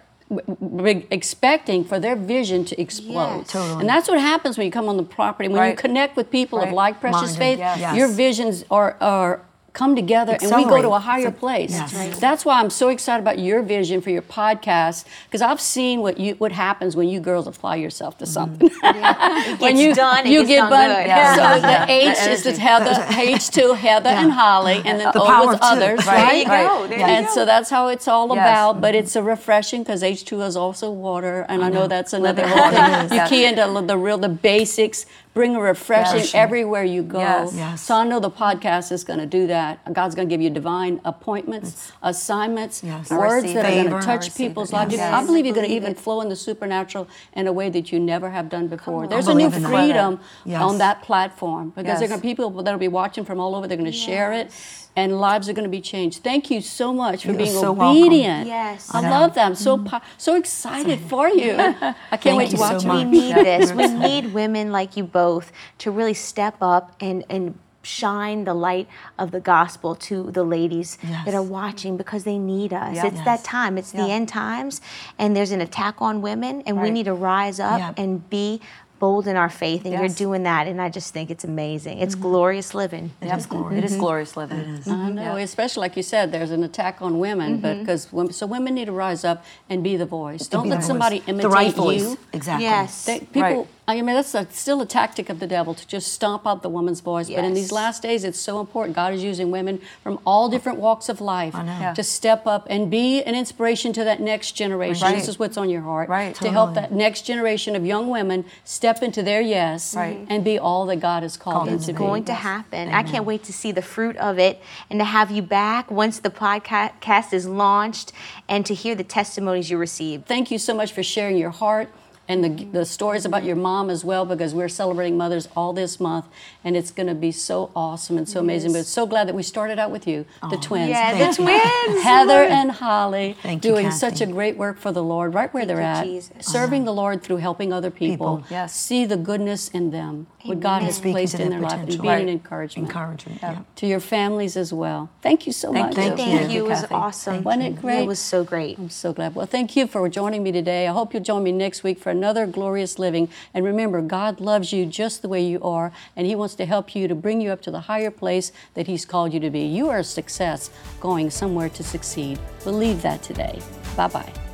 expecting 1.12 1.84
for 1.84 2.00
their 2.00 2.16
vision 2.16 2.66
to 2.66 2.82
explode. 2.82 3.40
Yes. 3.40 3.52
Totally. 3.52 3.82
And 3.82 3.90
that's 3.90 4.08
what 4.08 4.20
happens 4.20 4.58
when 4.58 4.66
you 4.66 4.72
come 4.72 4.88
on 4.88 4.98
the 4.98 5.04
property. 5.04 5.50
When 5.50 5.70
you 5.70 5.76
connect 5.76 6.16
with 6.16 6.32
people 6.32 6.60
of 6.60 6.72
like 6.72 7.00
precious 7.00 7.38
Minded, 7.38 7.38
faith, 7.38 7.60
yes. 7.60 7.98
your 7.98 8.08
visions 8.08 8.64
are, 8.72 8.98
are 9.02 9.46
come 9.74 9.96
together 9.96 10.38
and 10.42 10.52
we 10.56 10.66
go 10.66 10.82
to 10.82 10.90
a 10.90 11.00
higher 11.00 11.32
place. 11.32 11.72
Yes. 11.72 11.94
Right. 11.94 12.12
That's 12.14 12.44
why 12.46 12.60
I'm 12.60 12.70
so 12.70 12.90
excited 12.90 13.22
about 13.22 13.40
your 13.40 13.62
vision 13.62 14.02
for 14.02 14.10
your 14.10 14.22
podcast 14.22 15.06
because 15.26 15.42
I've 15.42 15.62
seen 15.62 16.02
what 16.02 16.20
you 16.20 16.36
what 16.36 16.52
happens 16.52 16.96
when 16.96 17.08
you 17.10 17.20
girls 17.20 17.48
apply 17.48 17.78
yourself 17.78 18.18
to 18.20 18.26
something. 18.26 18.70
Mm-hmm. 18.70 19.52
It 19.54 19.60
when 19.60 19.78
you 19.78 19.94
done, 19.96 20.28
you 20.28 20.46
get 20.46 20.70
done 20.70 20.90
good. 20.90 21.08
Yeah. 21.08 21.36
So 21.36 21.62
the 21.62 21.68
Yeah. 21.68 21.86
H 21.88 22.18
The 22.20 22.32
is 22.32 22.44
the. 22.44 22.52
Heather, 22.62 23.06
H 23.18 23.50
to 23.52 23.74
Heather 23.74 24.10
and 24.10 24.32
Holli, 24.32 24.78
and 24.86 25.00
then 25.00 25.12
The 25.14 25.22
O 25.22 25.46
was 25.48 25.58
others, 25.62 26.06
Right? 26.06 26.28
There 26.28 26.36
you 26.40 26.46
go. 26.46 26.88
There 26.88 27.00
you 27.00 27.06
And 27.06 27.26
go. 27.28 27.34
so 27.34 27.46
that's 27.46 27.70
how 27.70 27.88
it's 27.88 28.08
all 28.08 28.28
Yes. 28.28 28.38
about. 28.38 28.82
But 28.82 28.94
mm-hmm. 28.94 29.00
it's 29.06 29.16
a 29.16 29.24
refreshing 29.24 29.82
because 29.84 30.04
H2 30.04 30.46
is 30.48 30.56
also 30.56 30.92
water, 30.92 31.46
and 31.50 31.64
I 31.64 31.70
know 31.70 31.88
that's 31.88 32.14
another 32.14 32.46
whole 32.48 32.72
water. 32.72 33.08
thing. 33.10 33.18
You 33.20 33.26
key 33.28 33.46
into 33.46 33.64
the 33.88 33.98
real 33.98 34.18
the 34.18 34.30
basics. 34.30 35.06
Bring 35.34 35.56
a 35.56 35.62
refreshing 35.62 36.18
Yes. 36.20 36.36
everywhere 36.36 36.84
you 36.84 37.04
go. 37.04 37.20
Yes. 37.20 37.56
Yes. 37.56 37.82
So 37.82 37.96
I 37.96 38.04
know 38.04 38.20
the 38.20 38.30
podcast 38.30 38.92
is 38.92 39.06
going 39.06 39.20
to 39.20 39.26
do 39.26 39.48
that. 39.48 39.80
God's 39.94 40.14
going 40.14 40.28
to 40.28 40.34
give 40.34 40.42
you 40.42 40.50
divine 40.50 41.00
appointments, 41.06 41.94
assignments, 42.04 42.84
Yes. 42.84 43.10
I 43.12 43.18
words 43.18 43.44
receive 43.44 43.56
that 43.56 43.66
are 43.66 43.84
going 43.90 44.02
to 44.02 44.06
touch 44.06 44.36
people's 44.36 44.72
it. 44.72 44.76
lives. 44.76 44.94
Yes. 44.94 45.14
I 45.14 45.26
believe 45.26 45.46
you're 45.46 45.56
going 45.56 45.68
to 45.68 45.74
even 45.74 45.92
it. 45.92 45.98
flow 46.00 46.20
in 46.20 46.28
the 46.28 46.36
supernatural 46.36 47.08
in 47.34 47.48
a 47.48 47.54
way 47.54 47.70
that 47.70 47.94
you 47.94 48.00
never 48.00 48.30
have 48.30 48.50
done 48.50 48.68
before. 48.68 49.08
There's 49.08 49.28
a 49.28 49.34
new 49.34 49.50
believe 49.50 49.54
in 49.56 49.64
that. 49.64 49.70
freedom 49.70 50.20
Yes. 50.44 50.62
on 50.62 50.78
that 50.80 51.02
platform 51.02 51.70
because 51.70 51.86
there 51.86 51.94
are 51.96 52.00
Yes. 52.02 52.10
going 52.10 52.20
to 52.20 52.24
be 52.24 52.30
people 52.30 52.50
that 52.64 52.72
will 52.72 52.78
be 52.80 52.90
watching 52.90 53.24
from 53.24 53.40
all 53.40 53.56
over. 53.56 53.68
They're 53.68 53.78
going 53.78 53.90
to 53.92 53.98
share 53.98 54.34
it. 54.34 54.52
And 54.96 55.22
lives 55.22 55.48
are 55.48 55.54
going 55.54 55.64
to 55.64 55.70
be 55.70 55.80
changed. 55.80 56.22
Thank 56.22 56.52
you 56.52 56.60
so 56.60 56.94
much 56.94 57.22
for 57.22 57.30
You're 57.30 57.38
being 57.38 57.52
so 57.54 57.72
welcome. 57.72 58.04
obedient. 58.04 58.48
Yes. 58.48 58.94
I 58.94 59.06
I 59.06 59.10
love 59.10 59.36
that. 59.36 59.46
I'm 59.46 59.56
so 59.56 59.78
mm-hmm. 59.78 59.88
po- 59.88 60.02
so 60.18 60.36
excited 60.36 61.00
for 61.00 61.30
you. 61.30 61.54
I 62.12 62.18
can't 62.18 62.36
wait 62.38 62.48
to 62.48 62.52
you 62.52 62.58
so 62.58 62.74
watch 62.74 62.86
much. 62.86 63.04
it. 63.04 63.06
We 63.06 63.12
need 63.20 63.36
this. 63.36 63.72
We 63.72 63.88
need 63.88 64.34
women 64.34 64.72
like 64.74 64.98
you 64.98 65.06
both 65.06 65.52
to 65.80 65.92
really 65.92 66.14
step 66.14 66.56
up 66.62 66.96
and 67.00 67.24
and 67.30 67.58
shine 67.84 68.44
the 68.44 68.54
light 68.54 68.88
of 69.18 69.32
the 69.32 69.40
gospel 69.40 69.96
to 69.96 70.30
the 70.32 70.44
ladies 70.44 70.98
Yes. 71.02 71.26
that 71.26 71.34
are 71.34 71.42
watching 71.42 71.98
because 71.98 72.24
they 72.26 72.38
need 72.38 72.74
us. 72.74 72.96
Yeah. 72.98 73.08
It's 73.08 73.16
Yes. 73.16 73.26
that 73.26 73.44
time. 73.44 73.78
It's 73.78 73.92
the 73.92 74.04
end 74.04 74.28
times 74.30 74.82
and 75.18 75.36
there's 75.36 75.52
an 75.52 75.62
attack 75.62 75.96
on 76.00 76.22
women 76.22 76.62
and 76.68 76.80
we 76.82 76.92
need 76.92 77.06
to 77.06 77.14
rise 77.14 77.60
up 77.60 77.80
Yeah. 77.80 77.94
and 77.98 78.30
be 78.30 78.62
bold 79.02 79.28
in 79.28 79.36
our 79.36 79.50
faith 79.50 79.84
and 79.84 79.96
you're 79.96 80.08
doing 80.08 80.44
that 80.44 80.68
and 80.68 80.80
I 80.80 80.88
just 80.88 81.12
think 81.12 81.32
it's 81.32 81.44
amazing. 81.44 81.98
It's 81.98 82.14
mm-hmm. 82.14 82.22
glorious 82.22 82.76
living. 82.76 83.12
Yep. 83.24 83.38
is 83.40 83.46
glorious. 83.48 83.78
It 83.80 83.84
is 83.86 83.92
mm-hmm. 83.94 84.00
glorious 84.00 84.38
living. 84.38 84.60
Mm-hmm. 84.60 84.92
I 84.92 85.10
know, 85.10 85.36
especially 85.38 85.82
like 85.82 85.98
you 85.98 86.04
said, 86.04 86.32
there's 86.32 86.52
an 86.52 86.64
attack 86.64 87.02
on 87.02 87.18
women, 87.18 87.60
but 87.60 87.80
because 87.80 88.14
women, 88.14 88.32
so 88.32 88.46
women 88.46 88.76
need 88.76 88.86
to 88.86 88.92
rise 88.92 89.26
up 89.26 89.44
and 89.72 89.84
be 89.84 89.98
the 89.98 90.06
voice. 90.06 90.48
Don't 90.48 90.70
let 90.70 90.82
the 90.82 90.86
somebody 90.86 91.18
voice. 91.18 91.30
imitate 91.30 91.50
the 91.50 91.50
right 91.50 91.74
voice. 91.74 92.02
you. 92.02 92.18
Exactly. 92.32 92.66
Yes. 92.66 93.06
They, 93.06 93.20
people, 93.22 93.42
Right. 93.42 93.68
I 93.88 93.96
mean, 93.96 94.06
that's 94.16 94.34
a, 94.36 94.48
still 94.52 94.80
a 94.82 94.86
tactic 94.86 95.30
of 95.30 95.40
the 95.40 95.48
devil 95.48 95.74
to 95.74 95.86
just 95.88 96.14
stomp 96.14 96.46
out 96.48 96.62
the 96.62 96.70
woman's 96.70 97.02
voice. 97.02 97.30
But 97.30 97.44
in 97.44 97.54
these 97.54 97.72
last 97.72 98.02
days, 98.02 98.24
it's 98.24 98.40
so 98.40 98.60
important. 98.60 98.96
God 98.96 99.14
is 99.14 99.24
using 99.24 99.52
women 99.52 99.82
from 100.04 100.20
all 100.26 100.50
different 100.50 100.78
walks 100.80 101.10
of 101.10 101.20
life 101.20 101.54
Yeah. 101.56 101.94
to 101.96 102.04
step 102.04 102.46
up 102.48 102.68
and 102.70 102.90
be 102.92 103.22
an 103.24 103.36
inspiration 103.36 103.92
to 103.94 104.04
that 104.04 104.22
next 104.22 104.52
generation. 104.54 105.06
Right. 105.08 105.16
This 105.16 105.28
is 105.28 105.40
what's 105.40 105.58
on 105.58 105.70
your 105.70 105.82
heart. 105.82 106.10
Right. 106.10 106.34
To 106.36 106.50
help 106.52 106.76
that 106.76 106.92
next 106.94 107.24
generation 107.24 107.76
of 107.76 107.86
young 107.86 108.10
women 108.10 108.46
step 108.64 109.02
into 109.02 109.24
their 109.24 109.42
yes 109.42 109.96
Right. 109.96 110.26
and 110.30 110.44
be 110.44 110.58
all 110.60 110.86
that 110.86 110.98
God 111.02 111.24
has 111.24 111.36
called, 111.36 111.68
them 111.68 111.80
to 111.80 111.86
be. 111.88 111.92
It's 111.92 111.98
going 111.98 112.24
to 112.26 112.34
happen. 112.34 112.90
I 112.90 113.04
can't 113.04 113.26
wait 113.26 113.44
to 113.46 113.54
see 113.54 113.72
the 113.72 113.82
fruit 113.82 114.16
of 114.18 114.38
it 114.40 114.62
and 114.90 115.00
to 115.00 115.06
have 115.06 115.32
you 115.32 115.42
back 115.42 115.90
once 115.92 116.20
the 116.20 116.30
podcast 116.30 117.34
is 117.34 117.48
launched 117.48 118.12
and 118.48 118.66
to 118.68 118.74
hear 118.74 118.96
the 118.96 119.04
testimonies 119.04 119.70
you 119.70 119.78
receive. 119.78 120.24
Thank 120.26 120.52
you 120.52 120.58
so 120.60 120.74
much 120.74 120.94
for 120.94 121.04
sharing 121.04 121.36
your 121.38 121.50
heart 121.50 121.90
and 122.32 122.44
the, 122.44 122.52
the 122.80 122.86
stories 122.86 123.26
about 123.26 123.44
your 123.44 123.56
mom 123.56 123.90
as 123.90 124.02
well 124.10 124.24
because 124.26 124.52
we're 124.60 124.70
celebrating 124.70 125.18
mothers 125.18 125.48
all 125.56 125.74
this 125.74 126.00
month 126.00 126.26
and 126.64 126.72
it's 126.80 126.92
going 126.98 127.08
to 127.08 127.16
be 127.28 127.32
so 127.32 127.58
awesome 127.76 128.18
and 128.20 128.28
so 128.34 128.40
amazing 128.40 128.72
but 128.74 128.86
so 128.86 129.06
glad 129.06 129.28
that 129.28 129.36
we 129.36 129.44
started 129.44 129.78
out 129.84 129.92
with 129.92 130.06
you 130.08 130.26
the 130.50 130.58
twins 130.58 130.90
Yeah, 130.90 131.12
Thank 131.12 131.36
the 131.36 131.42
you. 131.44 131.48
twins. 131.50 132.04
heather 132.04 132.44
and 132.44 132.72
holli 132.72 133.36
Thank 133.38 133.62
doing 133.62 133.86
Cathy. 133.86 133.98
such 134.06 134.22
a 134.22 134.26
great 134.38 134.56
work 134.58 134.78
for 134.78 134.92
the 134.92 135.04
lord 135.04 135.34
right 135.34 135.52
where 135.54 135.66
Thank 135.66 135.78
they're 135.80 136.06
you, 136.06 136.18
at 136.18 136.30
Jesus. 136.32 136.46
serving 136.46 136.82
uh-huh. 136.84 136.92
the 136.92 136.94
lord 137.04 137.24
through 137.24 137.38
helping 137.38 137.74
other 137.74 137.92
people, 137.92 138.38
People. 138.38 138.44
Yes. 138.50 138.74
see 138.76 139.06
the 139.06 139.18
goodness 139.18 139.68
in 139.70 139.92
them 139.92 140.28
what 140.44 140.60
god 140.60 140.82
has 140.84 140.96
Speaking 140.96 141.12
placed 141.14 141.34
in 141.36 141.50
their 141.50 141.50
their 141.52 141.60
life 141.62 141.74
and 141.74 141.82
potential. 141.88 142.04
being 142.04 142.22
an 142.22 142.30
encouragement 142.30 142.88
Encouragement. 142.90 143.40
Yeah. 143.44 143.60
to 143.76 143.86
your 143.88 144.00
families 144.00 144.56
as 144.58 144.72
well 144.74 145.10
thank 145.22 145.46
you 145.48 145.54
so 145.54 145.72
Thank 145.74 145.88
much 145.88 145.98
you. 145.98 146.04
Thank, 146.04 146.18
Thank 146.18 146.52
you. 146.52 146.58
you, 146.60 146.66
It 146.66 146.70
was 146.70 146.82
Cathy. 146.82 146.94
awesome. 146.96 147.44
Wasn't 147.44 147.64
it 147.64 147.82
great? 147.82 148.04
It 148.04 148.08
was 148.08 148.20
so 148.20 148.44
great. 148.44 148.78
I'm 148.78 148.90
so 148.90 149.14
glad. 149.14 149.36
Well, 149.36 149.46
thank 149.46 149.76
you 149.76 149.86
for 149.88 150.08
joining 150.10 150.42
me 150.44 150.52
today. 150.52 150.88
I 150.88 150.92
hope 150.94 151.14
you'll 151.14 151.24
join 151.24 151.44
me 151.44 151.52
next 151.52 151.84
week 151.84 151.98
for 152.00 152.14
another 152.22 152.46
glorious 152.46 153.00
living. 153.00 153.28
And 153.52 153.66
remember, 153.66 154.00
God 154.00 154.40
loves 154.40 154.72
you 154.72 154.86
just 154.86 155.24
the 155.24 155.28
way 155.28 155.42
you 155.42 155.60
are, 155.64 155.92
and 156.16 156.28
He 156.28 156.36
wants 156.36 156.54
to 156.56 156.68
help 156.68 156.96
you 156.96 157.08
to 157.08 157.16
bring 157.16 157.42
you 157.42 157.50
up 157.50 157.62
to 157.64 157.72
the 157.72 157.82
higher 157.82 158.12
place 158.12 158.52
that 158.76 158.86
He's 158.86 159.06
called 159.06 159.34
you 159.34 159.40
to 159.40 159.50
be. 159.50 159.66
You 159.66 159.90
are 159.90 160.00
a 160.00 160.04
success 160.04 160.70
going 161.00 161.32
somewhere 161.32 161.70
to 161.70 161.84
succeed. 161.84 162.38
Believe 162.64 163.02
that 163.02 163.24
today. 163.24 163.60
Bye 163.98 164.08
bye. 164.10 164.51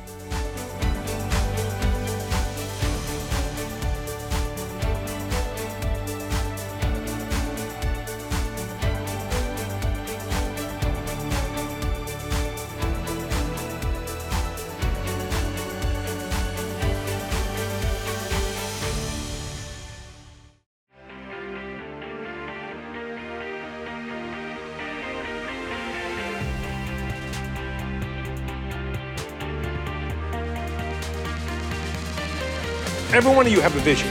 Every 33.18 33.34
one 33.34 33.46
of 33.48 33.52
you 33.52 33.60
have 33.60 33.74
a 33.74 33.80
vision. 33.80 34.06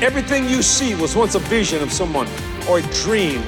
Everything 0.00 0.48
you 0.48 0.62
see 0.62 0.94
was 0.94 1.16
once 1.16 1.34
a 1.34 1.40
vision 1.40 1.82
of 1.82 1.90
someone 1.90 2.28
or 2.68 2.78
a 2.78 2.82
dream 3.02 3.42